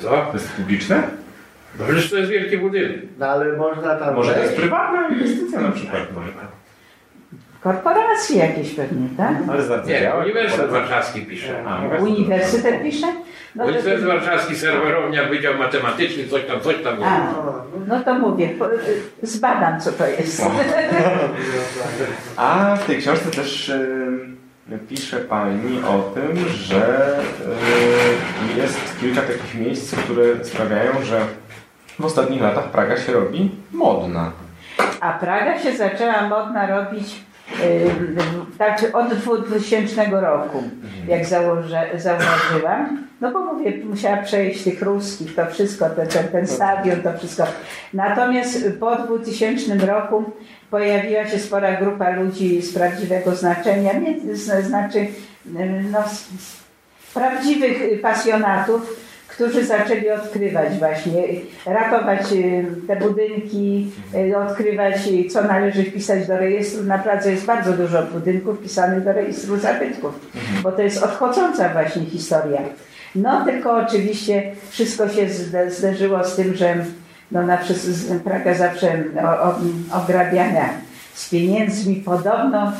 Co? 0.00 0.08
To 0.10 0.30
jest 0.34 0.52
publiczne? 0.52 1.02
No 1.78 1.84
przecież 1.84 2.10
to 2.10 2.16
jest 2.16 2.30
wielki 2.30 2.58
budynek. 2.58 2.96
No 3.18 3.26
ale 3.26 3.52
można 3.56 3.94
tam 3.96 4.14
Może 4.14 4.34
to 4.34 4.40
jest 4.40 4.56
prywatna 4.56 5.08
inwestycja 5.08 5.60
na 5.60 5.70
przykład. 5.72 6.02
Może. 6.14 6.28
Korporacje 7.60 8.36
jakieś 8.36 8.74
pewnie, 8.74 9.08
tak? 9.16 9.34
Ale 9.48 9.84
Nie. 9.86 10.12
Uniwersytet 10.22 10.70
Warszawski 10.70 11.22
pisze. 11.22 11.64
A, 11.66 12.02
Uniwersytet 12.02 12.82
pisze? 12.82 13.06
No 13.54 13.64
to, 13.64 13.70
Uniwersytet 13.70 14.04
Warszawski, 14.04 14.56
serwerownia, 14.56 15.24
Wydział 15.24 15.58
Matematyczny, 15.58 16.28
coś 16.28 16.44
tam, 16.44 16.60
coś 16.60 16.76
tam. 16.84 17.02
A. 17.02 17.34
no 17.86 18.00
to 18.00 18.14
mówię, 18.14 18.48
zbadam 19.22 19.80
co 19.80 19.92
to 19.92 20.06
jest. 20.06 20.42
A 22.36 22.76
w 22.76 22.86
tej 22.86 22.98
książce 22.98 23.30
też 23.30 23.72
pisze 24.88 25.16
Pani 25.16 25.80
o 25.84 26.02
tym, 26.14 26.48
że 26.48 27.16
jest 28.56 29.00
kilka 29.00 29.20
takich 29.20 29.54
miejsc, 29.54 29.94
które 29.94 30.44
sprawiają, 30.44 30.92
że 31.02 31.20
w 31.98 32.04
ostatnich 32.04 32.42
latach 32.42 32.70
Praga 32.70 32.96
się 32.96 33.12
robi 33.12 33.50
modna. 33.72 34.32
A 35.00 35.12
Praga 35.12 35.58
się 35.58 35.76
zaczęła 35.76 36.28
modna 36.28 36.66
robić 36.66 37.27
y, 37.64 37.90
tak 38.58 38.82
od 38.92 39.14
2000 39.14 40.04
roku, 40.10 40.62
jak 41.08 41.24
założę, 41.26 41.86
zauważyłam. 41.96 43.08
No 43.20 43.32
bo 43.32 43.44
mówię, 43.44 43.72
musiała 43.84 44.16
przejść 44.16 44.64
tych 44.64 44.82
ruskich, 44.82 45.34
to 45.34 45.46
wszystko, 45.46 45.90
te, 45.90 46.06
ten, 46.06 46.28
ten 46.28 46.46
stadion, 46.46 47.02
to 47.02 47.18
wszystko. 47.18 47.44
Natomiast 47.94 48.58
po 48.80 48.96
2000 48.96 49.74
roku 49.86 50.24
pojawiła 50.70 51.26
się 51.26 51.38
spora 51.38 51.80
grupa 51.80 52.10
ludzi 52.10 52.62
z 52.62 52.74
prawdziwego 52.74 53.34
znaczenia, 53.36 53.92
nie, 53.92 54.34
znaczy 54.62 54.98
y, 54.98 55.08
no, 55.92 55.98
z- 56.08 56.28
prawdziwych 57.14 58.00
pasjonatów, 58.00 59.07
którzy 59.38 59.66
zaczęli 59.66 60.10
odkrywać 60.10 60.78
właśnie, 60.78 61.22
ratować 61.66 62.32
y, 62.32 62.66
te 62.86 62.96
budynki, 62.96 63.90
y, 64.14 64.38
odkrywać 64.38 64.94
y, 65.08 65.30
co 65.30 65.44
należy 65.44 65.84
wpisać 65.84 66.26
do 66.26 66.36
rejestru. 66.36 66.84
Na 66.84 66.98
Pradze 66.98 67.30
jest 67.30 67.44
bardzo 67.44 67.72
dużo 67.72 68.02
budynków 68.02 68.58
wpisanych 68.58 69.04
do 69.04 69.12
rejestru 69.12 69.56
zabytków, 69.56 70.30
bo 70.62 70.72
to 70.72 70.82
jest 70.82 71.02
odchodząca 71.02 71.68
właśnie 71.68 72.04
historia. 72.04 72.60
No 73.14 73.44
tylko 73.44 73.76
oczywiście 73.76 74.52
wszystko 74.70 75.08
się 75.08 75.28
zde- 75.28 75.70
zderzyło 75.70 76.24
z 76.24 76.36
tym, 76.36 76.54
że 76.54 76.76
no, 77.32 77.42
na, 77.42 77.58
Praga 78.24 78.54
zawsze 78.54 79.04
o, 79.24 79.42
o, 79.42 79.54
ograbiania 80.02 80.68
z 81.14 81.30
pieniędzmi 81.30 81.96
podobno 81.96 82.72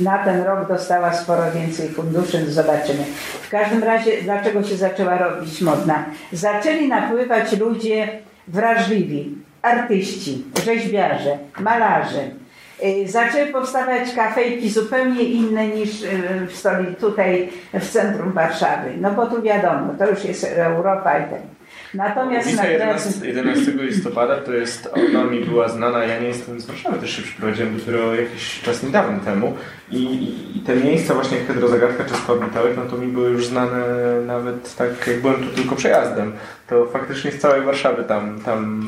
na 0.00 0.18
ten 0.24 0.42
rok 0.42 0.68
dostała 0.68 1.12
sporo 1.12 1.42
więcej 1.52 1.88
funduszy, 1.88 2.52
zobaczymy. 2.52 3.04
W 3.42 3.50
każdym 3.50 3.84
razie, 3.84 4.22
dlaczego 4.22 4.62
się 4.62 4.76
zaczęła 4.76 5.18
robić 5.18 5.60
modna? 5.60 6.04
Zaczęli 6.32 6.88
napływać 6.88 7.58
ludzie 7.58 8.08
wrażliwi, 8.48 9.38
artyści, 9.62 10.44
rzeźbiarze, 10.64 11.38
malarze. 11.60 12.22
Y, 12.84 13.08
Zaczęły 13.08 13.46
powstawać 13.46 14.14
kafejki 14.14 14.70
zupełnie 14.70 15.22
inne 15.22 15.66
niż 15.68 16.02
y, 16.02 16.46
w 16.46 16.56
stolicy, 16.56 16.94
tutaj 16.94 17.48
w 17.74 17.90
centrum 17.90 18.32
Warszawy. 18.32 18.90
No 19.00 19.10
bo 19.10 19.26
tu 19.26 19.42
wiadomo, 19.42 19.94
to 19.98 20.10
już 20.10 20.24
jest 20.24 20.44
Europa 20.44 21.18
i 21.18 21.22
ten. 21.22 21.42
Natomiast 21.94 22.46
Ulica 22.46 22.62
na 22.62 22.68
11, 22.68 23.26
11 23.26 23.72
listopada 23.72 24.36
to 24.36 24.52
jest, 24.52 24.88
ona 24.94 25.24
mi 25.24 25.44
była 25.44 25.68
znana, 25.68 26.04
ja 26.04 26.20
nie 26.20 26.26
jestem 26.26 26.60
z 26.60 26.66
Warszawy, 26.66 26.98
też 26.98 27.16
się 27.16 27.22
przyprowadziłem 27.22 27.78
dopiero 27.78 28.14
jakiś 28.14 28.60
czas 28.60 28.82
niedawno 28.82 29.20
temu. 29.20 29.54
I, 29.90 30.02
i, 30.56 30.60
te 30.60 30.76
miejsca 30.76 31.14
właśnie 31.14 31.38
jak 31.38 31.46
Hydrozagadka 31.46 32.04
czy 32.04 32.14
Skład 32.14 32.44
Witałek, 32.44 32.76
no 32.76 32.82
to 32.84 32.96
mi 32.96 33.06
były 33.06 33.30
już 33.30 33.46
znane 33.46 33.84
nawet 34.26 34.76
tak 34.76 35.06
jak 35.06 35.20
byłem 35.20 35.36
tu 35.36 35.46
tylko 35.46 35.76
przejazdem, 35.76 36.32
to 36.72 36.86
faktycznie 36.86 37.32
z 37.32 37.38
całej 37.38 37.62
Warszawy 37.62 38.04
tam... 38.04 38.40
tam 38.44 38.86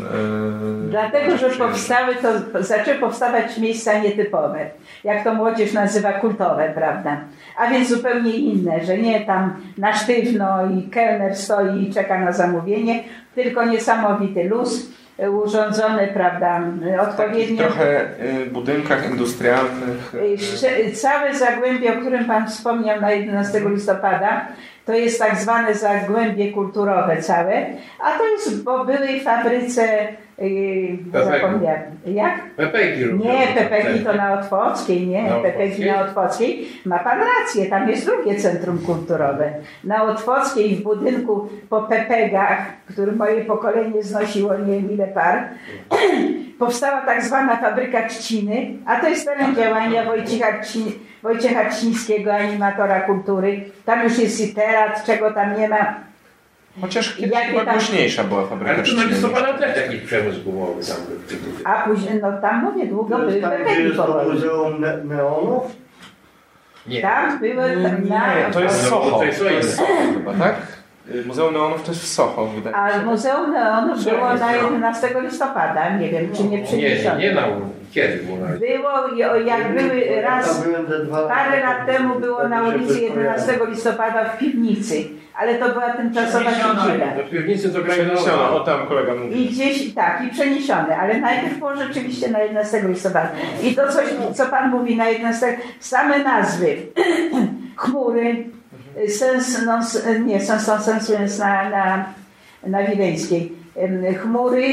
yy, 0.84 0.90
Dlatego, 0.90 1.38
że 1.38 1.50
powstały, 1.50 2.14
to 2.14 2.62
zaczęły 2.62 2.98
powstawać 2.98 3.58
miejsca 3.58 3.98
nietypowe. 3.98 4.66
Jak 5.04 5.24
to 5.24 5.34
młodzież 5.34 5.72
nazywa 5.72 6.12
kultowe, 6.12 6.72
prawda? 6.74 7.20
A 7.58 7.70
więc 7.70 7.88
zupełnie 7.88 8.36
inne, 8.36 8.84
że 8.84 8.98
nie 8.98 9.20
tam 9.20 9.56
na 9.78 9.92
sztywno 9.92 10.70
i 10.70 10.90
kelner 10.90 11.36
stoi 11.36 11.82
i 11.82 11.94
czeka 11.94 12.20
na 12.20 12.32
zamówienie, 12.32 13.04
tylko 13.34 13.64
niesamowity 13.64 14.44
luz, 14.44 14.90
y, 15.22 15.30
urządzony, 15.30 16.08
prawda, 16.14 16.60
takich 16.80 17.00
odpowiednio. 17.00 17.64
trochę 17.64 18.00
y, 18.44 18.50
budynkach 18.50 19.10
industrialnych. 19.10 20.14
Całe 20.94 21.34
Zagłębie, 21.34 21.98
o 21.98 22.00
którym 22.00 22.24
Pan 22.24 22.48
wspomniał 22.48 23.00
na 23.00 23.10
11 23.10 23.60
listopada, 23.70 24.46
to 24.86 24.92
jest 24.92 25.18
tak 25.18 25.36
zwane 25.36 25.74
Zagłębie 25.74 26.52
kulturowe 26.52 27.22
całe, 27.22 27.66
a 28.00 28.18
to 28.18 28.28
jest 28.28 28.64
po 28.64 28.84
byłej 28.84 29.20
fabryce. 29.20 30.08
Zapomniałem, 31.12 31.82
jak? 32.06 32.40
Pepeki 32.56 33.04
robią. 33.04 33.24
Nie, 33.24 33.46
Pepeki 33.54 34.04
to 34.04 34.12
na 34.12 34.40
Otwockiej, 34.40 35.06
nie, 35.06 35.22
Na 35.22 35.36
Pepeki 35.36 35.86
na 35.86 36.00
Otwockiej. 36.00 36.68
Ma 36.84 36.98
Pan 36.98 37.18
rację, 37.18 37.66
tam 37.66 37.88
jest 37.88 38.06
drugie 38.06 38.36
centrum 38.40 38.78
kulturowe. 38.78 39.52
Na 39.84 40.02
Otwockiej 40.02 40.76
w 40.76 40.82
budynku 40.82 41.48
po 41.70 41.82
Pepegach, 41.82 42.58
który 42.86 43.12
moje 43.12 43.44
pokolenie 43.44 44.02
znosiło 44.02 44.56
nie 44.58 44.80
wiem 44.80 44.92
ile 44.92 45.06
par, 45.06 45.44
powstała 46.58 47.00
tak 47.00 47.24
zwana 47.24 47.56
fabryka 47.56 48.08
trzciny, 48.08 48.66
a 48.86 49.00
to 49.00 49.08
jest 49.08 49.26
teren 49.26 49.54
działania 49.56 50.04
Wojciecha, 50.04 50.58
Trzci, 50.62 50.98
Wojciecha 51.22 51.70
Trzcińskiego, 51.70 52.34
animatora 52.34 53.00
kultury. 53.00 53.60
Tam 53.84 54.02
już 54.04 54.18
jest 54.18 54.40
i 54.40 54.54
teatr, 54.54 55.04
czego 55.06 55.30
tam 55.32 55.60
nie 55.60 55.68
ma. 55.68 55.94
Chociaż 56.80 57.14
kiedyś 57.16 57.32
Jakie 57.34 57.46
chyba 57.46 57.64
tam- 57.64 57.74
głośniejsza 57.74 58.24
była 58.24 58.46
fabryka 58.46 58.74
Ale 58.74 58.82
tu 58.82 58.96
na 58.96 59.04
listopada 59.04 59.52
też 59.58 59.76
jakiś 59.76 60.00
przemysł 60.00 60.42
gumowy 60.42 60.84
tam 60.86 60.96
był. 61.06 61.52
A 61.64 61.82
później, 61.88 62.20
no 62.22 62.32
tam 62.40 62.64
mówię, 62.64 62.86
długo 62.86 63.16
To 63.16 63.20
były 63.22 63.40
tam, 63.40 63.50
to 63.96 64.04
powoli. 64.04 64.30
Muzeum 64.32 64.80
ne 64.80 64.96
Neonów? 65.04 65.76
Nie. 66.86 67.02
Tam 67.02 67.38
były 67.38 67.76
na, 67.76 67.88
Nie, 67.88 68.44
to 68.52 68.60
jest 68.60 68.82
No, 68.82 68.88
Soho. 68.88 69.10
to 69.10 69.18
To 69.18 69.24
jest 69.24 69.76
Soho. 69.76 69.92
Chyba, 70.14 70.32
tak? 70.44 70.54
Muzeum 71.26 71.54
Neonów 71.54 71.82
to 71.82 71.92
jest 71.92 72.02
w 72.02 72.06
Soho, 72.08 72.46
wydaje 72.46 72.76
mi 72.76 72.82
A 72.82 72.92
się. 72.92 73.06
Muzeum 73.06 73.52
Neonów 73.52 74.04
było 74.04 74.34
na 74.34 74.38
to? 74.38 74.56
11 74.56 75.08
listopada, 75.22 75.96
nie 75.96 76.08
wiem 76.08 76.32
czy 76.36 76.44
nie 76.44 76.62
Nie, 76.62 76.78
nie, 76.78 77.16
nie 77.18 77.32
na 77.34 77.42
Kiedy 77.94 78.22
było 78.22 78.38
na 78.38 78.46
Było, 78.46 79.36
jak 79.36 79.74
były 79.74 80.20
raz, 80.20 80.64
parę 81.28 81.60
lat 81.60 81.86
temu 81.86 82.20
było 82.20 82.48
na 82.48 82.62
ulicy 82.62 82.86
kojarzyć. 82.86 83.02
11 83.02 83.58
listopada 83.68 84.24
w 84.24 84.38
piwnicy, 84.38 85.04
ale 85.34 85.54
to 85.54 85.68
była 85.68 85.92
tymczasowa 85.92 86.50
siedziba. 86.50 87.06
Do 87.16 87.22
piwnicy 87.30 87.72
to 87.72 87.82
grają 87.82 88.04
Przeniesiono, 88.04 88.56
o 88.56 88.60
tam 88.60 88.86
kolega 88.86 89.14
mówi. 89.14 89.42
I 89.42 89.48
gdzieś 89.48 89.94
tak, 89.94 90.22
i 90.24 90.30
przeniesione, 90.30 90.96
ale 90.96 91.20
najpierw 91.20 91.58
było 91.58 91.76
rzeczywiście 91.76 92.30
na 92.30 92.38
11 92.38 92.88
listopada. 92.88 93.28
I 93.62 93.74
to 93.74 93.88
coś, 93.92 94.04
co 94.34 94.46
Pan 94.46 94.70
mówi 94.70 94.96
na 94.96 95.08
11, 95.08 95.58
same 95.80 96.18
nazwy, 96.18 96.76
chmury, 97.76 98.44
sens, 99.08 99.62
non, 99.66 99.82
nie, 100.26 100.40
sens, 100.40 100.84
sensu 100.84 101.12
jest 101.12 101.38
na, 101.38 101.70
na, 101.70 102.04
na 102.66 102.82
Wileńskiej, 102.82 103.63
chmury, 104.22 104.64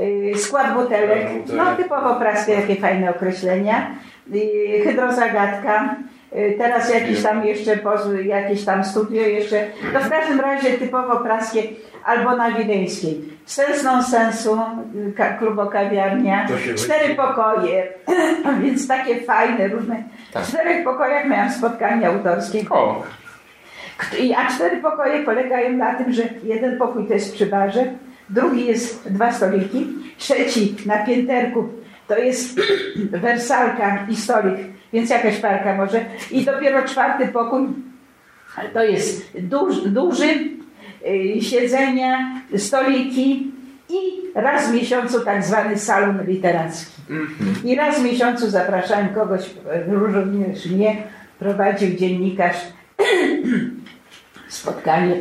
y, 0.00 0.38
skład 0.38 0.74
butelek, 0.74 1.26
no 1.56 1.76
typowo 1.76 2.14
praskie, 2.14 2.52
jakie 2.52 2.76
fajne 2.76 3.10
określenia, 3.10 3.90
y, 4.34 4.84
hydrozagadka, 4.84 5.96
Y, 6.36 6.54
Teraz 6.58 6.94
jakieś 6.94 7.22
tam 7.22 7.46
jeszcze, 7.46 7.78
jakieś 8.24 8.64
tam 8.64 8.84
studio 8.84 9.22
jeszcze, 9.22 9.66
no 9.94 10.00
w 10.00 10.10
każdym 10.10 10.40
razie 10.40 10.70
typowo 10.70 11.16
praskie 11.16 11.62
albo 12.04 12.36
na 12.36 12.50
Wileńskiej. 12.50 13.20
Sens 13.44 13.84
non 13.84 14.02
sensu, 14.02 14.58
ka- 15.16 15.32
klubokawiarnia, 15.32 16.46
cztery 16.76 17.14
pokoje, 17.14 17.92
więc 18.62 18.88
takie 18.88 19.20
fajne, 19.20 19.68
różne. 19.68 20.02
Tak. 20.32 20.42
W 20.44 20.48
czterech 20.48 20.84
pokojach 20.84 21.28
miałam 21.28 21.50
spotkanie 21.50 22.08
autorskie. 22.08 22.64
A 24.36 24.50
cztery 24.54 24.76
pokoje 24.76 25.22
polegają 25.22 25.76
na 25.76 25.94
tym, 25.94 26.12
że 26.12 26.22
jeden 26.42 26.78
pokój 26.78 27.06
to 27.06 27.14
jest 27.14 27.34
przy 27.34 27.46
barze, 27.46 27.84
drugi 28.30 28.66
jest 28.66 29.12
dwa 29.12 29.32
stoliki, 29.32 29.86
trzeci 30.18 30.76
na 30.86 31.06
pięterku 31.06 31.68
to 32.10 32.18
jest 32.18 32.60
wersalka 33.26 34.06
i 34.10 34.16
stolik, 34.16 34.56
więc 34.92 35.10
jakaś 35.10 35.36
parka 35.36 35.74
może. 35.74 36.04
I 36.30 36.44
dopiero 36.44 36.82
czwarty 36.82 37.28
pokój 37.28 37.68
to 38.74 38.84
jest 38.84 39.38
duż, 39.40 39.80
duży, 39.80 40.26
y, 41.06 41.40
siedzenia, 41.40 42.40
stoliki 42.56 43.52
i 43.88 44.00
raz 44.34 44.70
w 44.70 44.74
miesiącu 44.74 45.24
tak 45.24 45.44
zwany 45.44 45.78
salon 45.78 46.26
literacki. 46.26 47.00
I 47.64 47.74
raz 47.74 48.00
w 48.00 48.04
miesiącu 48.04 48.50
zapraszałem 48.50 49.08
kogoś, 49.08 49.50
e, 49.70 49.84
również 49.86 50.66
mnie, 50.66 50.96
prowadził 51.38 51.96
dziennikarz 51.96 52.56
spotkanie 54.48 55.16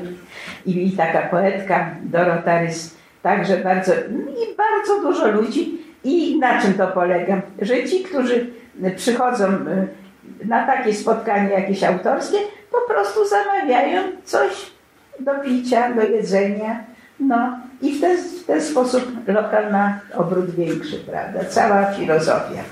i, 0.65 0.87
i 0.87 0.91
taka 0.91 1.21
poetka 1.21 1.95
Dorota 2.03 2.61
Rys, 2.61 2.98
także 3.21 3.57
bardzo 3.57 3.93
i 4.29 4.55
bardzo 4.57 5.01
dużo 5.01 5.27
ludzi 5.27 5.79
i 6.03 6.39
na 6.39 6.61
czym 6.61 6.73
to 6.73 6.87
polega, 6.87 7.41
że 7.61 7.83
ci, 7.83 8.03
którzy 8.03 8.47
przychodzą 8.95 9.45
y, 9.47 10.47
na 10.47 10.65
takie 10.65 10.93
spotkanie 10.93 11.49
jakieś 11.49 11.83
autorskie, 11.83 12.37
po 12.71 12.93
prostu 12.93 13.27
zamawiają 13.27 14.01
coś 14.23 14.71
do 15.19 15.35
picia, 15.35 15.93
do 15.93 16.01
jedzenia, 16.01 16.83
no 17.19 17.57
i 17.81 17.97
w 17.97 18.01
ten, 18.01 18.17
w 18.17 18.45
ten 18.45 18.61
sposób 18.61 19.03
lokal 19.27 19.71
ma 19.71 19.99
obrót 20.15 20.49
większy, 20.55 20.97
prawda, 20.97 21.45
cała 21.45 21.85
filozofia. 21.85 22.63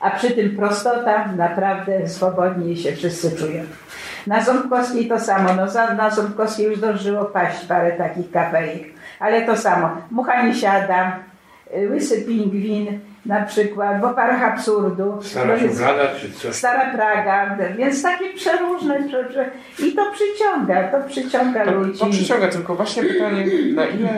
A 0.00 0.10
przy 0.10 0.30
tym 0.30 0.56
prostota, 0.56 1.32
naprawdę 1.36 2.08
swobodnie 2.08 2.76
się 2.76 2.92
wszyscy 2.92 3.36
czują. 3.36 3.64
Na 4.26 4.44
Ząbkowskiej 4.44 5.08
to 5.08 5.20
samo. 5.20 5.48
No, 5.54 5.94
na 5.96 6.10
Ząbkowskiej 6.10 6.66
już 6.66 6.78
zdążyło 6.78 7.24
paść 7.24 7.64
parę 7.64 7.92
takich 7.92 8.30
kafejek. 8.30 8.97
Ale 9.18 9.42
to 9.42 9.56
samo. 9.56 9.90
Mucha 10.10 10.42
nie 10.42 10.54
siada, 10.54 11.18
y, 11.76 11.88
łysy 11.90 12.22
pingwin 12.22 12.98
na 13.26 13.42
przykład, 13.42 14.00
w 14.00 14.04
oparach 14.04 14.42
absurdu. 14.42 15.18
Stara 15.22 15.56
więc- 15.56 15.72
szuflada 15.72 16.02
czy 16.20 16.32
coś? 16.32 16.54
Stara 16.54 16.92
Praga, 16.92 17.56
więc 17.78 18.02
takie 18.02 18.34
przeróżne 18.34 19.08
rzeczy. 19.10 19.50
I 19.78 19.92
to 19.92 20.02
przyciąga, 20.12 20.88
to 20.88 21.08
przyciąga 21.08 21.64
to, 21.64 21.70
ludzi. 21.70 21.98
to 21.98 22.06
przyciąga, 22.06 22.48
tylko 22.48 22.74
właśnie 22.74 23.02
pytanie, 23.02 23.46
na 23.74 23.86
ile, 23.86 24.08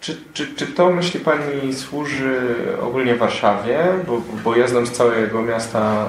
czy, 0.00 0.16
czy, 0.32 0.54
czy 0.54 0.66
to 0.66 0.90
myśli 0.90 1.20
Pani 1.20 1.74
służy 1.74 2.40
ogólnie 2.82 3.14
Warszawie, 3.14 3.78
bo, 4.06 4.22
bo 4.44 4.56
ja 4.56 4.68
znam 4.68 4.86
z 4.86 4.92
całego 4.92 5.42
miasta 5.42 6.06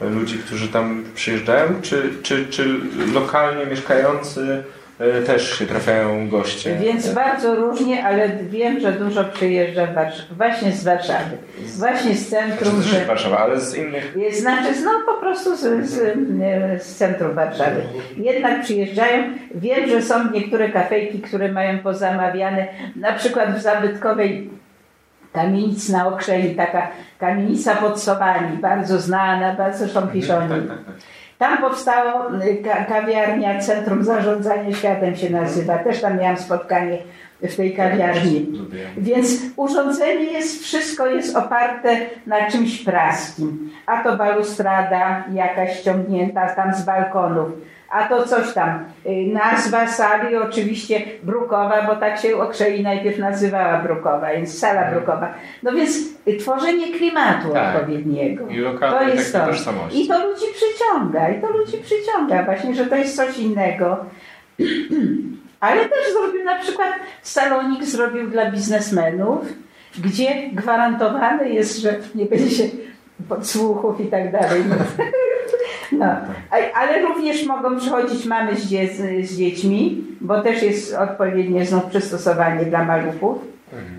e, 0.00 0.08
ludzi, 0.10 0.38
którzy 0.38 0.68
tam 0.68 1.04
przyjeżdżają, 1.14 1.68
czy, 1.82 2.10
czy, 2.22 2.46
czy 2.46 2.80
lokalnie 3.14 3.66
mieszkający 3.66 4.64
też 5.26 5.58
się 5.58 5.66
trafiają 5.66 6.28
goście? 6.28 6.76
Więc 6.76 7.12
bardzo 7.12 7.54
różnie, 7.54 8.04
ale 8.04 8.28
wiem, 8.28 8.80
że 8.80 8.92
dużo 8.92 9.24
przyjeżdża 9.24 9.86
właśnie 10.36 10.72
z 10.72 10.84
Warszawy. 10.84 11.36
Właśnie 11.78 12.14
z 12.14 12.28
Znaczy, 12.28 12.46
centrum. 12.46 12.76
też 12.82 12.84
że- 12.90 13.04
Warszawa, 13.04 13.38
ale 13.38 13.60
z 13.60 13.74
innych 13.76 14.16
Jest, 14.16 14.40
znaczy, 14.40 14.68
no 14.84 14.90
po 15.06 15.20
prostu 15.20 15.56
z, 15.56 15.60
z, 15.86 15.98
e, 16.42 16.78
z 16.80 16.96
centrum 16.96 17.34
Warszawy. 17.34 17.82
Jednak 18.16 18.62
przyjeżdżają. 18.62 19.22
Wiem, 19.54 19.88
że 19.88 20.02
są 20.02 20.30
niektóre 20.30 20.68
kafejki, 20.68 21.18
które 21.20 21.52
mają 21.52 21.78
pozamawiane, 21.78 22.66
na 22.96 23.12
przykład 23.12 23.56
w 23.58 23.62
zabytkowej 23.62 24.50
kamienicy 25.32 25.92
na 25.92 26.08
Okrzeni, 26.08 26.54
taka 26.54 26.88
kamienica 27.18 27.74
pod 27.74 28.00
Sowami, 28.02 28.56
bardzo 28.58 28.98
znana, 28.98 29.54
bardzo 29.54 29.78
zresztą 29.78 30.08
piszą. 30.08 30.34
Tam 31.42 31.58
powstało 31.58 32.30
y, 32.34 32.62
ka 32.64 32.84
kawiarnia, 32.84 33.58
Centrum 33.58 34.04
Zarządzania 34.04 34.72
Światem 34.72 35.16
się 35.16 35.30
nazywa. 35.30 35.78
Też 35.78 36.00
tam 36.00 36.18
miałam 36.18 36.36
spotkanie 36.36 36.98
w 37.42 37.56
tej 37.56 37.74
kawiarni. 37.74 38.46
Więc 38.96 39.28
urządzenie 39.56 40.24
jest, 40.24 40.62
wszystko 40.62 41.06
jest 41.06 41.36
oparte 41.36 41.96
na 42.26 42.50
czymś 42.50 42.84
praskim. 42.84 43.70
A 43.86 44.02
to 44.02 44.16
balustrada 44.16 45.24
jakaś 45.32 45.80
ściągnięta 45.80 46.54
tam 46.54 46.74
z 46.74 46.84
balkonów, 46.84 47.50
a 47.92 48.08
to 48.08 48.26
coś 48.26 48.52
tam. 48.54 48.84
Y, 49.06 49.32
Nazwa 49.32 49.86
sali 49.86 50.36
oczywiście 50.36 51.00
Brukowa, 51.22 51.82
bo 51.86 51.96
tak 51.96 52.18
się 52.18 52.36
Okrzei 52.36 52.82
najpierw 52.82 53.18
nazywała 53.18 53.78
Brukowa, 53.78 54.30
więc 54.32 54.58
sala 54.58 54.90
Brukowa. 54.90 55.34
No 55.62 55.72
więc 55.72 55.96
y, 56.28 56.36
tworzenie 56.36 56.92
klimatu 56.92 57.48
Tak. 57.52 57.76
odpowiedniego. 57.76 58.46
I 58.48 58.56
lokalnej 58.56 59.08
to 59.08 59.14
jest 59.14 59.32
to. 59.32 59.46
tożsamości. 59.46 60.04
I 60.04 60.08
to 60.08 60.28
ludzi 60.28 60.44
przyciąga, 60.54 61.28
i 61.28 61.40
to 61.40 61.48
ludzi 61.52 61.78
przyciąga 61.78 62.42
właśnie, 62.42 62.74
że 62.74 62.86
to 62.86 62.96
jest 62.96 63.16
coś 63.16 63.38
innego. 63.38 63.96
Ale 65.60 65.80
też 65.84 66.12
zrobił 66.12 66.44
na 66.44 66.58
przykład 66.58 66.88
salonik 67.22 67.84
zrobił 67.84 68.30
dla 68.30 68.50
biznesmenów, 68.50 69.44
gdzie 70.04 70.48
gwarantowane 70.52 71.48
jest, 71.48 71.78
że 71.78 71.94
nie 72.14 72.26
będzie 72.26 72.50
się 72.50 72.64
podsłuchów 73.28 74.00
i 74.00 74.06
tak 74.06 74.32
dalej. 74.32 74.62
No. 75.92 76.06
A- 76.50 76.78
Ale 76.80 77.02
również 77.02 77.46
mogą 77.46 77.76
przychodzić 77.76 78.26
mamy 78.26 78.56
z, 78.56 78.66
dzie 78.66 78.88
z 79.26 79.36
dziećmi, 79.36 80.04
bo 80.20 80.42
też 80.42 80.62
jest 80.62 80.94
odpowiednie 80.94 81.66
znów 81.66 81.84
przystosowanie 81.84 82.64
dla 82.64 82.84
maluchów, 82.84 83.38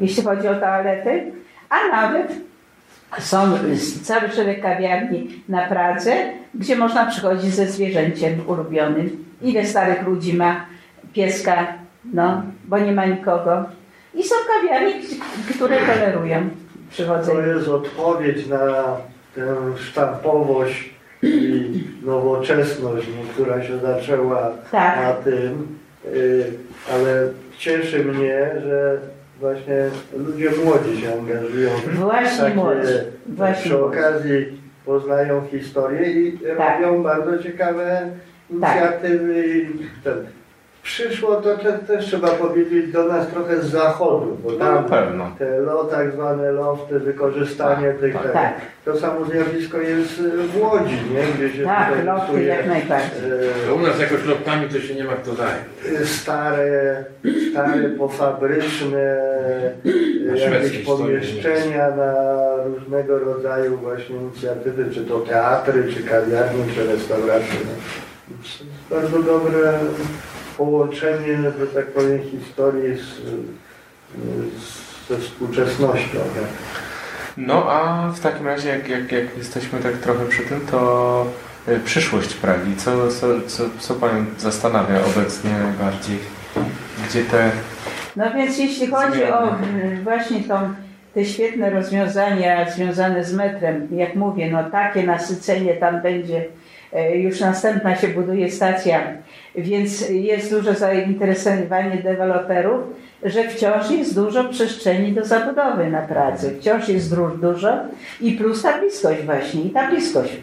jeśli 0.01 0.23
chodzi 0.23 0.47
o 0.47 0.55
toalety, 0.55 1.31
a 1.69 1.75
nawet 1.91 2.31
są 3.19 3.37
cały 4.03 4.29
szereg 4.29 4.61
kawiarni 4.61 5.43
na 5.49 5.67
Pradze, 5.67 6.15
gdzie 6.55 6.75
można 6.75 7.05
przychodzić 7.05 7.53
ze 7.53 7.67
zwierzęciem 7.67 8.33
ulubionym. 8.47 9.25
Ile 9.41 9.65
starych 9.65 10.07
ludzi 10.07 10.33
ma 10.37 10.65
pieska, 11.13 11.67
no, 12.13 12.41
bo 12.65 12.79
nie 12.79 12.91
ma 12.91 13.05
nikogo. 13.05 13.65
I 14.15 14.23
są 14.23 14.35
kawiarnie, 14.61 14.93
które 15.55 15.77
tolerują 15.77 16.39
To 16.39 16.91
przychodzenie. 16.91 17.47
jest 17.47 17.67
odpowiedź 17.67 18.47
na 18.47 18.57
tę 19.35 19.41
sztampowość 19.77 20.89
i 21.23 21.83
nowoczesność, 22.05 23.07
która 23.33 23.63
się 23.63 23.77
zaczęła 23.79 24.51
Tak. 24.71 24.99
na 25.01 25.13
tym, 25.13 25.67
y, 26.15 26.43
ale 26.93 27.27
cieszy 27.57 28.05
mnie, 28.05 28.51
że 28.63 28.97
właśnie 29.39 29.75
ludzie 30.17 30.49
młodzi 30.65 31.01
się 31.01 31.13
angażują. 31.13 31.69
Właśnie 31.93 32.49
młodzi. 32.55 32.93
Właśnie 33.27 33.63
przy 33.63 33.83
okazji 33.85 34.45
poznają 34.85 35.41
historię 35.51 36.11
i 36.11 36.39
Tak. 36.57 36.81
robią 36.81 37.03
bardzo 37.03 37.43
ciekawe 37.43 38.09
inicjatywy. 38.49 39.47
i 39.47 39.67
ten. 40.03 40.13
Przyszło 40.83 41.35
to 41.35 41.57
te, 41.57 41.73
też 41.73 42.05
trzeba 42.05 42.27
powiedzieć 42.27 42.91
do 42.91 43.03
nas 43.03 43.27
trochę 43.27 43.61
z 43.61 43.65
zachodu, 43.65 44.37
bo 44.43 44.51
tam 44.51 44.85
te 45.39 45.59
lo, 45.59 45.83
tak 45.83 46.11
zwane 46.11 46.51
lofty, 46.51 46.99
wykorzystanie 46.99 47.87
Tak, 47.87 47.99
tych 47.99 48.13
tak. 48.13 48.33
Tak. 48.33 48.53
To 48.85 48.99
samo 48.99 49.25
zjawisko 49.25 49.77
jest 49.77 50.19
y, 50.19 50.31
w 50.47 50.61
Łodzi, 50.61 50.97
nie? 51.13 51.47
gdzie 51.47 51.57
się 51.57 51.63
Tak, 51.65 52.05
lofty 52.05 52.43
jak 52.43 52.67
najbardziej. 52.67 53.21
To 53.67 53.75
u 53.75 53.79
nas 53.79 53.99
jakoś 53.99 54.25
lotkami 54.25 54.69
to 54.69 54.79
się 54.79 54.95
nie 54.95 55.03
ma 55.03 55.13
kto 55.13 55.31
daje. 55.31 55.99
y, 56.01 56.05
stare, 56.07 57.03
stare 57.51 57.89
pofabryczne 57.89 59.17
Na 60.25 60.37
jakieś 60.37 60.85
pomieszczenia 60.85 61.89
na 61.95 62.13
różnego 62.65 63.19
rodzaju 63.19 63.77
właśnie 63.77 64.15
inicjatywy, 64.15 64.85
czy 64.93 65.05
to 65.05 65.19
teatry, 65.19 65.93
czy 65.93 66.03
kawiarnie, 66.03 66.63
czy 66.75 66.87
restauracje. 66.87 67.59
Bardzo 68.89 69.23
dobre 69.23 69.73
połączenie, 70.57 71.37
że 71.59 71.67
tak 71.67 71.85
powiem, 71.85 72.19
historii 72.31 72.97
z, 72.97 73.07
z, 74.63 75.07
ze 75.09 75.17
współczesnością. 75.17 76.17
Nie? 76.17 76.47
No 77.37 77.71
a 77.71 78.11
w 78.11 78.19
takim 78.19 78.47
razie, 78.47 78.69
jak, 78.69 78.89
jak, 78.89 79.11
jak 79.11 79.37
jesteśmy 79.37 79.79
tak 79.79 79.93
trochę 79.93 80.25
przy 80.25 80.43
tym, 80.43 80.61
to 80.71 81.25
y, 81.67 81.79
przyszłość 81.79 82.33
Pragi. 82.33 82.75
Co, 82.75 83.07
co, 83.07 83.27
co, 83.47 83.63
co 83.79 83.93
Panią 83.93 84.25
zastanawia 84.37 84.95
obecnie 85.05 85.51
najbardziej? 85.51 86.19
Gdzie 87.09 87.23
te... 87.23 87.51
No 88.15 88.31
więc 88.31 88.57
jeśli 88.57 88.87
chodzi 88.87 89.23
o 89.23 89.53
y, 89.53 89.99
właśnie 90.03 90.43
tą, 90.43 90.73
te 91.13 91.25
świetne 91.25 91.69
rozwiązania 91.69 92.71
związane 92.71 93.23
z 93.23 93.33
metrem, 93.33 93.87
jak 93.91 94.15
mówię, 94.15 94.51
no 94.51 94.69
takie 94.69 95.03
nasycenie 95.03 95.73
tam 95.73 96.01
będzie, 96.01 96.45
e, 96.93 97.17
już 97.17 97.39
następna 97.39 97.95
się 97.95 98.07
buduje 98.07 98.51
stacja, 98.51 99.01
więc 99.55 100.09
jest 100.09 100.51
duże 100.51 100.75
zainteresowanie 100.75 101.97
deweloperów, 102.03 102.81
że 103.23 103.49
wciąż 103.49 103.91
jest 103.91 104.15
dużo 104.15 104.43
przestrzeni 104.43 105.11
do 105.11 105.25
zabudowy 105.25 105.89
na 105.89 106.01
Pradze. 106.01 106.51
Wciąż 106.51 106.89
jest 106.89 107.15
dużo 107.41 107.77
i 108.21 108.31
plus 108.31 108.61
ta 108.61 108.79
bliskość 108.79 109.21
właśnie, 109.21 109.61
i 109.61 109.69
ta 109.69 109.89
bliskość. 109.89 110.33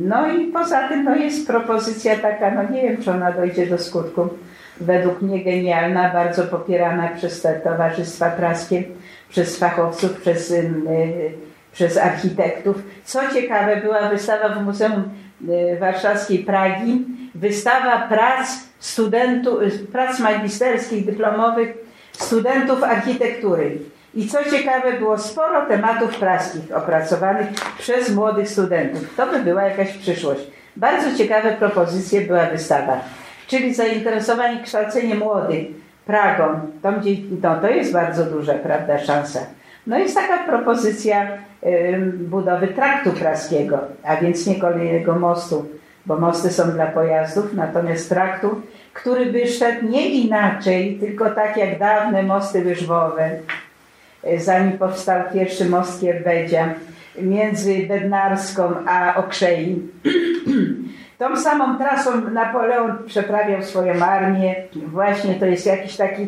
No 0.00 0.32
i 0.32 0.46
poza 0.46 0.88
tym 0.88 1.04
no 1.04 1.16
jest 1.16 1.46
propozycja 1.46 2.16
taka, 2.16 2.50
no 2.50 2.70
nie 2.70 2.82
wiem, 2.82 3.02
czy 3.02 3.10
ona 3.10 3.32
dojdzie 3.32 3.66
do 3.66 3.78
skutku, 3.78 4.28
według 4.80 5.22
mnie 5.22 5.44
genialna, 5.44 6.12
bardzo 6.12 6.44
popierana 6.44 7.08
przez 7.08 7.42
te 7.42 7.54
towarzystwa 7.54 8.30
praskie, 8.30 8.84
przez 9.28 9.58
fachowców, 9.58 10.20
przez, 10.20 10.50
y, 10.50 10.70
przez 11.72 11.96
architektów. 11.96 12.76
Co 13.04 13.20
ciekawe, 13.34 13.76
była 13.76 14.08
wystawa 14.08 14.48
w 14.48 14.64
Muzeum 14.64 15.02
Warszawskiej 15.80 16.38
Pragi, 16.38 17.04
wystawa 17.34 18.08
prac 18.08 18.48
studentów, 18.78 19.58
prac 19.92 20.18
magisterskich, 20.18 21.06
dyplomowych 21.06 21.74
studentów 22.12 22.82
architektury. 22.82 23.78
I 24.14 24.28
co 24.28 24.50
ciekawe, 24.50 24.92
było 24.92 25.18
sporo 25.18 25.66
tematów 25.66 26.18
praskich 26.18 26.76
opracowanych 26.76 27.48
przez 27.78 28.10
młodych 28.10 28.48
studentów. 28.48 29.14
To 29.16 29.26
by 29.26 29.38
była 29.38 29.62
jakaś 29.62 29.92
przyszłość. 29.92 30.40
Bardzo 30.76 31.18
ciekawe 31.18 31.52
propozycje 31.52 32.20
była 32.20 32.46
wystawa. 32.46 33.00
Czyli 33.46 33.74
zainteresowanie 33.74 34.62
kształceniem 34.62 35.18
młodych 35.18 35.66
Pragą, 36.06 36.60
tam 36.82 37.00
gdzie, 37.00 37.10
no, 37.42 37.60
to 37.60 37.68
jest 37.68 37.92
bardzo 37.92 38.24
duża 38.24 38.54
prawda, 38.54 38.98
szansa. 38.98 39.40
No 39.88 39.98
jest 39.98 40.14
taka 40.14 40.38
propozycja 40.38 41.28
budowy 42.12 42.68
traktu 42.68 43.12
praskiego, 43.12 43.78
a 44.04 44.16
więc 44.16 44.46
nie 44.46 44.60
kolejnego 44.60 45.18
mostu, 45.18 45.66
bo 46.06 46.16
mosty 46.16 46.50
są 46.50 46.70
dla 46.70 46.86
pojazdów, 46.86 47.54
natomiast 47.54 48.08
traktu, 48.08 48.62
który 48.94 49.26
by 49.26 49.46
szedł 49.46 49.88
nie 49.88 50.10
inaczej, 50.10 50.98
tylko 51.00 51.30
tak 51.30 51.56
jak 51.56 51.78
dawne 51.78 52.22
mosty 52.22 52.62
wyżwowe, 52.62 53.30
y, 54.24 54.40
zanim 54.40 54.78
powstał 54.78 55.22
pierwszy 55.34 55.64
most 55.64 56.00
Kierbedzia, 56.00 56.74
między 57.20 57.86
Bednarską 57.86 58.74
a 58.86 59.14
Okrzei. 59.14 59.82
Tą 61.18 61.36
samą 61.36 61.78
trasą 61.78 62.30
Napoleon 62.30 62.98
przeprawiał 63.06 63.62
swoją 63.62 64.04
armię. 64.04 64.54
Właśnie 64.86 65.34
to 65.34 65.46
jest 65.46 65.66
jakiś 65.66 65.96
taki 65.96 66.26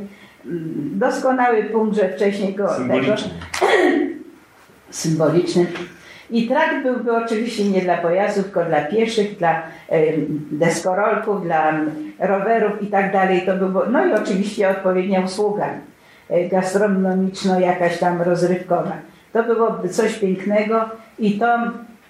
doskonały 0.93 1.64
punkt, 1.64 1.97
że 1.97 2.09
wcześniej 2.09 2.55
go... 2.55 2.68
Symboliczny. 2.68 3.16
Tego, 3.16 3.72
symboliczny. 4.91 5.66
I 6.30 6.49
trakt 6.49 6.82
byłby 6.82 7.16
oczywiście 7.16 7.64
nie 7.64 7.80
dla 7.80 7.97
pojazdów, 7.97 8.45
tylko 8.45 8.64
dla 8.64 8.84
pieszych, 8.84 9.36
dla 9.38 9.62
deskorolków, 10.51 11.43
dla 11.43 11.72
rowerów 12.18 12.82
i 12.82 12.86
tak 12.86 13.12
dalej. 13.12 13.43
To 13.47 13.57
było, 13.57 13.86
no 13.86 14.07
i 14.07 14.12
oczywiście 14.12 14.70
odpowiednia 14.70 15.20
usługa 15.20 15.66
e, 16.28 16.49
gastronomiczno 16.49 17.61
jakaś 17.61 17.99
tam 17.99 18.22
rozrywkowa. 18.22 18.93
To 19.32 19.45
byłoby 19.45 19.88
coś 19.88 20.18
pięknego 20.18 20.88
i 21.18 21.38
to 21.38 21.47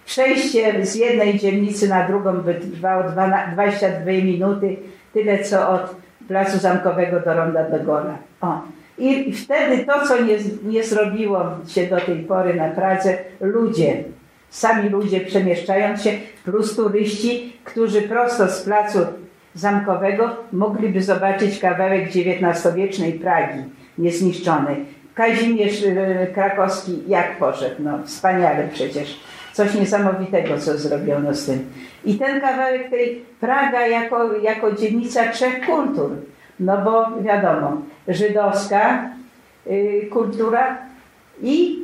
przejście 0.07 0.87
z 0.87 0.95
jednej 0.95 1.39
dzielnicy 1.39 1.89
na 1.89 2.07
drugą 2.07 2.33
by 2.33 2.55
trwało 2.55 3.03
22 3.55 4.05
minuty, 4.05 4.77
tyle 5.13 5.39
co 5.39 5.71
od 5.71 5.97
Placu 6.31 6.59
Zamkowego 6.59 7.21
do 7.21 7.35
Ronda 7.35 7.65
do 7.71 7.85
Gola. 7.85 8.19
O. 8.41 8.61
I 8.99 9.33
wtedy 9.33 9.85
to, 9.85 10.07
co 10.07 10.23
nie, 10.23 10.37
nie 10.63 10.85
zrobiło 10.85 11.45
się 11.69 11.87
do 11.87 12.01
tej 12.01 12.17
pory 12.17 12.55
na 12.55 12.69
Pradze, 12.69 13.19
ludzie, 13.41 14.05
sami 14.51 14.89
ludzie 14.89 15.21
przemieszczając 15.21 16.03
się, 16.03 16.11
plus 16.45 16.77
turyści, 16.77 17.57
którzy 17.65 18.03
prosto 18.03 18.49
z 18.49 18.63
Placu 18.63 18.99
Zamkowego 19.55 20.37
mogliby 20.53 21.03
zobaczyć 21.03 21.59
kawałek 21.59 22.05
XIX-wiecznej 22.07 23.13
Pragi, 23.13 23.65
niezniszczonej. 23.99 24.77
Kazimierz 25.15 25.85
e, 25.85 26.27
Krakowski 26.27 27.03
jak 27.09 27.39
poszedł, 27.39 27.77
no 27.79 27.99
wspaniale 28.05 28.69
przecież. 28.73 29.21
Coś 29.53 29.75
niesamowitego, 29.75 30.59
co 30.59 30.79
zrobiono 30.79 31.35
z 31.35 31.47
tym. 31.47 31.65
I 32.05 32.15
ten 32.19 32.41
kawałek 32.41 32.91
tej 32.91 33.25
Praga 33.41 33.87
jako, 33.87 34.35
jako 34.35 34.73
dzielnica 34.73 35.33
trzech 35.33 35.67
kultur. 35.67 36.11
No 36.61 36.79
bo 36.79 37.23
wiadomo, 37.23 37.83
żydowska 38.09 39.11
y, 39.67 40.09
kultura 40.13 40.79
i 41.43 41.79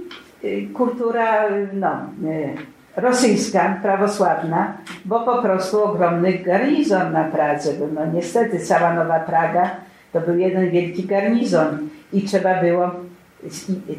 y, 0.44 0.68
kultura 0.74 1.48
no, 1.72 1.92
y, 2.30 2.56
rosyjska, 2.96 3.80
prawosławna, 3.82 4.76
bo 5.04 5.20
po 5.20 5.42
prostu 5.42 5.84
ogromny 5.84 6.32
garnizon 6.32 7.12
na 7.12 7.24
Pradze. 7.24 7.72
No 7.94 8.06
niestety 8.06 8.58
cała 8.60 8.94
Nowa 8.94 9.20
Praga 9.20 9.70
to 10.12 10.20
był 10.20 10.38
jeden 10.38 10.70
wielki 10.70 11.04
garnizon 11.04 11.88
i 12.12 12.22
trzeba 12.22 12.62
było 12.62 12.90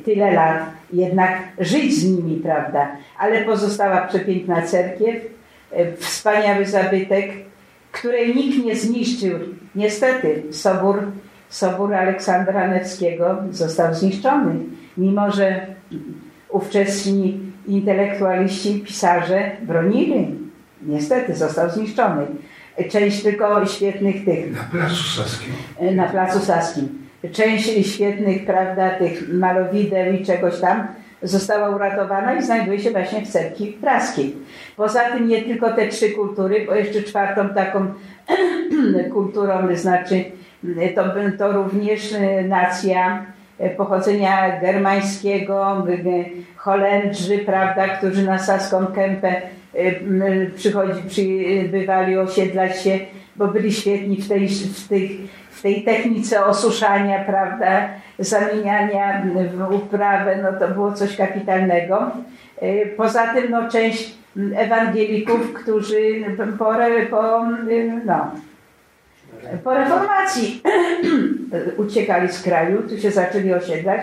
tyle 0.06 0.32
lat 0.32 0.60
jednak 0.94 1.32
żyć 1.60 1.94
z 1.94 2.06
nimi, 2.06 2.40
prawda? 2.44 2.88
Ale 3.20 3.46
pozostała 3.46 4.02
przepiękna 4.02 4.62
cerkiew, 4.62 5.16
wspaniały 5.98 6.66
zabytek, 6.66 7.32
której 7.92 8.36
nikt 8.36 8.66
nie 8.66 8.76
zniszczył. 8.76 9.40
Niestety 9.76 10.44
Sobór, 10.52 11.04
Sobór 11.50 11.94
Aleksandra 11.94 12.68
Newskiego 12.68 13.38
został 13.52 13.94
zniszczony, 13.94 14.56
mimo 14.98 15.32
że 15.32 15.68
ówczesni 16.50 17.40
intelektualiści, 17.68 18.84
pisarze 18.86 19.52
bronili. 19.62 20.36
Niestety 20.82 21.36
został 21.36 21.70
zniszczony. 21.70 22.26
Część 22.90 23.24
tylko 23.24 23.66
świetnych 23.66 24.26
tych... 24.26 24.52
Na 24.54 24.64
Placu 24.64 25.04
Saskim. 25.04 25.54
E, 25.80 25.92
na 25.92 26.08
Placu 26.08 26.40
Saskim 26.40 27.08
część 27.32 27.94
świetnych, 27.94 28.46
prawda, 28.46 28.90
tych 28.90 29.34
malowideł 29.34 30.14
i 30.14 30.26
czegoś 30.26 30.60
tam 30.60 30.88
została 31.24 31.70
uratowana 31.70 32.34
i 32.34 32.44
znajduje 32.44 32.80
się 32.80 32.92
właśnie 32.92 33.26
w 33.26 33.30
cerkwi 33.30 33.68
praskiej. 33.68 34.36
Poza 34.78 35.00
tym 35.00 35.28
nie 35.28 35.42
tylko 35.42 35.74
te 35.74 35.88
trzy 35.88 36.10
kultury, 36.10 36.66
bo 36.66 36.76
jeszcze 36.76 37.04
czwartą 37.04 37.50
taką 37.50 37.94
kulturą, 39.14 39.76
znaczy 39.76 40.24
to, 40.96 41.04
to 41.38 41.52
również 41.52 42.14
nacja 42.48 43.26
pochodzenia 43.78 44.60
germańskiego, 44.60 45.86
Holendrzy, 46.56 47.38
prawda, 47.38 47.88
którzy 47.88 48.26
na 48.26 48.40
Saską 48.40 48.88
Kępę 48.88 49.42
przychodzi, 50.56 51.02
przybywali 51.08 52.18
osiedlać 52.18 52.82
się, 52.82 53.00
bo 53.36 53.48
byli 53.48 53.74
świetni 53.74 54.16
w, 54.22 54.28
tej, 54.28 54.48
w 54.50 54.88
tych 54.88 55.12
w 55.58 55.62
tej 55.62 55.84
technice 55.84 56.46
osuszania, 56.46 57.24
prawda, 57.24 57.90
zamieniania 58.20 59.24
w 59.54 59.74
uprawę, 59.74 60.40
no 60.44 60.60
to 60.60 60.74
było 60.74 60.92
coś 60.94 61.18
kapitalnego. 61.18 62.12
Y, 62.64 62.94
poza 62.98 63.34
tym 63.34 63.52
no, 63.52 63.70
część 63.70 64.14
ewangelików, 64.56 65.54
którzy 65.54 66.24
po, 66.38 66.44
po, 67.10 67.46
no, 68.06 68.32
po 69.64 69.74
reformacji 69.74 70.62
uciekali 71.86 72.32
z 72.32 72.42
kraju, 72.42 72.84
tu 72.90 72.98
się 72.98 73.12
zaczęli 73.12 73.54
osiedlać. 73.54 74.02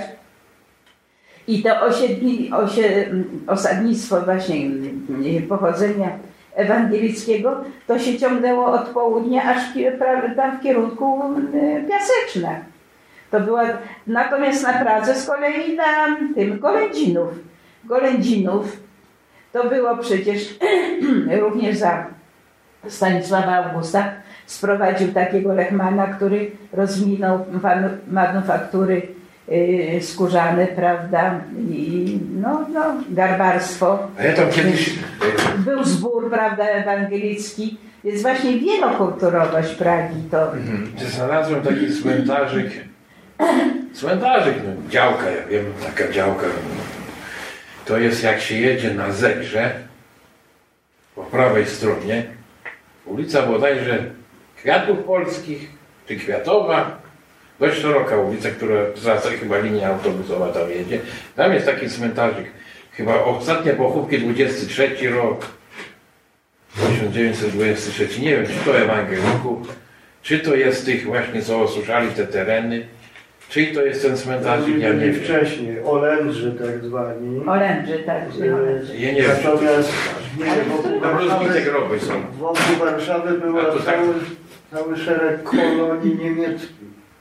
I 1.46 1.62
to 1.62 1.80
osiedli, 1.80 2.50
osie, 2.52 3.06
osadnictwo 3.46 4.20
właśnie 4.20 4.70
pochodzenia 5.48 6.10
ewangelickiego, 6.54 7.64
to 7.86 7.98
się 7.98 8.18
ciągnęło 8.18 8.66
od 8.66 8.88
południa 8.88 9.42
aż 9.42 9.62
tam 10.36 10.58
w 10.58 10.62
kierunku 10.62 11.22
y, 11.54 11.84
Piaseczna. 11.88 12.60
To 13.30 13.40
była, 13.40 13.62
natomiast 14.06 14.62
na 14.62 14.72
Pradze 14.72 15.14
z 15.14 15.26
kolei 15.26 15.76
na 15.76 16.16
tym 16.34 16.58
Golędzinów. 16.58 17.28
Golędzinów 17.84 18.83
to 19.54 19.68
było 19.68 19.96
przecież 19.96 20.58
również 21.40 21.76
za 21.76 22.06
Stanisława 22.88 23.64
Augusta 23.64 24.12
sprowadził 24.46 25.12
takiego 25.12 25.54
Lechmana, 25.54 26.06
który 26.06 26.50
rozwinął 26.72 27.44
manufaktury 28.08 29.02
Y, 29.52 29.98
skórzane, 30.02 30.66
prawda, 30.66 31.40
i 31.70 32.18
no, 32.40 32.66
no, 32.72 32.94
garbarstwo. 33.10 34.08
A 34.18 34.22
ja 34.22 34.32
tam 34.32 34.50
kiedyś... 34.50 34.94
Był 35.58 35.84
zbór, 35.84 36.30
prawda, 36.30 36.64
ewangelicki, 36.64 37.76
więc 38.04 38.22
właśnie 38.22 38.58
wielokulturowość 38.58 39.74
Pragi 39.74 40.22
to... 40.30 40.52
Mhm. 40.52 40.92
Znalazłem 41.10 41.62
taki 41.62 41.86
cmentarzyk, 42.02 42.70
cmentarzyk, 44.00 44.54
no, 44.64 44.90
działka, 44.90 45.30
ja 45.30 45.46
wiem, 45.50 45.64
taka 45.86 46.12
działka. 46.12 46.46
To 47.84 47.98
jest 47.98 48.22
jak 48.22 48.40
się 48.40 48.54
jedzie 48.54 48.94
na 48.94 49.12
Zegrze, 49.12 49.74
po 51.14 51.22
prawej 51.22 51.66
stronie, 51.66 52.24
ulica 53.04 53.42
bodajże 53.42 54.04
Kwiatów 54.56 54.98
Polskich, 54.98 55.68
czy 56.08 56.16
Kwiatowa, 56.16 56.98
dość 57.60 57.80
szeroka 57.80 58.16
ulica, 58.16 58.50
która 58.50 58.80
zaraz 58.96 59.26
chyba 59.26 59.58
linia 59.58 59.88
autobusowa 59.88 60.48
tam 60.48 60.70
jedzie. 60.70 61.00
Tam 61.36 61.52
jest 61.52 61.66
taki 61.66 61.90
cmentarzyk. 61.90 62.46
Chyba 62.92 63.24
ostatnie 63.24 63.72
pochówki 63.72 64.18
23 64.18 65.10
rok. 65.10 65.46
1923. 66.74 68.20
Nie 68.20 68.36
wiem, 68.36 68.46
czy 68.46 68.64
to 68.64 68.78
ewangelików, 68.78 69.76
czy 70.22 70.38
to 70.38 70.54
jest 70.54 70.86
tych 70.86 71.04
właśnie, 71.04 71.42
co 71.42 71.60
osuszali 71.60 72.10
te 72.10 72.26
tereny, 72.26 72.86
Czyli 73.54 73.66
to 73.74 73.82
jest 73.82 74.02
ten 74.02 74.16
cmentarz, 74.16 74.60
ja 74.78 74.92
nie 74.92 75.00
wiem. 75.00 75.14
wcześniej, 75.14 75.76
Olędrzy 75.84 76.52
tak 76.52 76.84
zwani. 76.84 77.40
Olędrzy, 77.46 77.98
tak. 78.06 78.16
E. 78.16 78.96
Ja 78.98 79.12
nie 79.12 79.22
wiem. 79.22 79.30
Natomiast 79.44 79.92
nie, 80.38 80.74
wokół 80.76 81.00
Tam 81.00 81.16
rozbite 81.18 81.36
Warszawy, 81.38 81.60
groby 81.62 82.00
są. 82.00 82.12
wokół 82.38 82.76
Warszawy 82.80 83.38
było 83.38 83.62
to 83.62 83.72
tak- 83.76 83.84
cały, 83.84 84.14
cały 84.72 84.96
szereg 84.96 85.42
kolonii 85.42 86.16
niemieckich. 86.18 86.72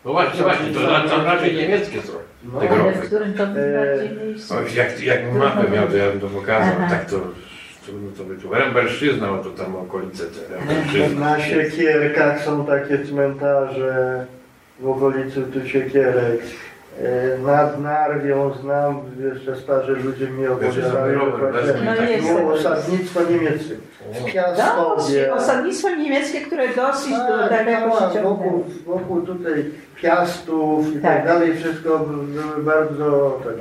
No 0.05 0.11
właśnie, 0.11 0.43
właśnie, 0.43 0.73
to, 0.73 0.81
ra- 0.91 0.99
to 1.09 1.23
raczej 1.23 1.55
niemieckie 1.55 2.01
są. 2.01 2.13
No, 2.43 2.59
Te 2.59 2.69
Ale 2.69 2.77
groby. 2.77 2.91
w 2.97 2.99
którym 3.05 3.33
to? 3.33 3.43
O, 4.55 4.57
jak, 4.75 5.03
jak 5.03 5.33
mapę 5.33 5.69
miał, 5.71 5.87
to 5.87 5.97
ja 5.97 6.09
bym 6.09 6.19
to 6.19 6.27
pokazał. 6.27 6.73
Aha. 6.79 6.87
Tak 6.89 7.09
to 7.09 7.19
trudno 7.85 8.11
to 8.17 8.23
wyczuć. 8.23 8.51
Rembelszczyzna, 8.51 9.27
no 9.27 9.37
to 9.43 9.49
tam 9.49 9.75
okolice 9.75 10.23
te. 10.23 11.15
Na 11.19 11.39
Siekierkach 11.39 12.41
są 12.43 12.65
takie 12.65 12.99
cmentarze 12.99 14.25
w 14.79 14.87
okolicy 14.89 15.41
tu 15.53 15.67
Siekierek. 15.67 16.39
E, 17.01 17.37
Nad 17.37 17.81
Narwią 17.81 18.53
znam, 18.61 18.99
jeszcze 19.29 19.55
starzy 19.55 19.91
ludzie 19.91 20.27
mi 20.27 20.47
opowiadali, 20.47 21.15
że 21.65 21.73
No 21.85 22.33
było 22.39 22.53
osadnictwo 22.53 23.19
niemieckie. 23.31 23.75
W 24.13 24.21
No, 24.21 24.27
Piastowie. 24.33 25.33
osadnictwo 25.33 25.89
niemieckie, 25.89 26.41
które 26.41 26.67
dosyć 26.67 27.11
Tak, 27.13 27.49
daleko 27.49 27.91
się 27.91 27.99
ciągnęło. 27.99 28.35
wokół, 28.35 28.63
wokół 28.85 29.21
tutaj 29.21 29.65
Piastów 30.01 30.87
i 30.95 30.99
tak, 30.99 31.01
Tak. 31.17 31.25
dalej, 31.27 31.57
wszystko 31.57 31.99
były 31.99 32.63
bardzo... 32.63 33.39
Tak. 33.43 33.53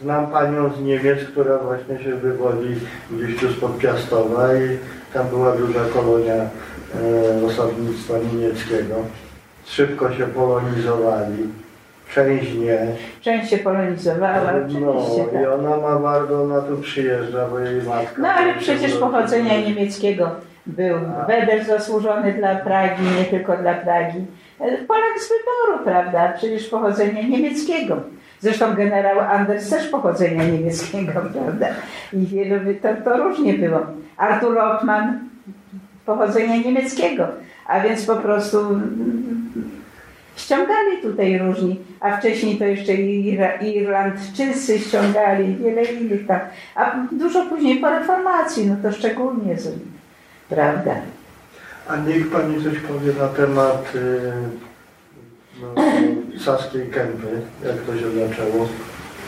Znam 0.00 0.26
panią 0.26 0.70
z 0.72 0.80
Niemiec, 0.82 1.18
która 1.32 1.58
właśnie 1.58 1.98
się 2.04 2.14
wywodzi 2.16 2.74
gdzieś 3.10 3.40
tu 3.40 3.52
spod 3.52 3.78
Piastowa 3.78 4.54
i 4.54 4.78
tam 5.14 5.26
była 5.28 5.52
duża 5.52 5.80
kolonia 5.94 6.34
e, 6.34 7.46
osadnictwa 7.46 8.14
niemieckiego. 8.32 8.94
Szybko 9.66 10.12
się 10.14 10.26
polonizowali, 10.26 11.36
część 12.14 12.54
nie. 12.54 12.78
Część 13.20 13.50
się 13.50 13.58
polonizowała, 13.58 14.52
No 14.52 14.90
oczywiście, 14.90 15.22
i 15.22 15.44
tak. 15.44 15.52
ona 15.58 15.76
ma 15.76 15.98
bardzo, 15.98 16.42
ona 16.42 16.60
tu 16.60 16.76
przyjeżdża, 16.76 17.48
bo 17.50 17.58
jej 17.58 17.82
matka... 17.82 18.22
No 18.22 18.28
ale 18.28 18.54
przecież 18.54 18.94
pochodzenia 18.96 19.60
niemieckiego 19.60 20.30
był 20.66 20.96
Wedel 21.26 21.64
zasłużony 21.64 22.32
dla 22.32 22.54
Pragi, 22.56 23.02
nie 23.18 23.24
tylko 23.24 23.56
dla 23.56 23.74
Pragi. 23.74 24.26
Polak 24.88 25.20
z 25.20 25.28
wyboru, 25.28 25.84
prawda? 25.84 26.32
Przecież 26.36 26.68
pochodzenia 26.68 27.22
niemieckiego. 27.22 27.96
Zresztą 28.40 28.74
generał 28.74 29.20
Anders 29.20 29.70
też 29.70 29.88
pochodzenia 29.88 30.44
niemieckiego, 30.44 31.12
prawda? 31.34 31.66
I 32.12 32.26
wielu, 32.26 32.60
to, 32.82 32.88
to 33.04 33.16
różnie 33.16 33.54
było. 33.54 33.80
Artur 34.16 34.54
Rothman 34.54 35.18
pochodzenia 36.06 36.56
niemieckiego, 36.56 37.26
a 37.66 37.80
więc 37.80 38.06
po 38.06 38.16
prostu 38.16 38.60
mm, 38.60 39.45
ściągali 40.36 41.02
tutaj 41.02 41.38
różni, 41.38 41.80
a 42.00 42.16
wcześniej 42.16 42.56
to 42.58 42.64
jeszcze 42.64 42.92
Irlandczycy 43.62 44.78
ściągali, 44.78 45.56
wiele 45.56 45.84
innych 45.84 46.26
tam, 46.26 46.40
a 46.74 46.96
dużo 47.12 47.46
później 47.46 47.78
po 47.80 47.90
reformacji, 47.90 48.66
no 48.66 48.76
to 48.82 48.92
szczególnie, 48.96 49.58
z- 49.58 49.72
prawda? 50.48 50.94
A 51.88 51.96
niech 51.96 52.30
Pani 52.30 52.64
coś 52.64 52.78
powie 52.78 53.12
na 53.20 53.28
temat 53.28 53.92
y, 53.94 54.20
no, 55.62 55.74
Saskiej 56.44 56.86
Kępy, 56.86 57.26
jak 57.64 57.76
to 57.76 57.92
się 57.98 58.10
zaczęło. 58.28 58.68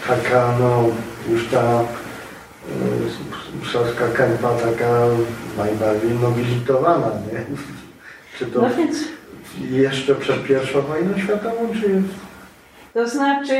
Taka, 0.08 0.52
no, 0.60 0.84
już 1.32 1.48
ta 1.48 1.80
y, 1.82 3.66
Saska 3.72 4.08
Kępa 4.14 4.48
taka 4.54 4.90
najbardziej 5.58 6.10
nobilitowana, 6.10 7.06
nie? 7.32 7.40
Czy 8.38 8.46
to 8.46 8.62
No 8.62 8.70
więc 8.74 8.96
jeszcze 9.70 10.14
przed 10.14 10.44
pierwszą 10.44 10.80
wojną 10.80 11.18
światową, 11.18 11.56
czy 11.80 11.88
już? 11.88 12.04
To 12.94 13.08
znaczy 13.08 13.54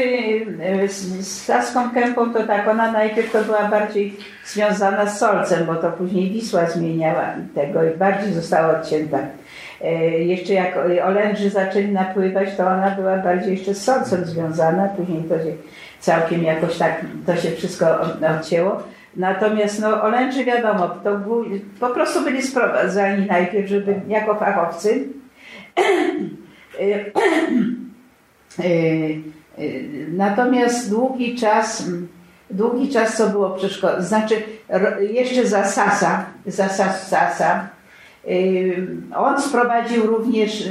z, 0.88 0.92
z 1.26 1.44
Saską 1.44 1.90
Kępą 1.90 2.32
to 2.32 2.42
tak, 2.46 2.68
ona 2.68 2.92
najpierw 2.92 3.32
to 3.32 3.44
była 3.44 3.64
bardziej 3.68 4.16
związana 4.46 5.07
z 5.07 5.18
Solcem, 5.18 5.66
bo 5.66 5.74
to 5.74 5.90
później 5.92 6.30
Wisła 6.30 6.66
zmieniała 6.66 7.24
tego 7.55 7.84
i 7.84 7.96
bardziej 7.96 8.32
została 8.32 8.80
odcięta. 8.80 9.18
E, 9.84 9.94
Jeszcze 10.11 10.53
jak 10.55 10.78
Olędrzy 11.05 11.51
zaczęli 11.51 11.88
napływać, 11.88 12.49
to 12.57 12.66
ona 12.66 12.90
była 12.90 13.16
bardziej 13.16 13.57
jeszcze 13.57 13.74
z 13.74 13.84
Solcem 13.84 14.24
związana, 14.24 14.88
później 14.88 15.22
to 15.22 15.38
się 15.38 15.53
całkiem 16.01 16.42
jakoś 16.44 16.78
tak, 16.78 17.01
to 17.26 17.36
się 17.36 17.51
wszystko 17.51 18.01
od- 18.01 18.22
odcięło. 18.38 18.82
Natomiast 19.16 19.80
no, 19.80 20.03
Olędrzy 20.03 20.44
wiadomo, 20.44 20.88
to 21.05 21.16
był, 21.18 21.44
po 21.80 21.88
prostu 21.88 22.24
byli 22.24 22.42
sprowadzani 22.42 23.26
najpierw, 23.26 23.68
żeby 23.68 23.94
jako 24.09 24.34
fachowcy 24.34 25.05
Natomiast 30.12 30.91
długi 30.91 31.37
czas, 31.37 31.85
długi 32.51 32.89
czas 32.89 33.16
co 33.16 33.29
było 33.29 33.51
przeszkodą, 33.51 34.03
znaczy 34.03 34.35
jeszcze 35.11 35.47
za 35.47 35.64
Sasa, 35.64 36.26
za 36.47 36.68
Sas, 36.68 37.09
Sasa, 37.09 37.68
on 39.16 39.43
sprowadził 39.43 40.07
również 40.07 40.68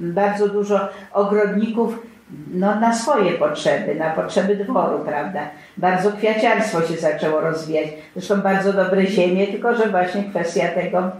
bardzo 0.00 0.48
dużo 0.48 0.88
ogrodników 1.12 1.98
no, 2.54 2.80
na 2.80 2.94
swoje 2.94 3.32
potrzeby, 3.32 3.94
na 3.94 4.10
potrzeby 4.10 4.56
dworu, 4.56 4.98
prawda. 4.98 5.40
Bardzo 5.76 6.12
kwiaciarstwo 6.12 6.82
się 6.82 6.96
zaczęło 6.96 7.40
rozwijać. 7.40 7.86
Zresztą 8.16 8.40
bardzo 8.40 8.72
dobre 8.72 9.06
ziemie, 9.06 9.46
tylko 9.46 9.76
że 9.76 9.88
właśnie 9.88 10.24
kwestia 10.24 10.68
tego, 10.68 11.10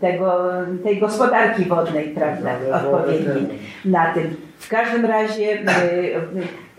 tego, 0.00 0.42
tej 0.84 0.98
gospodarki 1.00 1.64
wodnej, 1.64 2.08
prawda, 2.08 2.50
odpowiedniej 2.74 3.48
na 3.84 4.14
tym. 4.14 4.36
W 4.58 4.68
każdym 4.68 5.04
razie 5.04 5.52
y, 5.52 5.56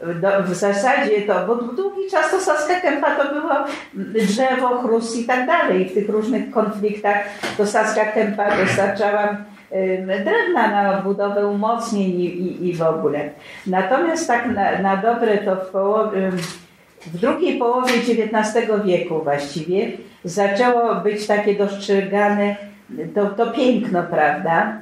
y, 0.09 0.15
do, 0.15 0.43
w 0.43 0.53
zasadzie 0.53 1.21
to, 1.21 1.47
bo 1.47 1.55
długi 1.55 2.01
czas 2.11 2.31
to 2.31 2.39
Saska 2.39 2.79
Kępa 2.81 3.15
to 3.15 3.33
było 3.33 3.53
drzewo, 3.93 4.81
chrust 4.81 5.19
i 5.19 5.25
tak 5.25 5.47
dalej. 5.47 5.89
W 5.89 5.93
tych 5.93 6.09
różnych 6.09 6.51
konfliktach 6.51 7.17
to 7.57 7.65
Saska 7.65 8.05
Kępa 8.05 8.57
dostarczała 8.57 9.37
drewna 10.05 10.67
na 10.71 11.01
budowę 11.01 11.47
umocnień 11.47 12.09
i, 12.09 12.25
i, 12.25 12.69
i 12.69 12.75
w 12.75 12.81
ogóle. 12.81 13.29
Natomiast 13.67 14.27
tak 14.27 14.45
na, 14.45 14.79
na 14.79 14.97
dobre 14.97 15.37
to 15.37 15.55
w 15.55 15.67
połowie 15.67 16.31
w 17.01 17.17
drugiej 17.17 17.59
połowie 17.59 17.93
XIX 17.93 18.67
wieku 18.85 19.21
właściwie 19.23 19.91
zaczęło 20.23 20.95
być 20.95 21.27
takie 21.27 21.55
dostrzegane 21.55 22.55
to, 23.15 23.25
to 23.25 23.51
piękno, 23.51 24.03
prawda? 24.03 24.77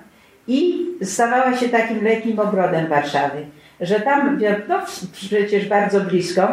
I 0.47 0.85
stawała 1.01 1.57
się 1.57 1.69
takim 1.69 2.03
letnim 2.03 2.39
ogrodem 2.39 2.87
Warszawy, 2.87 3.45
że 3.81 3.99
tam, 3.99 4.39
no 4.67 4.81
przecież 5.11 5.67
bardzo 5.67 6.01
blisko, 6.01 6.47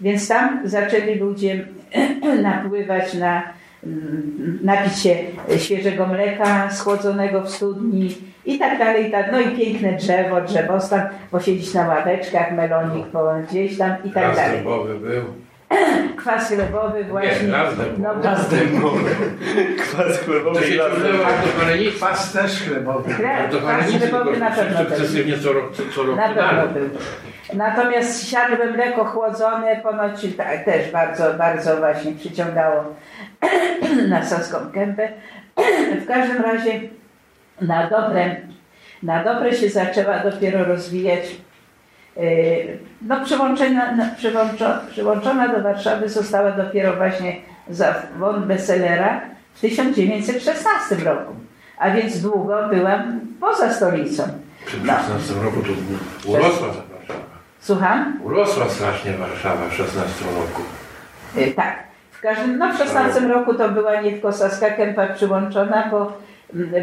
więc 0.00 0.28
tam 0.28 0.60
zaczęli 0.64 1.14
ludzie 1.14 1.64
napływać 2.42 3.14
na, 3.14 3.42
mm, 3.84 4.58
napić 4.62 4.98
się 4.98 5.16
świeżego 5.58 6.06
mleka 6.06 6.70
schłodzonego 6.70 7.42
w 7.42 7.50
studni 7.50 8.14
i 8.44 8.58
tak 8.58 8.78
dalej, 8.78 9.08
i 9.08 9.10
tak. 9.10 9.32
no 9.32 9.40
i 9.40 9.56
piękne 9.56 9.92
drzewo, 9.92 10.40
drzewostan, 10.40 11.02
posiedzieć 11.30 11.74
na 11.74 11.88
ławeczkach, 11.88 12.52
melonik 12.52 13.06
po 13.06 13.24
gdzieś 13.48 13.78
tam 13.78 13.90
i 14.04 14.10
tak 14.10 14.22
Raz 14.22 14.36
dalej. 14.36 14.62
był. 14.98 15.47
Kwas 16.16 16.48
chlebowy 16.48 17.04
właśnie. 17.04 17.46
Nie, 17.46 17.52
raz 17.52 17.76
dębowy. 17.76 18.02
No, 18.02 18.16
Gaz 18.22 18.48
dębowy. 18.48 19.10
Kwas 19.78 20.18
chlebowy 20.18 20.68
i 20.68 20.76
ciągnęło 20.76 20.98
dębowy. 21.00 21.60
Halenicy. 21.60 22.00
Pas 22.00 22.32
też 22.32 22.62
chlebowy. 22.62 23.14
Do 23.52 23.58
kwas 23.58 23.86
chlebowy 23.86 24.36
na 24.38 24.50
pewno 24.50 24.78
sukcesywnie 24.78 25.38
co, 25.38 25.52
ro- 25.52 25.70
co, 25.72 25.82
co 25.94 26.02
roku 26.02 26.16
Na 26.16 26.28
pewno 26.28 26.66
był. 26.68 26.88
Natomiast 27.54 28.28
siadłe 28.30 28.66
mleko 28.66 29.04
chłodzone 29.04 29.76
ponoć 29.82 30.26
tak, 30.36 30.64
też 30.64 30.90
bardzo, 30.92 31.34
bardzo 31.34 31.76
właśnie 31.76 32.12
przyciągało 32.12 32.84
na 34.08 34.24
Saską 34.24 34.58
Kępę. 34.74 35.08
W 36.02 36.06
każdym 36.06 36.42
razie 36.42 36.80
na 37.60 37.90
dobre, 37.90 38.36
na 39.02 39.24
dobre 39.24 39.54
się 39.54 39.68
zaczęła 39.68 40.18
dopiero 40.18 40.64
rozwijać 40.64 41.20
no, 43.02 43.24
przyłączona, 43.24 43.92
no, 43.96 44.04
przyłączo, 44.16 44.64
przyłączona 44.90 45.48
do 45.48 45.62
Warszawy 45.62 46.08
została 46.08 46.50
dopiero 46.50 46.96
właśnie 46.96 47.36
za 47.70 47.94
von 48.18 48.42
Besselera 48.46 49.20
w 49.54 49.60
1916 49.60 50.94
roku. 51.04 51.32
A 51.78 51.90
więc 51.90 52.22
długo 52.22 52.68
byłam 52.68 53.20
poza 53.40 53.72
stolicą. 53.72 54.22
Przy 54.66 54.76
No. 54.84 54.92
16 54.92 55.34
roku 55.34 55.62
to 55.62 55.68
urosła 56.30 56.68
ta 56.68 56.74
Warszawa. 56.94 57.20
Słucham? 57.60 58.20
Urosła 58.24 58.68
strasznie 58.68 59.12
Warszawa 59.12 59.68
w 59.68 59.74
16 59.74 60.24
roku. 60.24 60.62
Y, 61.36 61.54
Tak. 61.54 61.88
W 62.10 62.20
każdym, 62.20 62.58
no 62.58 62.72
w 62.72 62.78
16 62.78 63.20
roku 63.20 63.54
to 63.54 63.68
była 63.68 64.00
nie 64.00 64.12
tylko 64.12 64.32
Saska 64.32 64.70
Kępa 64.70 65.06
przyłączona, 65.06 65.88
bo, 65.90 66.12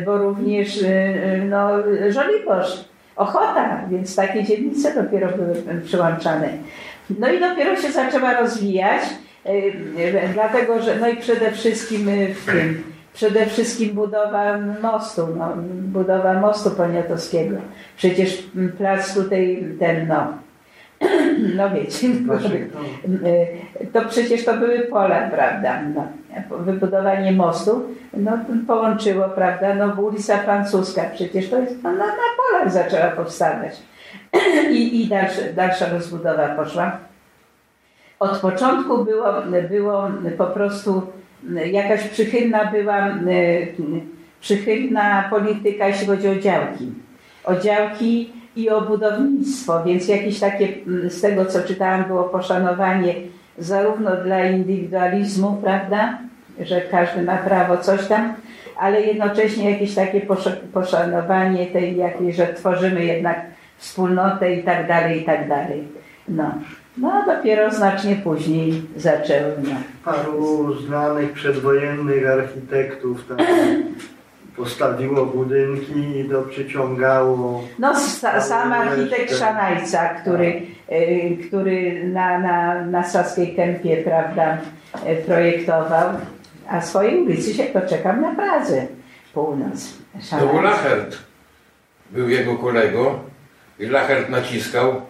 bo 0.05 0.17
również 0.17 0.81
y, 0.81 0.85
y, 0.85 1.45
no, 1.49 1.69
Żoliborz, 2.09 2.85
Ochota, 3.15 3.81
więc 3.91 4.15
takie 4.15 4.43
dzielnice 4.43 5.03
dopiero 5.03 5.37
były 5.37 5.81
przyłączane. 5.85 6.49
No 7.19 7.31
i 7.31 7.39
dopiero 7.39 7.75
się 7.75 7.91
zaczęła 7.91 8.39
rozwijać, 8.39 9.01
y, 9.45 9.49
y, 9.49 10.29
dlatego 10.33 10.81
że, 10.81 10.95
no 10.95 11.07
i 11.07 11.17
przede 11.17 11.51
wszystkim 11.51 12.09
y, 12.09 12.33
w 12.33 12.45
tym, 12.45 12.83
przede 13.13 13.45
wszystkim 13.45 13.95
budowa 13.95 14.57
mostu, 14.81 15.27
no, 15.37 15.53
budowa 15.81 16.33
mostu 16.33 16.71
poniatowskiego. 16.71 17.57
Przecież 17.97 18.43
mm, 18.55 18.71
plac 18.71 19.13
tutaj 19.13 19.67
ten, 19.79 20.07
no, 20.07 20.27
no 21.55 21.69
wiecie, 21.69 22.07
y, 23.83 23.87
to 23.93 24.01
przecież 24.09 24.45
to 24.45 24.57
były 24.57 24.79
pola, 24.79 25.29
prawda? 25.31 25.81
No, 25.95 26.07
wybudowanie 26.57 27.31
mostu 27.31 27.83
no, 28.13 28.31
połączyło, 28.67 29.29
prawda? 29.29 29.75
No, 29.75 30.01
ulica 30.01 30.37
Francuska 30.37 31.01
przecież 31.13 31.49
to 31.49 31.59
jest 31.59 31.83
no, 31.83 31.91
na, 31.91 32.05
na 32.05 32.29
polach 32.37 32.71
zaczęła 32.71 33.11
powstawać. 33.11 33.71
I, 34.71 35.01
i 35.01 35.07
dalsza, 35.07 35.41
dalsza 35.55 35.89
rozbudowa 35.89 36.47
poszła. 36.47 36.97
Od 38.19 38.37
początku 38.39 39.05
było, 39.05 39.33
było 39.69 40.07
po 40.37 40.45
prostu 40.45 41.01
jakaś 41.71 42.07
przychylna 42.07 42.71
była 42.71 43.07
y, 43.07 43.75
przychylna 44.41 45.27
polityka, 45.29 45.87
jeśli 45.87 46.07
chodzi 46.07 46.27
o 46.27 46.35
działki. 46.35 46.91
O 47.43 47.55
działki 47.55 48.33
i 48.55 48.69
o 48.69 48.81
budownictwo, 48.81 49.83
więc 49.83 50.07
jakieś 50.07 50.39
takie, 50.39 50.67
mm, 50.87 51.09
z 51.09 51.21
tego 51.21 51.45
co 51.45 51.61
czytałam, 51.61 52.03
było 52.03 52.23
poszanowanie 52.23 53.13
zarówno 53.57 54.15
dla 54.15 54.45
indywidualizmu, 54.45 55.59
prawda, 55.63 56.17
że 56.59 56.81
każdy 56.81 57.21
ma 57.21 57.37
prawo 57.37 57.77
coś 57.77 58.07
tam, 58.07 58.33
ale 58.79 59.01
jednocześnie 59.01 59.71
jakieś 59.71 59.95
takie 59.95 60.21
posza- 60.21 60.55
poszanowanie 60.73 61.65
tej 61.65 61.97
jakiej, 61.97 62.33
że 62.33 62.47
tworzymy 62.47 63.05
jednak 63.05 63.45
wspólnotę 63.77 64.53
i 64.53 64.63
tak 64.63 64.87
dalej, 64.87 65.21
i 65.21 65.25
tak 65.25 65.49
dalej. 65.49 65.83
No, 66.27 66.51
no 66.97 67.11
a 67.13 67.35
dopiero 67.35 67.71
znacznie 67.71 68.15
później 68.15 68.81
zaczęły. 68.95 69.51
No. 69.63 69.75
Paru 70.05 70.73
znanych 70.73 71.31
przedwojennych 71.31 72.29
architektów 72.29 73.27
tam 73.27 73.37
postawiło 74.55 75.25
budynki 75.25 76.19
i 76.19 76.29
to 76.29 76.41
przyciągało. 76.41 77.63
No, 77.79 77.93
sa, 77.95 78.41
sam 78.41 78.73
architekt 78.73 79.35
Szanajca, 79.37 80.09
który, 80.09 80.61
y, 80.91 81.37
który 81.47 82.03
na, 82.07 82.39
na, 82.39 82.85
na 82.85 83.03
Saskiej 83.03 83.55
Kępie, 83.55 83.97
prawda, 83.97 84.57
y, 85.09 85.15
projektował, 85.25 86.09
a 86.69 86.81
swojej 86.81 87.21
ulicy 87.21 87.53
się 87.53 87.63
to 87.63 87.81
czekam 87.81 88.21
na 88.21 88.35
Pradze, 88.35 88.87
północ. 89.33 89.93
To 90.29 90.37
był 90.37 90.47
Szanajca. 90.47 90.61
Lachert. 90.61 91.17
Był 92.11 92.29
jego 92.29 92.55
kolego 92.55 93.19
i 93.79 93.85
Lachert 93.85 94.29
naciskał, 94.29 95.01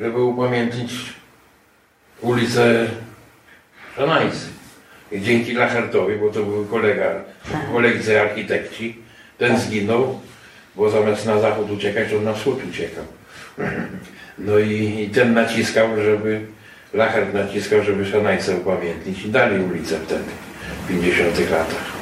żeby 0.00 0.22
upamiętnić 0.22 0.92
ulicę 2.20 2.86
Szanajcy. 3.96 4.46
I 5.12 5.20
dzięki 5.20 5.52
Lachertowi, 5.52 6.16
bo 6.16 6.28
to 6.28 6.42
był 6.42 6.64
kolega, 6.64 7.04
koledzy 7.72 8.20
architekci, 8.20 8.96
ten 9.38 9.58
zginął, 9.58 10.20
bo 10.76 10.90
zamiast 10.90 11.26
na 11.26 11.40
zachód 11.40 11.70
uciekać, 11.70 12.12
on 12.12 12.24
na 12.24 12.32
wschód 12.32 12.58
uciekał. 12.70 13.04
No 14.38 14.58
i, 14.58 15.02
i 15.02 15.10
ten 15.10 15.34
naciskał, 15.34 15.88
żeby, 16.02 16.40
Lachert 16.94 17.34
naciskał, 17.34 17.82
żeby 17.82 18.06
Szanajcę 18.06 18.56
upamiętnić 18.56 19.24
i 19.24 19.30
dali 19.30 19.64
ulicę 19.64 19.98
wtedy, 20.06 20.24
w 20.84 20.88
50 20.88 21.50
latach. 21.50 21.98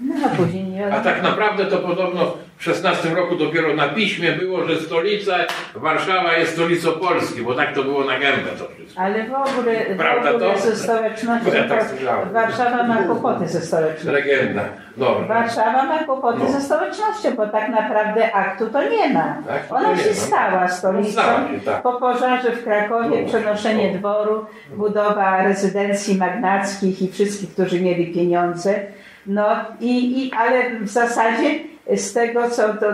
No, 0.00 0.14
a 0.26 0.28
później 0.28 0.64
nie 0.64 0.75
A 0.92 1.00
tak 1.00 1.22
naprawdę 1.22 1.64
to 1.66 1.78
podobno 1.78 2.34
w 2.58 2.64
16 2.64 3.08
roku 3.08 3.36
dopiero 3.36 3.74
na 3.74 3.88
piśmie 3.88 4.32
było, 4.32 4.64
że 4.64 4.76
stolica 4.80 5.34
Warszawa 5.74 6.36
jest 6.36 6.52
stolicą 6.52 6.92
Polski, 6.92 7.42
bo 7.42 7.54
tak 7.54 7.74
to 7.74 7.82
było 7.82 8.04
na 8.04 8.18
gębę 8.18 8.50
to 8.58 8.64
wszystko. 8.74 9.00
Ale 9.02 9.24
w 9.24 9.32
ogóle, 9.34 9.94
w 9.94 9.96
Prawda 9.96 10.30
ogóle 10.30 10.52
to? 10.54 10.58
ze 10.60 10.76
stołecznością, 10.76 11.50
Ja 11.54 11.64
tak. 11.68 11.84
Warszawa 12.32 12.82
ma 12.82 12.96
kłopoty 12.96 13.48
ze 13.48 13.60
stołecznością. 13.60 14.12
Legenda. 14.12 14.62
Dobra. 14.96 15.26
Warszawa 15.26 15.84
ma 15.84 15.98
kłopoty 16.04 16.38
No. 16.42 16.52
ze 16.52 16.60
stołecznością, 16.60 17.36
bo 17.36 17.46
tak 17.46 17.68
naprawdę 17.68 18.32
aktu 18.34 18.66
to 18.66 18.88
nie 18.88 19.08
ma. 19.14 19.36
Aktu 19.50 19.68
to 19.68 19.74
Ona 19.74 19.96
się 19.96 20.08
ma. 20.08 20.14
stała 20.14 20.68
stolicą. 20.68 21.10
Stała 21.12 21.48
się, 21.48 21.60
tak. 21.64 21.82
Po 21.82 21.92
pożarze 21.92 22.52
w 22.52 22.64
Krakowie, 22.64 23.22
No. 23.22 23.28
przenoszenie 23.28 23.92
No. 23.92 23.98
dworu, 23.98 24.46
budowa 24.76 25.42
rezydencji 25.42 26.16
magnackich 26.18 27.02
i 27.02 27.12
wszystkich, 27.12 27.52
którzy 27.52 27.80
mieli 27.80 28.14
pieniądze. 28.14 28.80
No 29.26 29.56
i, 29.80 30.22
i 30.26 30.32
ale 30.32 30.80
w 30.80 30.88
zasadzie 30.88 31.58
z 31.96 32.12
tego, 32.12 32.50
co 32.50 32.74
to 32.74 32.86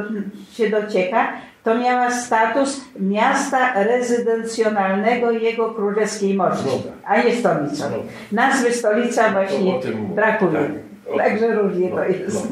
się 0.53 0.71
docieka, 0.71 1.33
to 1.65 1.79
miała 1.79 2.11
status 2.11 2.81
miasta 3.01 3.85
rezydencjonalnego 3.85 5.31
jego 5.31 5.71
królewskiej 5.71 6.35
mości, 6.35 6.65
No 6.87 6.93
a 7.05 7.23
nie 7.23 7.37
stolicą. 7.37 7.85
No. 7.91 8.03
Nazwy 8.33 8.73
stolica 8.73 9.31
właśnie 9.31 9.75
O 9.75 9.81
tym 9.81 9.99
mówię. 10.01 10.15
brakuje. 10.15 10.53
Tak. 11.09 11.17
Także 11.17 11.55
różnie 11.55 11.91
No, 11.91 11.97
to 11.97 12.05
jest. 12.05 12.49